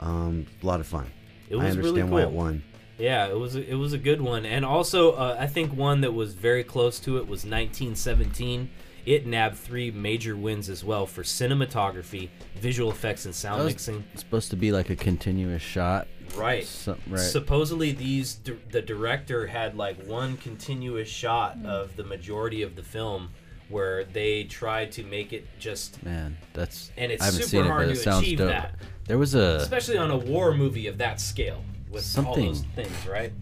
um, 0.00 0.46
a 0.62 0.66
lot 0.66 0.80
of 0.80 0.86
fun. 0.86 1.10
It 1.48 1.54
I 1.56 1.58
was 1.64 1.76
understand 1.76 1.84
really 1.96 2.02
cool. 2.02 2.10
why 2.10 2.22
it 2.22 2.30
won. 2.30 2.62
Yeah, 2.98 3.26
it 3.28 3.38
was 3.38 3.56
a, 3.56 3.68
it 3.68 3.74
was 3.74 3.92
a 3.92 3.98
good 3.98 4.20
one, 4.20 4.46
and 4.46 4.64
also 4.64 5.12
uh, 5.12 5.36
I 5.38 5.46
think 5.46 5.74
one 5.76 6.02
that 6.02 6.12
was 6.12 6.34
very 6.34 6.62
close 6.64 7.00
to 7.00 7.16
it 7.16 7.22
was 7.22 7.44
1917. 7.44 8.70
It 9.04 9.26
nabbed 9.26 9.56
three 9.56 9.90
major 9.90 10.36
wins 10.36 10.68
as 10.68 10.84
well 10.84 11.06
for 11.06 11.22
cinematography, 11.22 12.28
visual 12.60 12.90
effects, 12.92 13.24
and 13.24 13.34
sound 13.34 13.60
That 13.60 13.64
was 13.64 13.72
mixing. 13.74 14.04
supposed 14.14 14.50
to 14.50 14.56
be 14.56 14.70
like 14.70 14.90
a 14.90 14.96
continuous 14.96 15.62
shot. 15.62 16.06
Right. 16.36 16.64
Some, 16.64 16.98
right. 17.08 17.18
Supposedly, 17.18 17.90
these 17.92 18.38
the 18.70 18.80
director 18.80 19.48
had 19.48 19.76
like 19.76 20.00
one 20.06 20.36
continuous 20.36 21.08
shot 21.08 21.58
of 21.64 21.96
the 21.96 22.04
majority 22.04 22.62
of 22.62 22.76
the 22.76 22.82
film, 22.84 23.30
where 23.72 24.04
they 24.04 24.44
tried 24.44 24.92
to 24.92 25.02
make 25.02 25.32
it 25.32 25.46
just, 25.58 26.00
Man, 26.04 26.36
that's. 26.52 26.92
And 26.96 27.10
it's 27.10 27.22
I 27.22 27.26
haven't 27.26 27.40
super 27.42 27.48
seen 27.48 27.64
hard 27.64 27.82
it, 27.82 27.86
but 27.88 27.94
to 27.94 28.00
it 28.00 28.02
sounds 28.04 28.22
achieve 28.22 28.38
dope. 28.38 28.48
that. 28.48 28.74
There 29.06 29.18
was 29.18 29.34
a. 29.34 29.56
especially 29.56 29.98
on 29.98 30.10
a 30.10 30.16
war 30.16 30.54
movie 30.54 30.86
of 30.86 30.98
that 30.98 31.20
scale, 31.20 31.64
with 31.90 31.96
all 32.16 32.24
Something- 32.24 32.46
those 32.46 32.64
things, 32.76 33.06
right? 33.10 33.32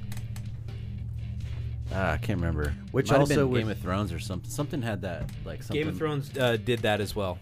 Ah, 1.93 2.12
I 2.12 2.16
can't 2.19 2.38
remember. 2.40 2.73
Which 2.93 3.09
Might 3.09 3.14
have 3.14 3.21
also 3.23 3.35
been 3.35 3.51
would- 3.51 3.59
Game 3.62 3.69
of 3.71 3.79
Thrones 3.79 4.12
or 4.12 4.21
something. 4.21 4.49
Something 4.51 4.81
had 4.83 5.03
that 5.03 5.29
like 5.45 5.62
something. 5.62 5.83
Game 5.83 5.88
of 5.88 5.99
Thrones 5.99 6.31
uh, 6.38 6.57
did 6.57 6.81
that 6.81 7.01
as 7.01 7.16
well. 7.16 7.38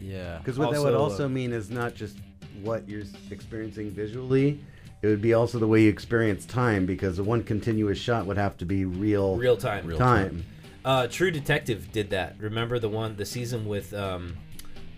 Yeah. 0.00 0.38
Because 0.38 0.58
what 0.58 0.72
that 0.72 0.82
would 0.82 0.94
Also, 0.94 0.98
uh, 0.98 1.02
also 1.24 1.28
mean 1.28 1.52
is 1.52 1.70
not 1.70 1.94
just 1.94 2.16
what 2.62 2.88
you're 2.88 3.04
experiencing 3.30 3.90
visually, 3.90 4.60
it 5.02 5.06
would 5.06 5.22
be 5.22 5.32
also 5.34 5.58
the 5.58 5.66
way 5.68 5.82
you 5.82 5.88
experience 5.88 6.44
time, 6.44 6.86
because 6.86 7.16
the 7.18 7.22
one 7.24 7.42
continuous 7.44 7.98
shot 7.98 8.26
would 8.26 8.36
have 8.36 8.56
to 8.58 8.64
be 8.64 8.84
real, 8.84 9.36
Real 9.36 9.56
time. 9.56 9.86
Real 9.86 9.98
time. 9.98 10.44
Uh, 10.84 11.06
True 11.06 11.30
Detective 11.30 11.90
did 11.92 12.10
that. 12.10 12.36
Remember 12.38 12.78
the 12.78 12.88
one, 12.88 13.16
the 13.16 13.24
season 13.24 13.66
with 13.66 13.94
um, 13.94 14.36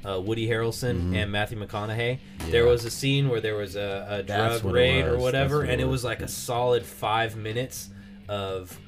uh, 0.04 0.20
Woody 0.20 0.48
Harrelson 0.48 1.14
and 1.14 1.30
Matthew 1.30 1.58
McConaughey? 1.58 2.18
There 2.50 2.66
was 2.66 2.84
a 2.84 2.90
scene 2.90 3.28
where 3.28 3.40
there 3.40 3.54
was 3.54 3.76
a, 3.76 4.06
a 4.08 4.22
drug 4.22 4.64
what 4.64 4.74
raid 4.74 5.04
or 5.04 5.18
whatever, 5.18 5.58
what 5.58 5.68
and 5.70 5.80
it 5.80 5.84
it 5.84 5.86
was. 5.86 6.02
was 6.02 6.04
like 6.04 6.20
a 6.22 6.28
solid 6.28 6.84
five 6.84 7.36
minutes 7.36 7.90
of 8.28 8.78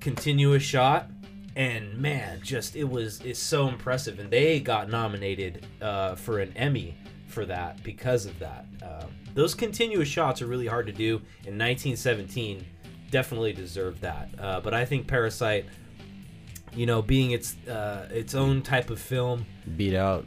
continuous 0.00 0.62
shot. 0.62 1.08
And 1.56 1.96
man, 1.98 2.40
just 2.42 2.74
it 2.74 2.84
was 2.88 3.20
it's 3.20 3.38
so 3.38 3.68
impressive, 3.68 4.18
and 4.18 4.28
they 4.28 4.58
got 4.58 4.90
nominated 4.90 5.64
uh, 5.80 6.16
for 6.16 6.40
an 6.40 6.52
Emmy 6.56 6.96
for 7.28 7.46
that 7.46 7.82
because 7.84 8.26
of 8.26 8.36
that. 8.40 8.66
Uh, 8.82 9.06
those 9.34 9.54
continuous 9.54 10.08
shots 10.08 10.42
are 10.42 10.46
really 10.46 10.66
hard 10.66 10.86
to 10.88 10.92
do. 10.92 11.14
In 11.44 11.56
1917, 11.56 12.64
definitely 13.10 13.52
deserved 13.52 14.00
that. 14.00 14.28
Uh, 14.38 14.60
but 14.60 14.74
I 14.74 14.84
think 14.84 15.06
Parasite 15.06 15.66
you 16.76 16.86
know, 16.86 17.02
being 17.02 17.30
its 17.32 17.56
uh, 17.68 18.08
its 18.12 18.34
own 18.34 18.62
type 18.62 18.90
of 18.90 18.98
film. 19.00 19.46
Beat 19.76 19.94
out 19.94 20.24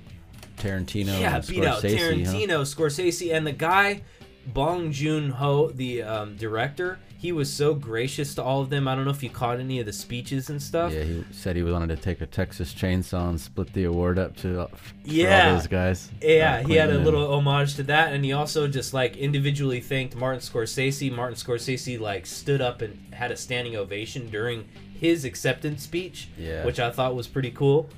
Tarantino. 0.57 1.19
yeah, 1.19 1.39
beat 1.47 1.63
out 1.63 1.81
Scorsese, 1.83 2.25
huh? 2.25 2.31
Tarantino, 2.33 2.61
Scorsese, 2.61 3.33
and 3.33 3.45
the 3.45 3.51
guy 3.51 4.01
Bong 4.47 4.91
Joon 4.91 5.29
Ho, 5.31 5.69
the 5.69 6.03
um, 6.03 6.35
director. 6.37 6.99
He 7.19 7.31
was 7.31 7.51
so 7.51 7.73
gracious 7.73 8.35
to 8.35 8.43
all 8.43 8.61
of 8.61 8.69
them. 8.69 8.87
I 8.87 8.93
don't 8.93 9.03
know 9.03 9.09
if 9.09 9.23
you 9.23 9.29
caught 9.31 9.59
any 9.59 9.79
of 9.79 9.87
the 9.87 9.91
speeches 9.91 10.51
and 10.51 10.61
stuff. 10.61 10.93
Yeah, 10.93 11.01
he 11.03 11.25
said 11.31 11.55
he 11.55 11.63
wanted 11.63 11.87
to 11.95 11.95
take 11.95 12.21
a 12.21 12.27
Texas 12.27 12.75
chainsaw 12.75 13.27
and 13.29 13.41
split 13.41 13.73
the 13.73 13.85
award 13.85 14.19
up 14.19 14.35
to 14.37 14.61
uh, 14.61 14.67
Yeah. 15.03 15.47
all 15.49 15.55
those 15.55 15.65
guys. 15.65 16.11
Yeah, 16.21 16.61
Uh, 16.63 16.67
he 16.67 16.75
had 16.75 16.91
a 16.91 16.99
little 16.99 17.33
homage 17.33 17.73
to 17.77 17.83
that, 17.83 18.13
and 18.13 18.23
he 18.23 18.33
also 18.33 18.67
just 18.67 18.93
like 18.93 19.17
individually 19.17 19.81
thanked 19.81 20.15
Martin 20.15 20.41
Scorsese. 20.41 21.11
Martin 21.11 21.35
Scorsese 21.35 21.99
like 21.99 22.27
stood 22.27 22.61
up 22.61 22.83
and 22.83 22.99
had 23.11 23.31
a 23.31 23.35
standing 23.35 23.75
ovation 23.75 24.29
during 24.29 24.65
his 24.99 25.25
acceptance 25.25 25.83
speech, 25.83 26.27
Yeah. 26.37 26.65
which 26.65 26.79
I 26.79 26.89
thought 26.91 27.15
was 27.15 27.27
pretty 27.27 27.51
cool. 27.51 27.89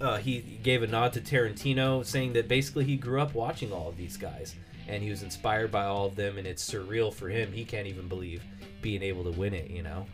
Uh, 0.00 0.16
he 0.18 0.40
gave 0.62 0.82
a 0.82 0.86
nod 0.86 1.12
to 1.14 1.20
Tarantino, 1.20 2.04
saying 2.04 2.32
that 2.34 2.48
basically 2.48 2.84
he 2.84 2.96
grew 2.96 3.20
up 3.20 3.34
watching 3.34 3.72
all 3.72 3.88
of 3.88 3.96
these 3.96 4.16
guys, 4.16 4.54
and 4.88 5.02
he 5.02 5.10
was 5.10 5.22
inspired 5.22 5.70
by 5.70 5.84
all 5.84 6.06
of 6.06 6.16
them, 6.16 6.38
and 6.38 6.46
it's 6.46 6.68
surreal 6.68 7.12
for 7.12 7.28
him. 7.28 7.52
He 7.52 7.64
can't 7.64 7.86
even 7.86 8.08
believe 8.08 8.42
being 8.80 9.02
able 9.02 9.24
to 9.24 9.30
win 9.30 9.54
it, 9.54 9.70
you 9.70 9.82
know. 9.82 10.06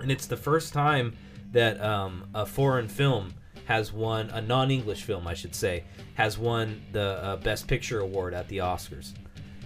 And 0.00 0.10
it's 0.10 0.26
the 0.26 0.36
first 0.36 0.72
time 0.72 1.16
that 1.52 1.80
um, 1.82 2.24
a 2.34 2.46
foreign 2.46 2.88
film 2.88 3.34
has 3.66 3.92
won 3.92 4.30
a 4.30 4.40
non-English 4.40 5.02
film, 5.02 5.26
I 5.26 5.34
should 5.34 5.54
say, 5.54 5.84
has 6.14 6.38
won 6.38 6.80
the 6.92 7.22
uh, 7.22 7.36
Best 7.36 7.66
Picture 7.66 8.00
award 8.00 8.32
at 8.32 8.48
the 8.48 8.58
Oscars 8.58 9.12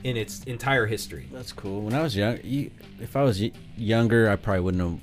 in 0.03 0.17
its 0.17 0.43
entire 0.45 0.87
history. 0.87 1.29
That's 1.33 1.53
cool. 1.53 1.83
When 1.83 1.95
I 1.95 2.03
was 2.03 2.17
young, 2.17 2.39
you, 2.43 2.71
if 3.01 3.15
I 3.17 3.23
was 3.23 3.41
y- 3.41 3.53
younger, 3.77 4.29
I 4.31 4.37
probably 4.37 4.61
wouldn't 4.61 4.83
have 4.83 5.01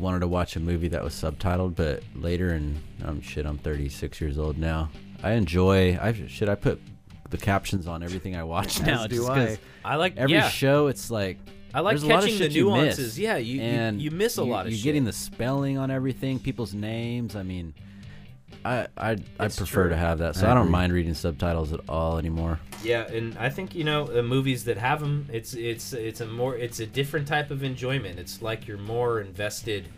wanted 0.00 0.20
to 0.20 0.28
watch 0.28 0.56
a 0.56 0.60
movie 0.60 0.88
that 0.88 1.02
was 1.04 1.14
subtitled. 1.14 1.76
But 1.76 2.02
later, 2.14 2.50
and 2.50 2.80
um, 3.04 3.20
shit, 3.20 3.46
I'm 3.46 3.58
36 3.58 4.20
years 4.20 4.38
old 4.38 4.58
now. 4.58 4.90
I 5.22 5.32
enjoy. 5.32 5.98
I 6.00 6.12
should 6.28 6.48
I 6.48 6.54
put 6.54 6.80
the 7.28 7.36
captions 7.36 7.86
on 7.86 8.02
everything 8.02 8.34
I 8.36 8.42
watch 8.44 8.80
now. 8.86 9.06
do 9.06 9.16
just 9.16 9.28
'cause 9.28 9.58
I 9.84 9.96
like 9.96 10.16
every 10.16 10.34
yeah. 10.34 10.48
show. 10.48 10.88
It's 10.88 11.10
like 11.10 11.38
I 11.72 11.80
like 11.80 11.92
there's 11.92 12.02
a 12.02 12.06
lot 12.08 12.18
of 12.18 12.24
catching 12.24 12.38
the 12.38 12.44
shit 12.46 12.52
you 12.52 12.64
miss. 12.66 12.74
nuances. 12.74 13.18
Yeah, 13.18 13.36
you- 13.36 13.56
you- 13.56 13.60
and 13.62 14.02
you 14.02 14.10
miss 14.10 14.38
a 14.38 14.42
lot 14.42 14.66
of 14.66 14.72
You're 14.72 14.78
shit. 14.78 14.84
getting 14.84 15.04
the 15.04 15.12
spelling 15.12 15.78
on 15.78 15.90
everything, 15.90 16.38
people's 16.40 16.74
names. 16.74 17.36
I 17.36 17.42
mean, 17.44 17.74
I 18.64 18.86
I 18.96 19.10
I 19.38 19.48
prefer 19.48 19.82
true. 19.82 19.90
to 19.90 19.96
have 19.96 20.18
that, 20.18 20.36
so 20.36 20.46
I 20.46 20.52
I, 20.52 20.54
don't 20.54 20.70
mind 20.70 20.92
reading 20.92 21.14
subtitles 21.14 21.72
at 21.72 21.80
all 21.88 22.18
anymore. 22.18 22.60
Yeah, 22.82 23.06
and 23.06 23.36
I 23.38 23.48
think 23.48 23.74
you 23.74 23.84
know 23.84 24.08
uh, 24.18 24.22
movies 24.22 24.64
that 24.64 24.76
have 24.76 25.00
them. 25.00 25.26
It's 25.32 25.54
it's 25.54 25.92
it's 25.92 26.20
a 26.20 26.26
more 26.26 26.56
it's 26.56 26.80
a 26.80 26.86
different 26.86 27.26
type 27.26 27.50
of 27.50 27.62
enjoyment. 27.62 28.18
It's 28.18 28.42
like 28.42 28.66
you're 28.66 28.78
more 28.78 29.20
invested. 29.20 29.88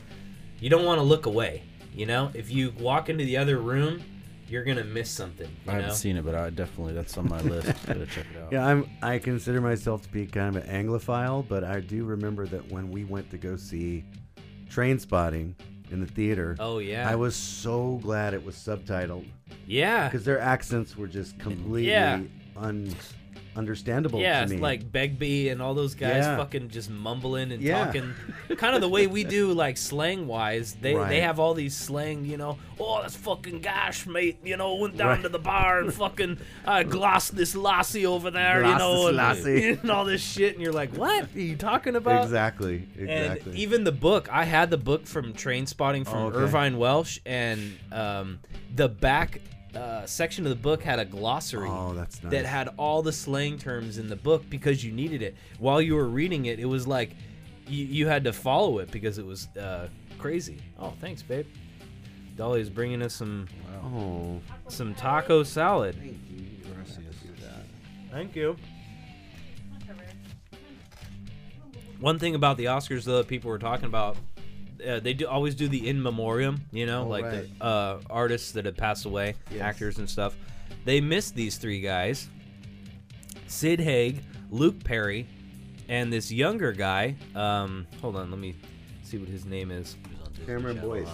You 0.61 0.71
don't 0.71 0.85
want 0.85 0.99
to 0.99 1.05
look 1.05 1.27
away. 1.27 1.65
You 1.95 2.07
know, 2.07 2.31
if 2.35 2.51
you 2.51 2.73
walk 2.79 3.09
into 3.09 3.25
the 3.25 3.37
other 3.37 3.59
room, 3.59 4.03
you're 4.49 4.65
gonna 4.65 4.85
miss 4.85 5.11
something. 5.11 5.49
You 5.65 5.71
I 5.71 5.75
haven't 5.75 5.89
know? 5.89 5.95
seen 5.95 6.17
it, 6.17 6.25
but 6.25 6.35
I 6.35 6.51
definitely 6.51 6.95
that's 6.95 7.17
on 7.19 7.29
my 7.29 7.41
list. 7.43 7.87
Gotta 7.87 8.07
check 8.07 8.27
it 8.35 8.43
out. 8.43 8.53
Yeah, 8.53 8.67
I'm. 8.67 8.89
I 9.03 9.19
consider 9.19 9.61
myself 9.61 10.03
to 10.03 10.09
be 10.09 10.27
kind 10.27 10.57
of 10.57 10.69
an 10.69 10.87
Anglophile, 10.87 11.47
but 11.49 11.65
I 11.65 11.81
do 11.81 12.05
remember 12.05 12.47
that 12.47 12.71
when 12.71 12.91
we 12.91 13.05
went 13.05 13.31
to 13.31 13.39
go 13.39 13.57
see 13.57 14.05
Trainspotting 14.69 15.55
in 15.93 16.01
the 16.01 16.07
theater, 16.07 16.57
Oh 16.59 16.79
yeah. 16.79 17.09
I 17.09 17.15
was 17.15 17.37
so 17.37 18.01
glad 18.03 18.35
it 18.35 18.45
was 18.45 18.55
subtitled 18.57 19.27
yeah. 19.67 20.09
because 20.09 20.25
their 20.25 20.41
accents 20.41 20.97
were 20.97 21.07
just 21.07 21.39
completely 21.39 21.91
Yeah. 21.91 22.21
Un. 22.57 22.95
understandable 23.55 24.19
yeah, 24.19 24.47
to 24.47 24.51
me. 24.55 24.57
like 24.57 24.91
Begbie 24.91 25.51
and 25.51 25.61
all 25.61 25.75
those 25.75 25.95
guys 25.95 26.25
Yeah. 26.25 26.39
fucking 26.39 26.71
just 26.71 26.89
mumbling 26.89 27.53
and 27.53 27.63
Yeah. 27.63 27.85
talking, 27.85 28.15
kind 28.57 28.75
of 28.75 28.81
the 28.81 28.89
way 28.89 29.07
we 29.07 29.25
do, 29.25 29.53
like 29.65 29.77
slang 29.77 30.27
wise. 30.27 30.75
They 30.81 30.95
Right. 30.95 31.11
they 31.11 31.21
have 31.21 31.39
all 31.39 31.53
these 31.53 31.77
slang, 31.77 32.25
you 32.25 32.39
know. 32.39 32.57
Oh, 32.81 33.03
that's 33.03 33.15
fucking 33.15 33.61
gosh, 33.61 34.07
mate. 34.07 34.39
You 34.43 34.57
know, 34.57 34.77
went 34.77 34.97
down 34.97 35.09
Right. 35.09 35.23
to 35.23 35.29
the 35.29 35.39
bar 35.39 35.81
and 35.81 35.93
fucking 35.93 36.39
uh, 36.67 36.83
glossed 36.85 37.37
this 37.37 37.55
lassie 37.55 38.07
over 38.07 38.31
there, 38.31 38.65
you 38.65 38.75
know, 38.79 39.01
this 39.01 39.09
and, 39.09 39.17
lassie. 39.19 39.69
and 39.83 39.91
all 39.91 40.07
this 40.07 40.23
shit, 40.23 40.55
and 40.55 40.63
you're 40.63 40.73
like, 40.73 40.97
what 40.97 41.25
are 41.37 41.39
you 41.39 41.55
talking 41.57 41.95
about? 41.95 42.25
exactly, 42.25 42.89
exactly. 42.99 43.51
And 43.53 43.55
even 43.55 43.85
the 43.85 43.93
book, 43.93 44.31
I 44.33 44.45
had 44.45 44.71
the 44.71 44.79
book 44.79 45.07
from 45.07 45.35
Trainspotting 45.35 46.07
from 46.07 46.19
Oh, 46.19 46.27
okay. 46.29 46.39
Irvine 46.39 46.79
Welsh, 46.79 47.19
and 47.27 47.75
um, 47.93 48.39
the 48.75 48.89
back 48.89 49.43
uh, 49.75 50.05
section 50.07 50.45
of 50.45 50.51
the 50.51 50.57
book 50.57 50.83
had 50.83 50.99
a 50.99 51.05
glossary 51.05 51.69
Oh, 51.69 51.93
nice. 51.93 52.19
that 52.25 52.45
had 52.45 52.69
all 52.77 53.03
the 53.03 53.13
slang 53.13 53.59
terms 53.59 53.99
in 53.99 54.09
the 54.09 54.17
book 54.17 54.49
because 54.51 54.85
you 54.85 54.93
needed 54.93 55.23
it. 55.23 55.35
While 55.59 55.81
you 55.81 55.95
were 55.95 56.09
reading 56.09 56.47
it, 56.47 56.59
it 56.59 56.67
was 56.67 56.87
like 56.87 57.11
you, 57.67 57.85
you 57.85 58.07
had 58.07 58.25
to 58.25 58.33
follow 58.33 58.79
it 58.81 58.91
because 58.91 59.19
it 59.19 59.25
was 59.27 59.49
uh, 59.57 59.89
crazy. 60.19 60.59
Oh, 60.79 60.93
thanks, 61.01 61.23
babe. 61.23 61.47
Dolly's 62.37 62.69
bringing 62.71 63.03
us 63.03 63.15
some 63.15 63.47
oh, 63.85 64.41
some 64.69 64.95
taco 64.95 65.43
salad. 65.43 65.97
Thank 68.11 68.37
you. 68.37 68.57
One 72.01 72.19
thing 72.19 72.35
about 72.35 72.57
the 72.57 72.65
Oscars, 72.65 73.05
though, 73.05 73.19
that 73.19 73.29
people 73.29 73.49
were 73.51 73.59
talking 73.59 73.87
about, 73.87 74.17
uh, 74.87 75.01
they 75.01 75.15
do 75.15 75.27
always 75.27 75.55
do 75.55 75.69
the 75.69 75.89
in 75.89 76.03
memoriam. 76.03 76.61
You 76.73 76.87
know, 76.87 77.03
Oh, 77.05 77.09
like 77.09 77.25
right. 77.25 77.59
the 77.59 77.65
uh, 77.65 78.01
artists 78.11 78.53
that 78.53 78.65
have 78.67 78.77
passed 78.77 79.05
away, 79.07 79.35
Yes. 79.51 79.61
actors 79.63 79.99
and 79.99 80.09
stuff. 80.09 80.37
They 80.85 81.01
missed 81.01 81.35
these 81.35 81.57
three 81.59 81.81
guys: 81.81 82.29
Sid 83.47 83.81
Haig, 83.81 84.23
Luke 84.51 84.83
Perry, 84.85 85.27
and 85.89 86.13
this 86.13 86.31
younger 86.33 86.73
guy. 86.73 87.17
Um, 87.35 87.87
hold 88.01 88.17
on, 88.17 88.31
let 88.31 88.39
me 88.41 88.55
see 89.03 89.19
what 89.19 89.29
his 89.29 89.45
name 89.45 89.71
is. 89.71 89.97
Cameron 90.47 90.81
Boyce. 90.81 91.09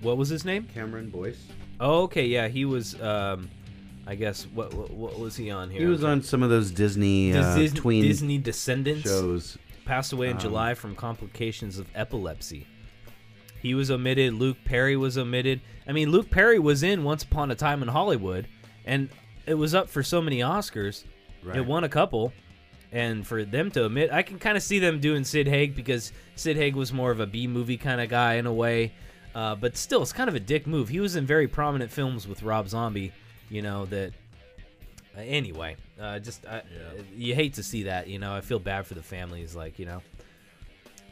What 0.00 0.16
was 0.16 0.28
his 0.28 0.44
name? 0.44 0.66
Cameron 0.72 1.10
Boyce. 1.10 1.42
Oh, 1.80 2.02
okay, 2.04 2.26
yeah, 2.26 2.48
he 2.48 2.64
was. 2.64 3.00
Um, 3.00 3.50
I 4.06 4.14
guess 4.14 4.44
what, 4.54 4.72
what 4.72 4.90
what 4.92 5.18
was 5.18 5.34
he 5.36 5.50
on 5.50 5.68
here? 5.68 5.80
He 5.80 5.86
was 5.86 6.04
on 6.04 6.22
some 6.22 6.42
of 6.42 6.48
those 6.50 6.70
Disney 6.70 7.32
uh, 7.36 7.56
Dis- 7.56 7.72
tween 7.72 8.02
Disney 8.04 8.38
Descendants 8.38 9.02
shows. 9.02 9.58
Passed 9.86 10.12
away 10.12 10.26
in 10.26 10.34
Um, 10.34 10.40
July 10.40 10.74
from 10.74 10.94
complications 10.94 11.78
of 11.78 11.86
epilepsy. 11.94 12.66
He 13.62 13.74
was 13.74 13.90
omitted. 13.90 14.34
Luke 14.34 14.58
Perry 14.64 14.96
was 14.96 15.16
omitted. 15.16 15.60
I 15.88 15.92
mean, 15.92 16.10
Luke 16.10 16.30
Perry 16.30 16.58
was 16.58 16.82
in 16.82 17.04
Once 17.04 17.22
Upon 17.22 17.50
a 17.50 17.54
Time 17.54 17.82
in 17.82 17.88
Hollywood, 17.88 18.46
and 18.84 19.08
it 19.46 19.54
was 19.54 19.74
up 19.74 19.88
for 19.88 20.02
so 20.02 20.20
many 20.20 20.40
Oscars. 20.40 21.04
Right. 21.42 21.56
It 21.56 21.66
won 21.66 21.84
a 21.84 21.88
couple, 21.88 22.32
and 22.92 23.26
for 23.26 23.44
them 23.44 23.70
to 23.72 23.84
omit, 23.84 24.10
I 24.12 24.22
can 24.22 24.38
kind 24.38 24.56
of 24.56 24.62
see 24.62 24.78
them 24.78 25.00
doing 25.00 25.24
Sid 25.24 25.46
Haig 25.48 25.74
because 25.74 26.12
Sid 26.34 26.56
Haig 26.56 26.74
was 26.76 26.92
more 26.92 27.10
of 27.10 27.20
a 27.20 27.26
B 27.26 27.46
movie 27.46 27.76
kind 27.76 28.00
of 28.00 28.08
guy 28.08 28.34
in 28.34 28.46
a 28.46 28.52
way. 28.52 28.92
Uh, 29.34 29.54
but 29.54 29.76
still, 29.76 30.02
it's 30.02 30.12
kind 30.12 30.28
of 30.28 30.34
a 30.34 30.40
dick 30.40 30.66
move. 30.66 30.88
He 30.88 31.00
was 31.00 31.14
in 31.16 31.26
very 31.26 31.46
prominent 31.48 31.90
films 31.90 32.26
with 32.26 32.42
Rob 32.42 32.68
Zombie. 32.68 33.12
You 33.48 33.62
know 33.62 33.86
that. 33.86 34.12
Uh, 35.16 35.20
anyway, 35.20 35.76
uh, 36.00 36.18
just 36.18 36.44
I, 36.46 36.62
you 37.16 37.34
hate 37.34 37.54
to 37.54 37.62
see 37.62 37.84
that. 37.84 38.08
You 38.08 38.18
know, 38.18 38.34
I 38.34 38.40
feel 38.40 38.58
bad 38.58 38.86
for 38.86 38.94
the 38.94 39.02
families. 39.02 39.54
Like 39.54 39.78
you 39.78 39.86
know. 39.86 40.02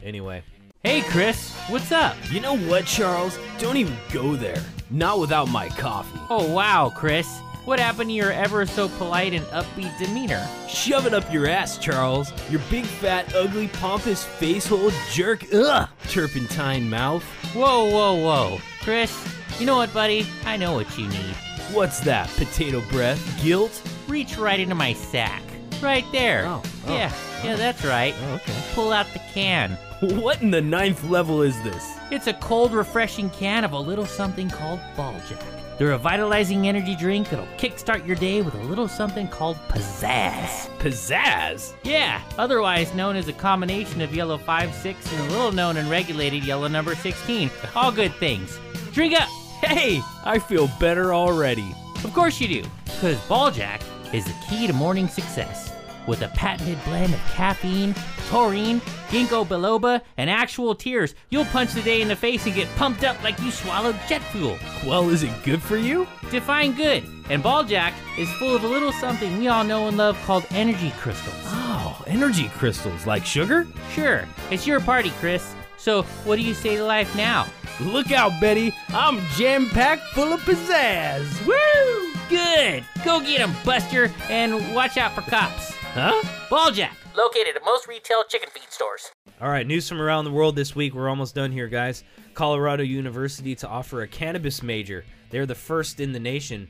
Anyway, 0.03 0.43
Hey, 0.85 1.01
Chris, 1.01 1.51
what's 1.67 1.91
up? 1.91 2.15
You 2.29 2.39
know 2.41 2.55
what, 2.55 2.85
Charles? 2.85 3.39
Don't 3.57 3.75
even 3.75 3.97
go 4.13 4.35
there. 4.35 4.61
Not 4.91 5.19
without 5.19 5.49
my 5.49 5.67
coffee. 5.69 6.19
Oh, 6.29 6.53
wow, 6.53 6.91
Chris. 6.95 7.39
What 7.65 7.79
happened 7.79 8.11
to 8.11 8.13
your 8.13 8.31
ever 8.31 8.67
so 8.67 8.87
polite 8.89 9.33
and 9.33 9.43
upbeat 9.47 9.97
demeanor? 9.97 10.47
Shove 10.67 11.07
it 11.07 11.13
up 11.15 11.33
your 11.33 11.47
ass, 11.47 11.79
Charles. 11.79 12.31
Your 12.51 12.61
big, 12.69 12.85
fat, 12.85 13.33
ugly, 13.33 13.67
pompous, 13.67 14.23
facehole 14.23 14.93
jerk. 15.11 15.43
Ugh! 15.51 15.89
Turpentine 16.09 16.87
mouth. 16.87 17.23
Whoa, 17.55 17.85
whoa, 17.89 18.13
whoa. 18.13 18.59
Chris, 18.81 19.11
you 19.59 19.65
know 19.65 19.77
what, 19.77 19.91
buddy? 19.91 20.27
I 20.45 20.55
know 20.55 20.75
what 20.75 20.95
you 20.99 21.07
need. 21.07 21.35
What's 21.71 21.99
that? 22.01 22.29
Potato 22.37 22.81
breath? 22.91 23.43
Guilt? 23.43 23.81
Reach 24.07 24.37
right 24.37 24.59
into 24.59 24.75
my 24.75 24.93
sack. 24.93 25.41
Right 25.81 26.05
there. 26.11 26.45
Oh, 26.45 26.61
oh, 26.87 26.93
yeah, 26.93 27.13
yeah, 27.43 27.55
that's 27.55 27.83
right. 27.83 28.13
Oh, 28.21 28.35
okay. 28.35 28.63
Pull 28.73 28.91
out 28.91 29.07
the 29.13 29.19
can. 29.33 29.77
What 30.01 30.41
in 30.41 30.51
the 30.51 30.61
ninth 30.61 31.03
level 31.05 31.41
is 31.41 31.61
this? 31.63 31.97
It's 32.11 32.27
a 32.27 32.33
cold, 32.33 32.73
refreshing 32.73 33.29
can 33.31 33.63
of 33.63 33.71
a 33.71 33.79
little 33.79 34.05
something 34.05 34.49
called 34.49 34.79
Ball 34.95 35.19
Jack. 35.27 35.41
They're 35.77 35.91
a 35.91 35.97
vitalizing 35.97 36.67
energy 36.67 36.95
drink 36.95 37.29
that'll 37.29 37.47
kickstart 37.57 38.05
your 38.05 38.15
day 38.15 38.41
with 38.41 38.53
a 38.55 38.63
little 38.63 38.87
something 38.87 39.27
called 39.27 39.57
pizzazz. 39.67 40.69
Pizzazz? 40.77 41.73
Yeah, 41.83 42.21
otherwise 42.37 42.93
known 42.93 43.15
as 43.15 43.27
a 43.27 43.33
combination 43.33 44.01
of 44.01 44.15
yellow 44.15 44.37
5 44.37 44.73
6 44.73 45.11
and 45.11 45.21
a 45.21 45.31
little 45.31 45.51
known 45.51 45.77
and 45.77 45.89
regulated 45.89 46.45
yellow 46.45 46.67
number 46.67 46.95
16. 46.95 47.49
All 47.75 47.91
good 47.91 48.13
things. 48.15 48.57
Drink 48.93 49.19
up! 49.19 49.27
Hey, 49.61 50.01
I 50.23 50.39
feel 50.39 50.69
better 50.79 51.13
already. 51.13 51.75
Of 52.03 52.13
course 52.13 52.39
you 52.39 52.47
do, 52.47 52.69
because 52.85 53.19
Ball 53.21 53.51
Jack 53.51 53.81
is 54.15 54.25
the 54.25 54.45
key 54.47 54.65
to 54.65 54.73
morning 54.73 55.09
success. 55.09 55.73
With 56.07 56.21
a 56.21 56.29
patented 56.29 56.81
blend 56.85 57.13
of 57.13 57.19
caffeine, 57.33 57.93
taurine, 58.29 58.79
ginkgo 59.09 59.45
biloba, 59.45 60.01
and 60.17 60.29
actual 60.29 60.73
tears, 60.73 61.15
you'll 61.29 61.45
punch 61.45 61.73
the 61.73 61.81
day 61.81 62.01
in 62.01 62.07
the 62.07 62.15
face 62.15 62.45
and 62.45 62.55
get 62.55 62.73
pumped 62.75 63.03
up 63.03 63.21
like 63.23 63.39
you 63.41 63.51
swallowed 63.51 63.99
jet 64.07 64.21
fuel. 64.31 64.57
Well, 64.85 65.09
is 65.09 65.23
it 65.23 65.31
good 65.43 65.61
for 65.61 65.77
you? 65.77 66.07
Define 66.31 66.73
good, 66.73 67.03
and 67.29 67.43
Ball 67.43 67.63
Jack 67.65 67.93
is 68.17 68.31
full 68.33 68.55
of 68.55 68.63
a 68.63 68.67
little 68.67 68.93
something 68.93 69.37
we 69.37 69.47
all 69.47 69.63
know 69.63 69.87
and 69.87 69.97
love 69.97 70.17
called 70.25 70.45
energy 70.51 70.91
crystals. 70.97 71.35
Oh, 71.47 72.01
energy 72.07 72.49
crystals 72.49 73.05
like 73.05 73.25
sugar? 73.25 73.67
Sure, 73.91 74.25
it's 74.49 74.65
your 74.65 74.79
party, 74.79 75.09
Chris. 75.19 75.55
So, 75.77 76.03
what 76.23 76.37
do 76.37 76.41
you 76.41 76.53
say 76.53 76.77
to 76.77 76.83
life 76.83 77.13
now? 77.17 77.47
Look 77.81 78.11
out, 78.11 78.39
Betty. 78.39 78.73
I'm 78.89 79.19
jam 79.35 79.69
packed 79.69 80.03
full 80.13 80.31
of 80.31 80.39
pizzazz. 80.41 81.45
Woo! 81.45 82.14
Good! 82.29 82.83
Go 83.03 83.19
get 83.19 83.39
'em, 83.41 83.53
Buster, 83.63 84.11
and 84.29 84.73
watch 84.73 84.97
out 84.97 85.13
for 85.13 85.21
cops. 85.29 85.73
Huh? 85.93 86.21
Balljack, 86.49 86.91
located 87.15 87.55
at 87.55 87.63
most 87.63 87.87
retail 87.87 88.23
chicken 88.27 88.49
feed 88.51 88.69
stores. 88.71 89.11
All 89.41 89.49
right, 89.49 89.65
news 89.65 89.87
from 89.87 90.01
around 90.01 90.25
the 90.25 90.31
world 90.31 90.55
this 90.55 90.75
week. 90.75 90.93
We're 90.93 91.09
almost 91.09 91.35
done 91.35 91.51
here, 91.51 91.67
guys. 91.67 92.03
Colorado 92.33 92.83
University 92.83 93.55
to 93.55 93.67
offer 93.67 94.01
a 94.01 94.07
cannabis 94.07 94.63
major. 94.63 95.05
They're 95.29 95.45
the 95.45 95.55
first 95.55 95.99
in 95.99 96.11
the 96.11 96.19
nation 96.19 96.67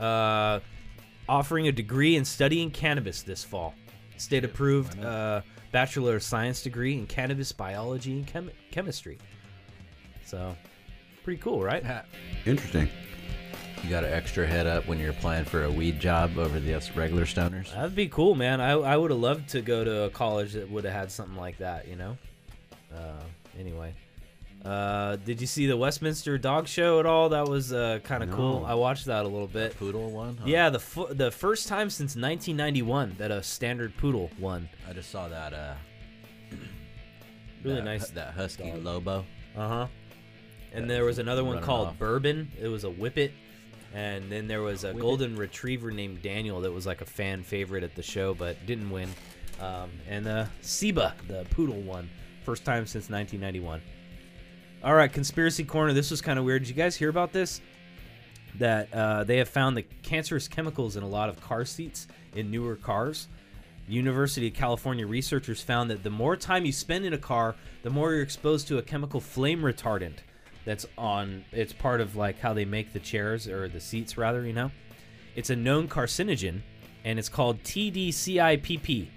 uh, 0.00 0.60
offering 1.28 1.68
a 1.68 1.72
degree 1.72 2.16
in 2.16 2.24
studying 2.24 2.70
cannabis 2.70 3.22
this 3.22 3.42
fall. 3.44 3.74
State 4.18 4.44
approved 4.44 4.98
uh, 5.02 5.42
Bachelor 5.72 6.16
of 6.16 6.22
Science 6.22 6.62
degree 6.62 6.94
in 6.94 7.06
cannabis 7.06 7.50
biology 7.52 8.12
and 8.12 8.26
chem- 8.26 8.50
chemistry. 8.70 9.18
So, 10.24 10.56
pretty 11.24 11.40
cool, 11.40 11.62
right? 11.62 11.84
Interesting. 12.46 12.88
You 13.82 13.90
got 13.90 14.04
an 14.04 14.12
extra 14.12 14.46
head 14.46 14.66
up 14.68 14.86
when 14.86 14.98
you're 15.00 15.10
applying 15.10 15.44
for 15.44 15.64
a 15.64 15.70
weed 15.70 15.98
job 15.98 16.38
over 16.38 16.60
the 16.60 16.74
us 16.74 16.90
regular 16.94 17.24
stoners. 17.24 17.72
That'd 17.74 17.96
be 17.96 18.08
cool, 18.08 18.34
man. 18.36 18.60
I, 18.60 18.72
I 18.72 18.96
would 18.96 19.10
have 19.10 19.18
loved 19.18 19.48
to 19.50 19.60
go 19.60 19.82
to 19.82 20.02
a 20.04 20.10
college 20.10 20.52
that 20.52 20.70
would 20.70 20.84
have 20.84 20.92
had 20.92 21.10
something 21.10 21.36
like 21.36 21.58
that, 21.58 21.88
you 21.88 21.96
know? 21.96 22.16
Uh, 22.94 23.22
anyway. 23.58 23.92
Uh, 24.64 25.16
did 25.16 25.40
you 25.40 25.48
see 25.48 25.66
the 25.66 25.76
Westminster 25.76 26.38
Dog 26.38 26.68
Show 26.68 27.00
at 27.00 27.06
all? 27.06 27.30
That 27.30 27.48
was 27.48 27.72
uh, 27.72 27.98
kind 28.04 28.22
of 28.22 28.30
cool. 28.30 28.64
I 28.64 28.74
watched 28.74 29.06
that 29.06 29.24
a 29.24 29.28
little 29.28 29.48
bit. 29.48 29.76
Poodle 29.76 30.12
one? 30.12 30.36
Huh? 30.36 30.44
Yeah, 30.46 30.70
the 30.70 30.78
fu- 30.78 31.12
the 31.12 31.32
first 31.32 31.66
time 31.66 31.90
since 31.90 32.10
1991 32.14 33.16
that 33.18 33.32
a 33.32 33.42
standard 33.42 33.96
poodle 33.96 34.30
won. 34.38 34.68
I 34.88 34.92
just 34.92 35.10
saw 35.10 35.26
that. 35.28 35.52
Uh, 35.52 35.74
Really 37.64 37.76
that- 37.76 37.84
nice. 37.84 38.08
That 38.10 38.34
husky 38.34 38.70
Lobo. 38.72 39.24
Uh 39.56 39.68
huh. 39.68 39.86
And 40.72 40.82
Yeah, 40.88 40.94
there 40.94 41.04
was 41.04 41.18
another 41.18 41.42
one 41.44 41.60
called 41.62 41.88
off. 41.88 41.98
Bourbon. 41.98 42.50
It 42.60 42.68
was 42.68 42.84
a 42.84 42.88
Whippet. 42.90 43.32
And 43.94 44.30
then 44.30 44.48
there 44.48 44.62
was 44.62 44.84
a 44.84 44.94
golden 44.94 45.36
retriever 45.36 45.90
named 45.90 46.22
Daniel 46.22 46.60
that 46.62 46.72
was 46.72 46.86
like 46.86 47.02
a 47.02 47.06
fan 47.06 47.42
favorite 47.42 47.84
at 47.84 47.94
the 47.94 48.02
show, 48.02 48.32
but 48.32 48.64
didn't 48.66 48.90
win. 48.90 49.10
Um, 49.60 49.90
and 50.08 50.24
the 50.24 50.48
Siba, 50.62 51.12
the 51.28 51.44
poodle, 51.50 51.80
won. 51.80 52.08
First 52.44 52.64
time 52.64 52.86
since 52.86 53.10
1991. 53.10 53.82
All 54.82 54.94
right, 54.94 55.12
conspiracy 55.12 55.64
corner. 55.64 55.92
This 55.92 56.10
was 56.10 56.20
kind 56.20 56.38
of 56.38 56.44
weird. 56.44 56.62
Did 56.62 56.68
you 56.68 56.74
guys 56.74 56.96
hear 56.96 57.10
about 57.10 57.32
this? 57.32 57.60
That 58.58 58.92
uh, 58.92 59.24
they 59.24 59.36
have 59.38 59.48
found 59.48 59.76
the 59.76 59.82
cancerous 60.02 60.48
chemicals 60.48 60.96
in 60.96 61.02
a 61.02 61.08
lot 61.08 61.28
of 61.28 61.40
car 61.40 61.64
seats 61.64 62.08
in 62.34 62.50
newer 62.50 62.76
cars. 62.76 63.28
University 63.86 64.48
of 64.48 64.54
California 64.54 65.06
researchers 65.06 65.60
found 65.60 65.90
that 65.90 66.02
the 66.02 66.10
more 66.10 66.36
time 66.36 66.64
you 66.64 66.72
spend 66.72 67.04
in 67.04 67.12
a 67.12 67.18
car, 67.18 67.54
the 67.82 67.90
more 67.90 68.12
you're 68.12 68.22
exposed 68.22 68.68
to 68.68 68.78
a 68.78 68.82
chemical 68.82 69.20
flame 69.20 69.60
retardant 69.60 70.16
that's 70.64 70.86
on 70.96 71.44
it's 71.52 71.72
part 71.72 72.00
of 72.00 72.16
like 72.16 72.38
how 72.38 72.52
they 72.52 72.64
make 72.64 72.92
the 72.92 73.00
chairs 73.00 73.48
or 73.48 73.68
the 73.68 73.80
seats 73.80 74.16
rather, 74.16 74.44
you 74.46 74.52
know. 74.52 74.70
It's 75.34 75.50
a 75.50 75.56
known 75.56 75.88
carcinogen 75.88 76.62
and 77.04 77.18
it's 77.18 77.28
called 77.28 77.62
TDCIPP. 77.62 79.08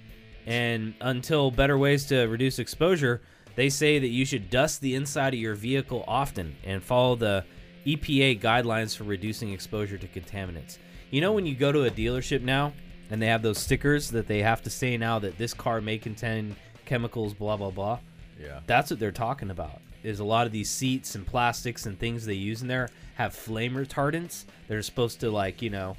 And 0.45 0.93
until 1.01 1.51
better 1.51 1.77
ways 1.77 2.05
to 2.07 2.25
reduce 2.25 2.59
exposure, 2.59 3.21
they 3.55 3.69
say 3.69 3.99
that 3.99 4.07
you 4.07 4.25
should 4.25 4.49
dust 4.49 4.81
the 4.81 4.95
inside 4.95 5.33
of 5.33 5.39
your 5.39 5.55
vehicle 5.55 6.03
often 6.07 6.55
and 6.63 6.83
follow 6.83 7.15
the 7.15 7.45
EPA 7.85 8.41
guidelines 8.41 8.95
for 8.95 9.03
reducing 9.03 9.51
exposure 9.51 9.97
to 9.97 10.07
contaminants. 10.07 10.77
You 11.11 11.21
know 11.21 11.33
when 11.33 11.45
you 11.45 11.55
go 11.55 11.71
to 11.71 11.85
a 11.85 11.91
dealership 11.91 12.41
now 12.41 12.73
and 13.09 13.21
they 13.21 13.27
have 13.27 13.41
those 13.41 13.59
stickers 13.59 14.09
that 14.11 14.27
they 14.27 14.41
have 14.41 14.61
to 14.63 14.69
say 14.69 14.97
now 14.97 15.19
that 15.19 15.37
this 15.37 15.53
car 15.53 15.81
may 15.81 15.97
contain 15.97 16.55
chemicals, 16.85 17.33
blah 17.33 17.57
blah 17.57 17.69
blah. 17.69 17.99
Yeah. 18.39 18.59
That's 18.67 18.91
what 18.91 18.99
they're 18.99 19.11
talking 19.11 19.49
about. 19.49 19.81
Is 20.05 20.19
a 20.19 20.23
lot 20.23 20.45
of 20.45 20.51
these 20.51 20.69
seats 20.69 21.15
and 21.15 21.25
plastics 21.25 21.87
and 21.87 21.97
things 21.97 22.25
they 22.25 22.35
use 22.35 22.61
in 22.61 22.67
there 22.67 22.89
have 23.15 23.33
flame 23.33 23.73
retardants. 23.73 24.45
They're 24.67 24.81
supposed 24.83 25.19
to 25.21 25.31
like 25.31 25.61
you 25.61 25.71
know 25.71 25.97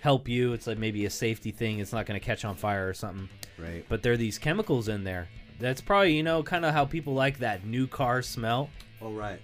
help 0.00 0.28
you. 0.28 0.52
It's 0.52 0.66
like 0.66 0.78
maybe 0.78 1.06
a 1.06 1.10
safety 1.10 1.52
thing. 1.52 1.78
It's 1.78 1.92
not 1.92 2.06
going 2.06 2.18
to 2.18 2.24
catch 2.24 2.44
on 2.44 2.56
fire 2.56 2.88
or 2.88 2.94
something. 2.94 3.28
Right. 3.56 3.84
But 3.88 4.02
there 4.02 4.12
are 4.12 4.16
these 4.16 4.38
chemicals 4.38 4.88
in 4.88 5.04
there. 5.04 5.28
That's 5.60 5.80
probably 5.80 6.16
you 6.16 6.22
know 6.22 6.42
kind 6.42 6.64
of 6.64 6.74
how 6.74 6.84
people 6.86 7.14
like 7.14 7.38
that 7.38 7.64
new 7.64 7.86
car 7.86 8.20
smell. 8.20 8.68
Oh 9.00 9.12
right. 9.12 9.40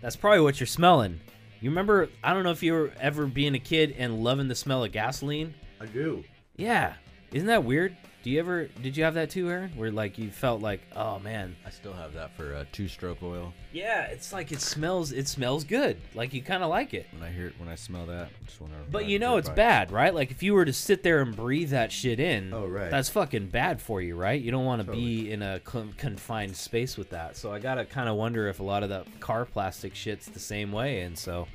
That's 0.00 0.16
probably 0.16 0.40
what 0.40 0.60
you're 0.60 0.66
smelling. 0.66 1.20
You 1.60 1.70
remember? 1.70 2.10
I 2.22 2.34
don't 2.34 2.44
know 2.44 2.50
if 2.50 2.62
you 2.62 2.72
were 2.72 2.92
ever 3.00 3.26
being 3.26 3.54
a 3.54 3.58
kid 3.58 3.94
and 3.98 4.22
loving 4.22 4.48
the 4.48 4.54
smell 4.54 4.84
of 4.84 4.92
gasoline. 4.92 5.54
I 5.80 5.86
do. 5.86 6.22
Yeah, 6.56 6.94
isn't 7.32 7.48
that 7.48 7.64
weird? 7.64 7.96
Do 8.24 8.30
you 8.30 8.40
ever? 8.40 8.64
Did 8.82 8.96
you 8.96 9.04
have 9.04 9.14
that 9.14 9.28
too, 9.28 9.50
Aaron? 9.50 9.70
Where 9.76 9.90
like 9.92 10.16
you 10.18 10.30
felt 10.30 10.62
like, 10.62 10.80
oh 10.96 11.18
man, 11.18 11.54
I 11.66 11.68
still 11.68 11.92
have 11.92 12.14
that 12.14 12.34
for 12.34 12.54
uh, 12.54 12.64
two-stroke 12.72 13.22
oil. 13.22 13.52
yeah, 13.70 14.04
it's 14.06 14.32
like 14.32 14.50
it 14.50 14.62
smells. 14.62 15.12
It 15.12 15.28
smells 15.28 15.62
good. 15.62 15.98
Like 16.14 16.32
you 16.32 16.40
kind 16.40 16.62
of 16.62 16.70
like 16.70 16.94
it. 16.94 17.06
When 17.12 17.22
I 17.22 17.30
hear, 17.30 17.48
it, 17.48 17.54
when 17.60 17.68
I 17.68 17.74
smell 17.74 18.06
that, 18.06 18.28
I 18.28 18.46
just 18.46 18.60
want 18.62 18.72
to. 18.72 18.78
But 18.90 19.04
you 19.04 19.18
know 19.18 19.36
it's 19.36 19.50
bad, 19.50 19.92
right? 19.92 20.14
Like 20.14 20.30
if 20.30 20.42
you 20.42 20.54
were 20.54 20.64
to 20.64 20.72
sit 20.72 21.02
there 21.02 21.20
and 21.20 21.36
breathe 21.36 21.68
that 21.70 21.92
shit 21.92 22.18
in, 22.18 22.54
Oh, 22.54 22.66
right. 22.66 22.90
that's 22.90 23.10
fucking 23.10 23.48
bad 23.48 23.82
for 23.82 24.00
you, 24.00 24.16
right? 24.16 24.40
You 24.40 24.50
don't 24.50 24.64
want 24.64 24.84
to 24.86 24.90
be 24.90 25.30
in 25.30 25.42
a 25.42 25.60
con- 25.60 25.92
confined 25.98 26.56
space 26.56 26.96
with 26.96 27.10
that. 27.10 27.36
So 27.36 27.52
I 27.52 27.58
gotta 27.58 27.84
kind 27.84 28.08
of 28.08 28.16
wonder 28.16 28.48
if 28.48 28.58
a 28.58 28.64
lot 28.64 28.82
of 28.82 28.88
the 28.88 29.04
car 29.20 29.44
plastic 29.44 29.94
shit's 29.94 30.26
the 30.28 30.40
same 30.40 30.72
way, 30.72 31.02
and 31.02 31.18
so 31.18 31.46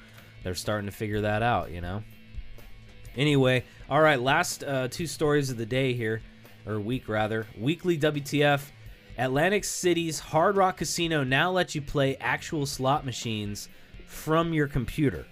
they're 0.44 0.54
starting 0.54 0.86
to 0.88 0.96
figure 0.96 1.22
that 1.22 1.42
out, 1.42 1.72
you 1.72 1.82
know. 1.82 2.04
Anyway, 3.18 3.64
all 3.90 4.02
right, 4.02 4.22
last 4.22 4.64
uh, 4.64 4.88
two 4.88 5.08
stories 5.08 5.50
of 5.50 5.58
the 5.58 5.66
day 5.66 5.94
here, 5.94 6.22
or 6.70 6.80
week 6.80 7.10
rather. 7.10 7.48
Weekly 7.58 7.98
WTF. 7.98 8.62
Atlantic 9.18 9.66
City's 9.66 10.20
Hard 10.20 10.56
Rock 10.56 10.78
Casino 10.78 11.26
now 11.26 11.52
lets 11.52 11.76
you 11.76 11.82
play 11.82 12.16
actual 12.22 12.66
slot 12.66 13.06
machines 13.06 13.68
from 14.06 14.54
your 14.54 14.68
computer. 14.68 15.26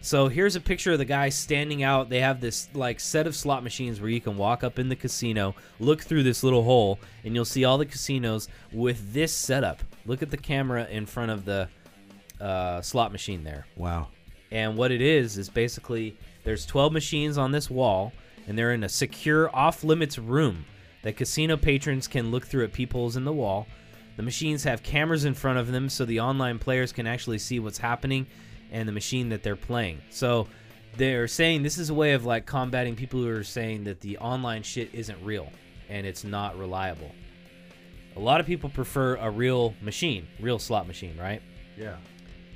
So 0.00 0.28
here's 0.28 0.54
a 0.54 0.60
picture 0.60 0.92
of 0.92 0.98
the 0.98 1.04
guy 1.04 1.30
standing 1.30 1.82
out. 1.82 2.10
They 2.10 2.20
have 2.20 2.40
this 2.40 2.68
like 2.74 3.00
set 3.00 3.26
of 3.26 3.34
slot 3.34 3.64
machines 3.64 4.00
where 4.00 4.10
you 4.10 4.20
can 4.20 4.36
walk 4.36 4.62
up 4.62 4.78
in 4.78 4.88
the 4.88 4.94
casino, 4.94 5.54
look 5.80 6.02
through 6.02 6.22
this 6.22 6.44
little 6.44 6.62
hole, 6.62 7.00
and 7.24 7.34
you'll 7.34 7.46
see 7.46 7.64
all 7.64 7.78
the 7.78 7.86
casinos 7.86 8.48
with 8.70 9.12
this 9.12 9.32
setup. 9.32 9.82
Look 10.04 10.22
at 10.22 10.30
the 10.30 10.36
camera 10.36 10.86
in 10.90 11.06
front 11.06 11.30
of 11.30 11.44
the 11.44 11.68
uh, 12.40 12.82
slot 12.82 13.12
machine 13.12 13.42
there. 13.42 13.66
Wow. 13.76 14.08
And 14.52 14.76
what 14.76 14.92
it 14.92 15.00
is 15.00 15.38
is 15.38 15.48
basically 15.48 16.16
there's 16.44 16.66
12 16.66 16.92
machines 16.92 17.38
on 17.38 17.50
this 17.50 17.70
wall, 17.70 18.12
and 18.46 18.56
they're 18.56 18.74
in 18.74 18.84
a 18.84 18.88
secure 18.88 19.50
off 19.56 19.82
limits 19.82 20.18
room 20.18 20.66
that 21.04 21.16
casino 21.16 21.56
patrons 21.56 22.08
can 22.08 22.30
look 22.30 22.46
through 22.46 22.64
at 22.64 22.72
peepholes 22.72 23.16
in 23.16 23.24
the 23.24 23.32
wall. 23.32 23.66
The 24.16 24.22
machines 24.22 24.64
have 24.64 24.82
cameras 24.82 25.24
in 25.24 25.34
front 25.34 25.58
of 25.58 25.70
them 25.70 25.88
so 25.88 26.04
the 26.04 26.20
online 26.20 26.58
players 26.58 26.92
can 26.92 27.06
actually 27.06 27.38
see 27.38 27.60
what's 27.60 27.78
happening 27.78 28.26
and 28.72 28.88
the 28.88 28.92
machine 28.92 29.28
that 29.28 29.42
they're 29.42 29.54
playing. 29.54 30.00
So 30.10 30.48
they're 30.96 31.28
saying 31.28 31.62
this 31.62 31.78
is 31.78 31.90
a 31.90 31.94
way 31.94 32.14
of 32.14 32.24
like 32.24 32.46
combating 32.46 32.96
people 32.96 33.20
who 33.20 33.28
are 33.28 33.44
saying 33.44 33.84
that 33.84 34.00
the 34.00 34.16
online 34.18 34.62
shit 34.62 34.94
isn't 34.94 35.22
real 35.22 35.50
and 35.90 36.06
it's 36.06 36.24
not 36.24 36.58
reliable. 36.58 37.10
A 38.16 38.20
lot 38.20 38.40
of 38.40 38.46
people 38.46 38.70
prefer 38.70 39.16
a 39.16 39.30
real 39.30 39.74
machine, 39.82 40.26
real 40.40 40.58
slot 40.58 40.86
machine, 40.86 41.16
right? 41.18 41.42
Yeah. 41.76 41.96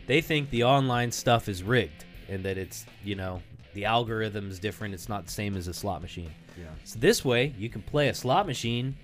they 0.06 0.20
think 0.20 0.48
the 0.50 0.64
online 0.64 1.10
stuff 1.10 1.48
is 1.48 1.62
rigged 1.62 2.04
and 2.28 2.44
that 2.44 2.56
it's 2.56 2.86
you 3.04 3.14
know 3.14 3.42
the 3.74 3.84
algorithm's 3.84 4.58
different 4.58 4.94
it's 4.94 5.08
not 5.08 5.26
the 5.26 5.32
same 5.32 5.56
as 5.56 5.66
a 5.66 5.74
slot 5.74 6.00
machine 6.00 6.30
Yeah. 6.58 6.66
so 6.84 6.98
this 6.98 7.24
way 7.24 7.54
you 7.58 7.68
can 7.68 7.82
play 7.82 8.08
a 8.08 8.14
slot 8.14 8.46
machine 8.46 8.96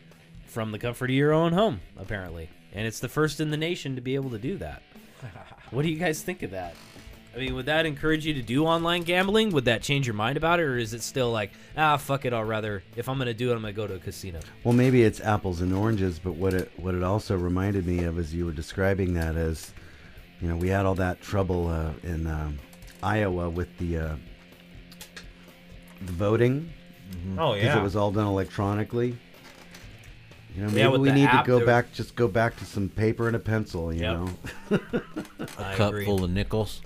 from 0.47 0.73
the 0.73 0.79
comfort 0.79 1.11
of 1.11 1.17
your 1.17 1.33
own 1.33 1.53
home 1.53 1.81
apparently. 1.97 2.49
And 2.73 2.87
it's 2.87 2.99
the 3.01 3.09
first 3.09 3.41
in 3.41 3.51
the 3.51 3.57
nation 3.57 3.95
to 3.95 4.01
be 4.01 4.15
able 4.17 4.31
to 4.31 4.39
do 4.39 4.57
that. 4.59 4.83
What 5.71 5.83
do 5.83 5.89
you 5.89 5.99
guys 5.99 6.23
think 6.23 6.43
of 6.43 6.51
that? 6.53 6.75
I 7.35 7.39
mean 7.39 7.55
would 7.55 7.67
that 7.67 7.85
encourage 7.87 8.25
you 8.27 8.35
to 8.35 8.43
do 8.43 8.65
online 8.65 9.03
gambling? 9.03 9.51
Would 9.51 9.65
that 9.65 9.83
change 9.83 10.07
your 10.07 10.15
mind 10.15 10.37
about 10.37 10.61
it 10.61 10.65
or 10.65 10.77
is 10.79 10.95
it 10.95 11.03
still 11.03 11.33
like 11.33 11.51
ah 11.77 11.97
fuck 11.97 12.25
it 12.25 12.33
i'll 12.33 12.45
rather 12.45 12.85
if 12.97 13.09
i'm 13.09 13.19
gonna 13.19 13.35
do 13.35 13.51
it 13.51 13.55
i'm 13.57 13.61
gonna 13.63 13.73
go 13.73 13.87
to 13.89 13.95
a 13.95 13.99
casino 13.99 14.39
Well, 14.63 14.75
maybe 14.75 15.03
it's 15.03 15.21
apples 15.21 15.61
and 15.61 15.73
oranges, 15.75 16.19
but 16.21 16.35
what 16.35 16.55
it 16.55 16.71
what 16.77 16.95
it 16.95 17.03
also 17.03 17.37
reminded 17.37 17.87
me 17.87 18.05
of 18.05 18.19
as 18.19 18.33
you 18.33 18.47
were 18.47 18.53
describing 18.53 19.15
that 19.15 19.35
is, 19.37 19.73
you 20.41 20.49
know, 20.49 20.57
we 20.57 20.69
had 20.69 20.87
all 20.87 20.95
that 20.97 21.21
trouble 21.23 21.69
uh, 21.69 21.93
in 22.05 22.27
um, 22.29 22.59
Iowa 23.03 23.51
with 23.51 23.77
the 23.79 23.97
uh, 23.99 24.17
the 26.07 26.13
voting 26.13 26.73
oh 27.39 27.55
yeah, 27.55 27.63
because 27.63 27.77
it 27.79 27.83
was 27.83 27.97
all 27.97 28.11
done 28.13 28.27
electronically. 28.27 29.17
You 30.57 30.63
know, 30.63 30.67
maybe 30.69 30.79
Yeah, 30.81 30.89
we 30.91 31.11
need 31.11 31.25
app, 31.27 31.45
to 31.45 31.49
go 31.51 31.57
there- 31.59 31.67
back, 31.67 31.93
just 31.93 32.15
go 32.15 32.29
back 32.29 32.57
to 32.59 32.65
some 32.65 32.89
paper 32.89 33.27
and 33.27 33.35
a 33.35 33.41
pencil. 33.41 33.93
You 33.93 34.01
Yep. 34.03 34.17
know. 34.17 34.31
I 35.59 35.75
cup 35.75 35.89
agree. 35.91 36.05
full 36.05 36.23
of 36.25 36.31
nickels. 36.31 36.81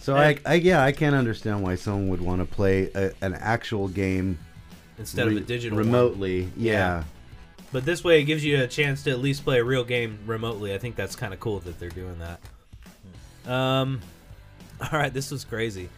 So 0.00 0.16
I, 0.16 0.38
I, 0.46 0.54
yeah, 0.54 0.82
I 0.84 0.92
can't 0.92 1.16
understand 1.16 1.62
why 1.62 1.74
someone 1.74 2.08
would 2.08 2.20
want 2.20 2.40
to 2.40 2.44
play 2.46 2.90
a, 2.94 3.10
an 3.20 3.34
actual 3.34 3.88
game 3.88 4.38
instead 4.96 5.26
of 5.26 5.32
a 5.32 5.36
re- 5.36 5.42
digital 5.42 5.76
one. 5.76 5.86
remotely. 5.86 6.48
Yeah. 6.56 6.72
Yeah. 6.72 7.04
But 7.72 7.84
this 7.84 8.02
way, 8.04 8.20
it 8.20 8.24
gives 8.24 8.44
you 8.44 8.62
a 8.62 8.66
chance 8.68 9.02
to 9.02 9.10
at 9.10 9.18
least 9.18 9.44
play 9.44 9.58
a 9.58 9.64
real 9.64 9.84
game 9.84 10.20
remotely. 10.24 10.72
I 10.72 10.78
think 10.78 10.94
that's 10.96 11.16
kind 11.16 11.34
of 11.34 11.40
cool 11.40 11.58
that 11.60 11.78
they're 11.80 11.90
doing 11.90 12.16
that. 12.20 13.52
Um, 13.52 14.00
all 14.80 14.98
right, 14.98 15.12
this 15.12 15.30
was 15.32 15.44
crazy. 15.44 15.88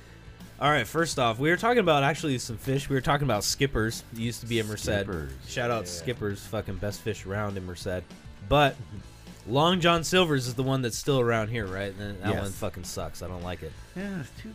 All 0.61 0.71
right, 0.71 0.87
first 0.87 1.19
off, 1.19 1.39
we 1.39 1.49
were 1.49 1.57
talking 1.57 1.79
about 1.79 2.03
actually 2.03 2.37
some 2.39 2.59
fish. 2.59 2.89
We 2.91 2.95
were 2.95 3.01
talking 3.01 3.27
about 3.27 3.45
skippers. 3.45 4.05
It 4.13 4.19
used 4.19 4.41
to 4.41 4.47
be 4.47 4.59
in 4.59 4.67
Merced. 4.69 4.85
Skippers, 4.85 5.33
Shout 5.49 5.71
out 5.71 5.89
skippers, 5.89 6.45
fucking 6.47 6.77
best 6.77 7.01
fish 7.01 7.25
around 7.25 7.57
in 7.57 7.65
Merced. 7.65 8.03
But 8.47 8.77
Long 9.49 9.81
John 9.81 10.05
Silver's 10.05 10.47
is 10.47 10.55
the 10.55 10.63
one 10.63 10.83
that's 10.83 10.99
still 10.99 11.19
around 11.19 11.49
here, 11.49 11.67
right? 11.67 11.95
And 11.99 12.21
that 12.21 12.29
Yes. 12.35 12.43
one 12.43 12.51
fucking 12.53 12.85
sucks. 12.85 13.23
I 13.23 13.29
don't 13.29 13.43
like 13.43 13.63
it. 13.63 13.73
Yeah, 13.97 14.21
it's 14.21 14.31
too 14.43 14.55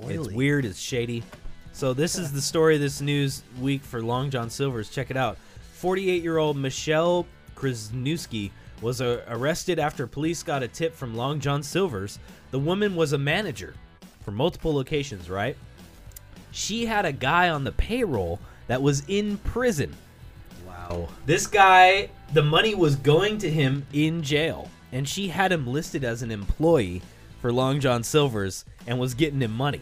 oily. 0.00 0.14
It's 0.14 0.28
weird. 0.30 0.64
It's 0.64 0.78
shady. 0.78 1.24
So 1.72 1.92
this 1.92 2.16
is 2.16 2.32
the 2.32 2.40
story 2.40 2.76
of 2.76 2.80
this 2.80 3.00
news 3.00 3.42
week 3.60 3.82
for 3.82 4.00
Long 4.00 4.30
John 4.30 4.48
Silver's. 4.48 4.90
Check 4.90 5.10
it 5.10 5.16
out. 5.16 5.38
48-year-old 5.80 6.56
Michelle 6.56 7.26
Krasnewski 7.56 8.52
was 8.80 9.00
uh, 9.00 9.24
arrested 9.28 9.80
after 9.80 10.06
police 10.06 10.44
got 10.44 10.62
a 10.62 10.68
tip 10.68 10.94
from 10.94 11.16
Long 11.16 11.40
John 11.40 11.64
Silver's. 11.64 12.20
The 12.52 12.58
woman 12.60 12.94
was 12.94 13.12
a 13.12 13.18
manager 13.18 13.74
for 14.22 14.30
multiple 14.30 14.74
locations, 14.74 15.28
right? 15.28 15.56
She 16.50 16.86
had 16.86 17.04
a 17.04 17.12
guy 17.12 17.48
on 17.48 17.64
the 17.64 17.72
payroll 17.72 18.38
that 18.66 18.82
was 18.82 19.02
in 19.08 19.38
prison. 19.38 19.94
Wow. 20.66 21.08
This 21.26 21.46
guy, 21.46 22.10
the 22.32 22.42
money 22.42 22.74
was 22.74 22.96
going 22.96 23.38
to 23.38 23.50
him 23.50 23.86
in 23.92 24.22
jail, 24.22 24.70
and 24.92 25.08
she 25.08 25.28
had 25.28 25.52
him 25.52 25.66
listed 25.66 26.04
as 26.04 26.22
an 26.22 26.30
employee 26.30 27.02
for 27.40 27.52
Long 27.52 27.80
John 27.80 28.02
Silver's 28.02 28.64
and 28.86 28.98
was 28.98 29.14
getting 29.14 29.40
him 29.40 29.52
money. 29.52 29.80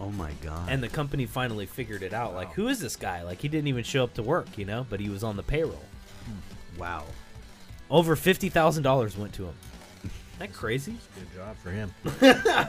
Oh 0.00 0.10
my 0.10 0.32
god. 0.42 0.68
And 0.68 0.82
the 0.82 0.88
company 0.88 1.26
finally 1.26 1.66
figured 1.66 2.02
it 2.02 2.12
out. 2.12 2.34
Like, 2.34 2.52
who 2.52 2.68
is 2.68 2.80
this 2.80 2.96
guy? 2.96 3.22
Like, 3.22 3.40
he 3.40 3.48
didn't 3.48 3.68
even 3.68 3.84
show 3.84 4.04
up 4.04 4.14
to 4.14 4.22
work, 4.22 4.56
you 4.56 4.64
know, 4.64 4.86
but 4.88 5.00
he 5.00 5.08
was 5.08 5.24
on 5.24 5.36
the 5.36 5.42
payroll. 5.42 5.82
Hmm. 6.24 6.80
wow. 6.80 7.04
Over 7.90 8.16
fifty 8.16 8.48
thousand 8.48 8.82
dollars 8.82 9.16
went 9.16 9.32
to 9.34 9.46
him. 9.46 9.54
Isn't 10.04 10.38
that 10.38 10.52
crazy? 10.52 10.96
Good 11.14 11.34
job 11.34 11.56
for 11.56 11.70
him. 11.70 11.92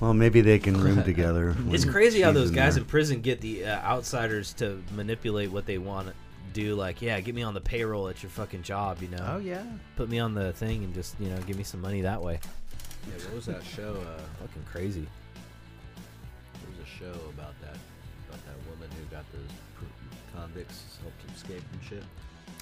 Well, 0.00 0.14
maybe 0.14 0.40
they 0.40 0.58
can 0.58 0.80
room 0.80 1.02
together. 1.04 1.54
It's 1.68 1.84
crazy 1.84 2.20
how 2.22 2.32
those 2.32 2.48
in 2.48 2.54
guys 2.54 2.74
there. 2.74 2.82
in 2.82 2.88
prison 2.88 3.20
get 3.20 3.40
the 3.40 3.66
uh, 3.66 3.76
outsiders 3.82 4.52
to 4.54 4.82
manipulate 4.94 5.50
what 5.50 5.66
they 5.66 5.78
want 5.78 6.08
to 6.08 6.14
do. 6.54 6.74
Like, 6.74 7.02
yeah, 7.02 7.20
get 7.20 7.34
me 7.34 7.42
on 7.42 7.52
the 7.54 7.60
payroll 7.60 8.08
at 8.08 8.22
your 8.22 8.30
fucking 8.30 8.62
job, 8.62 9.02
you 9.02 9.08
know. 9.08 9.24
Oh 9.34 9.38
yeah. 9.38 9.62
Put 9.96 10.08
me 10.08 10.18
on 10.18 10.34
the 10.34 10.52
thing 10.54 10.84
and 10.84 10.94
just 10.94 11.20
you 11.20 11.28
know 11.28 11.36
give 11.42 11.56
me 11.56 11.64
some 11.64 11.80
money 11.80 12.00
that 12.00 12.20
way. 12.22 12.40
Yeah, 13.06 13.24
what 13.26 13.34
was 13.34 13.46
that 13.46 13.62
show? 13.62 13.94
Uh, 14.06 14.20
Fucking 14.40 14.64
crazy. 14.70 15.06
there 16.54 16.70
was 16.70 16.78
a 16.86 16.90
show 16.90 17.20
about 17.30 17.54
that 17.60 17.76
about 18.28 18.44
that 18.46 18.70
woman 18.70 18.88
who 18.96 19.04
got 19.14 19.24
those 19.32 19.50
pr- 19.76 20.36
convicts 20.38 20.98
helped 21.02 21.36
escape 21.36 21.62
and 21.72 21.82
shit. 21.88 22.04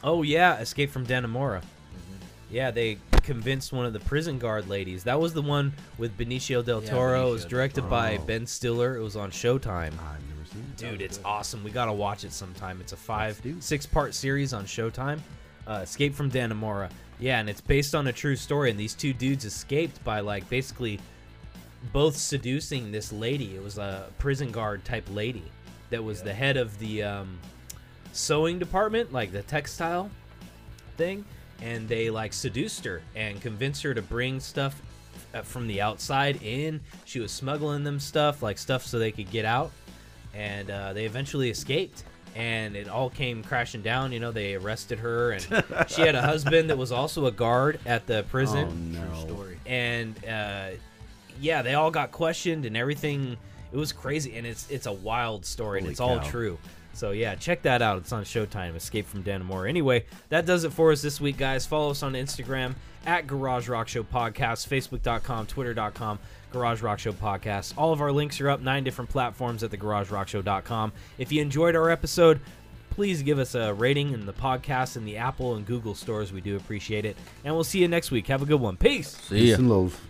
Oh 0.04 0.22
yeah, 0.22 0.58
Escape 0.58 0.90
from 0.90 1.06
Dannemora. 1.06 1.58
Mm-hmm. 1.60 2.24
Yeah, 2.50 2.70
they 2.70 2.98
convinced 3.28 3.74
one 3.74 3.84
of 3.84 3.92
the 3.92 4.00
prison 4.00 4.38
guard 4.38 4.68
ladies. 4.70 5.04
That 5.04 5.20
was 5.20 5.34
the 5.34 5.42
one 5.42 5.74
with 5.98 6.16
Benicio 6.16 6.64
del 6.64 6.82
Yeah, 6.82 6.90
Toro. 6.90 7.28
it 7.28 7.30
was 7.32 7.40
Benicio 7.42 7.42
del 7.42 7.50
directed 7.50 7.90
by 7.90 8.14
Toro. 8.16 8.26
Ben 8.26 8.46
Stiller. 8.46 8.96
It 8.96 9.02
was 9.02 9.16
on 9.16 9.30
Showtime. 9.30 9.92
I've 9.92 10.28
never 10.30 10.46
seen 10.50 10.64
it. 10.66 10.76
Dude, 10.78 11.02
it's 11.02 11.20
awesome. 11.26 11.62
We 11.62 11.70
gotta 11.70 11.92
watch 11.92 12.24
it 12.24 12.32
sometime. 12.32 12.80
It's 12.80 12.92
a 12.94 12.96
five, 12.96 13.40
do. 13.42 13.60
six 13.60 13.84
part 13.84 14.14
series 14.14 14.54
on 14.54 14.64
Showtime. 14.64 15.20
Uh, 15.66 15.80
Escape 15.82 16.14
from 16.14 16.30
Dannemora. 16.30 16.88
Yeah, 17.20 17.38
and 17.38 17.50
it's 17.50 17.60
based 17.60 17.94
on 17.94 18.06
a 18.06 18.12
true 18.14 18.34
story. 18.34 18.70
And 18.70 18.80
these 18.80 18.94
two 18.94 19.12
dudes 19.12 19.44
escaped 19.44 20.02
by 20.04 20.20
like 20.20 20.48
basically 20.48 20.98
both 21.92 22.16
seducing 22.16 22.90
this 22.90 23.12
lady. 23.12 23.54
It 23.56 23.62
was 23.62 23.76
a 23.76 24.06
prison 24.18 24.50
guard 24.50 24.86
type 24.86 25.06
lady 25.12 25.44
that 25.90 26.02
was 26.02 26.22
the 26.22 26.32
head 26.32 26.56
of 26.56 26.78
the 26.78 27.02
um, 27.02 27.38
sewing 28.12 28.58
department, 28.58 29.12
like 29.12 29.32
the 29.32 29.42
textile 29.42 30.10
thing. 30.96 31.26
And 31.60 31.88
they 31.88 32.10
like 32.10 32.32
seduced 32.32 32.84
her 32.84 33.02
and 33.16 33.40
convinced 33.40 33.82
her 33.82 33.92
to 33.94 34.02
bring 34.02 34.38
stuff 34.40 34.80
uh, 35.34 35.42
from 35.42 35.66
the 35.66 35.80
outside 35.80 36.40
in. 36.42 36.80
She 37.04 37.20
was 37.20 37.32
smuggling 37.32 37.84
them 37.84 37.98
stuff, 37.98 38.42
like 38.42 38.58
stuff 38.58 38.84
so 38.86 38.98
they 38.98 39.12
could 39.12 39.30
get 39.30 39.44
out 39.44 39.72
and 40.34 40.70
uh, 40.70 40.92
they 40.92 41.04
eventually 41.04 41.50
escaped. 41.50 42.04
And 42.36 42.76
it 42.76 42.88
all 42.88 43.10
came 43.10 43.42
crashing 43.42 43.82
down. 43.82 44.12
You 44.12 44.20
know, 44.20 44.30
they 44.30 44.54
arrested 44.54 44.98
her, 45.00 45.32
and 45.32 45.42
she 45.88 46.02
had 46.02 46.14
a 46.14 46.22
husband 46.22 46.70
that 46.70 46.78
was 46.78 46.92
also 46.92 47.26
a 47.26 47.32
guard 47.32 47.80
at 47.84 48.06
the 48.06 48.24
prison. 48.30 48.68
Oh 49.12 49.26
no! 49.26 49.46
And 49.66 50.24
uh, 50.24 50.68
yeah, 51.40 51.62
they 51.62 51.74
all 51.74 51.90
got 51.90 52.12
questioned, 52.12 52.64
and 52.64 52.76
everything. 52.76 53.36
It 53.72 53.76
was 53.76 53.92
crazy, 53.92 54.36
and 54.36 54.46
it's 54.46 54.70
it's 54.70 54.86
a 54.86 54.92
wild 54.92 55.44
story, 55.46 55.78
and 55.78 55.86
Holy 55.86 55.92
it's 55.92 56.00
all 56.00 56.20
true. 56.20 56.58
So 56.92 57.12
yeah, 57.12 57.34
check 57.36 57.62
that 57.62 57.80
out. 57.82 57.98
It's 57.98 58.12
on 58.12 58.24
Showtime. 58.24 58.74
Escape 58.74 59.06
from 59.06 59.22
Dannemora. 59.22 59.68
Anyway, 59.68 60.04
that 60.30 60.46
does 60.46 60.64
it 60.64 60.72
for 60.72 60.90
us 60.92 61.00
this 61.02 61.20
week, 61.20 61.36
guys. 61.36 61.64
Follow 61.64 61.90
us 61.90 62.02
on 62.02 62.14
Instagram 62.14 62.74
at 63.06 63.26
Garage 63.26 63.68
Rock 63.68 63.88
Show 63.88 64.02
Podcast, 64.02 64.68
Facebook.com, 64.68 65.46
Twitter.com, 65.46 66.18
Garage 66.52 66.82
Rock 66.82 66.98
Show 66.98 67.12
Podcast. 67.12 67.74
All 67.76 67.92
of 67.92 68.00
our 68.00 68.12
links 68.12 68.40
are 68.40 68.50
up 68.50 68.60
nine 68.60 68.84
different 68.84 69.10
platforms 69.10 69.62
at 69.62 69.70
thegaragerockshow.com. 69.70 70.92
If 71.18 71.30
you 71.30 71.40
enjoyed 71.40 71.76
our 71.76 71.90
episode, 71.90 72.40
please 72.90 73.22
give 73.22 73.38
us 73.38 73.54
a 73.54 73.72
rating 73.74 74.12
in 74.12 74.26
the 74.26 74.32
podcast 74.32 74.96
in 74.96 75.04
the 75.04 75.18
Apple 75.18 75.54
and 75.54 75.64
Google 75.64 75.94
stores. 75.94 76.32
We 76.32 76.40
do 76.40 76.56
appreciate 76.56 77.04
it. 77.04 77.16
And 77.44 77.54
we'll 77.54 77.64
see 77.64 77.78
you 77.80 77.88
next 77.88 78.10
week. 78.10 78.26
Have 78.26 78.42
a 78.42 78.46
good 78.46 78.60
one. 78.60 78.76
Peace. 78.76 79.16
See. 79.16 79.38
Peace 79.40 79.58
and 79.58 79.70
love. 79.70 80.07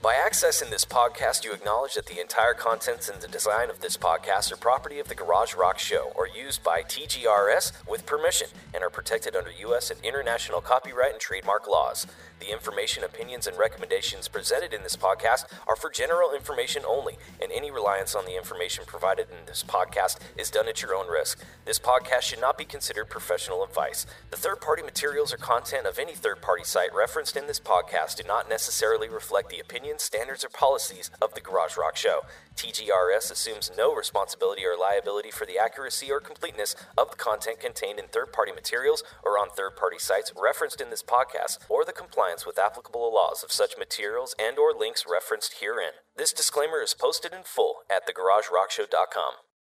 By 0.00 0.14
accessing 0.14 0.70
this 0.70 0.84
podcast, 0.84 1.44
you 1.44 1.52
acknowledge 1.52 1.94
that 1.94 2.06
the 2.06 2.20
entire 2.20 2.54
contents 2.54 3.08
and 3.08 3.20
the 3.20 3.26
design 3.26 3.68
of 3.68 3.80
this 3.80 3.96
podcast 3.96 4.52
are 4.52 4.56
property 4.56 5.00
of 5.00 5.08
the 5.08 5.16
Garage 5.16 5.56
Rock 5.56 5.80
Show 5.80 6.12
or 6.14 6.28
used 6.28 6.62
by 6.62 6.82
TGRS 6.82 7.72
with 7.84 8.06
permission 8.06 8.46
and 8.72 8.84
are 8.84 8.90
protected 8.90 9.34
under 9.34 9.50
U.S. 9.50 9.90
and 9.90 9.98
international 10.04 10.60
copyright 10.60 11.14
and 11.14 11.20
trademark 11.20 11.66
laws. 11.66 12.06
The 12.38 12.52
information, 12.52 13.02
opinions, 13.02 13.48
and 13.48 13.58
recommendations 13.58 14.28
presented 14.28 14.72
in 14.72 14.84
this 14.84 14.94
podcast 14.94 15.46
are 15.66 15.74
for 15.74 15.90
general 15.90 16.32
information 16.32 16.84
only, 16.86 17.18
and 17.42 17.50
any 17.50 17.72
reliance 17.72 18.14
on 18.14 18.24
the 18.24 18.36
information 18.36 18.84
provided 18.86 19.26
in 19.28 19.46
this 19.46 19.64
podcast 19.66 20.18
is 20.36 20.48
done 20.48 20.68
at 20.68 20.80
your 20.80 20.94
own 20.94 21.10
risk. 21.10 21.42
This 21.64 21.80
podcast 21.80 22.22
should 22.22 22.40
not 22.40 22.56
be 22.56 22.64
considered 22.64 23.10
professional 23.10 23.64
advice. 23.64 24.06
The 24.30 24.36
third 24.36 24.60
party 24.60 24.84
materials 24.84 25.32
or 25.32 25.38
content 25.38 25.88
of 25.88 25.98
any 25.98 26.14
third 26.14 26.40
party 26.40 26.62
site 26.62 26.94
referenced 26.94 27.36
in 27.36 27.48
this 27.48 27.58
podcast 27.58 28.18
do 28.18 28.22
not 28.28 28.48
necessarily 28.48 29.08
reflect 29.08 29.50
the 29.50 29.58
opinions, 29.88 30.02
standards, 30.02 30.44
or 30.44 30.50
policies 30.50 31.10
of 31.22 31.34
the 31.34 31.40
Garage 31.40 31.78
Rock 31.78 31.96
Show. 31.96 32.20
TGRS 32.56 33.30
assumes 33.30 33.70
no 33.76 33.94
responsibility 33.94 34.62
or 34.66 34.76
liability 34.76 35.30
for 35.30 35.46
the 35.46 35.58
accuracy 35.58 36.10
or 36.12 36.20
completeness 36.20 36.76
of 36.98 37.10
the 37.10 37.16
content 37.16 37.58
contained 37.58 37.98
in 37.98 38.06
third 38.08 38.30
party 38.30 38.52
materials 38.52 39.02
or 39.24 39.38
on 39.38 39.48
third 39.48 39.76
party 39.76 39.98
sites 39.98 40.32
referenced 40.36 40.80
in 40.80 40.90
this 40.90 41.02
podcast 41.02 41.58
or 41.70 41.84
the 41.84 41.92
compliance 41.92 42.44
with 42.44 42.58
applicable 42.58 43.14
laws 43.14 43.42
of 43.42 43.50
such 43.50 43.78
materials 43.78 44.34
and 44.38 44.58
or 44.58 44.74
links 44.78 45.06
referenced 45.08 45.60
herein. 45.60 46.04
This 46.16 46.34
disclaimer 46.34 46.82
is 46.82 46.94
posted 46.94 47.32
in 47.32 47.44
full 47.44 47.76
at 47.88 48.06
thegaragerockshow.com. 48.06 49.47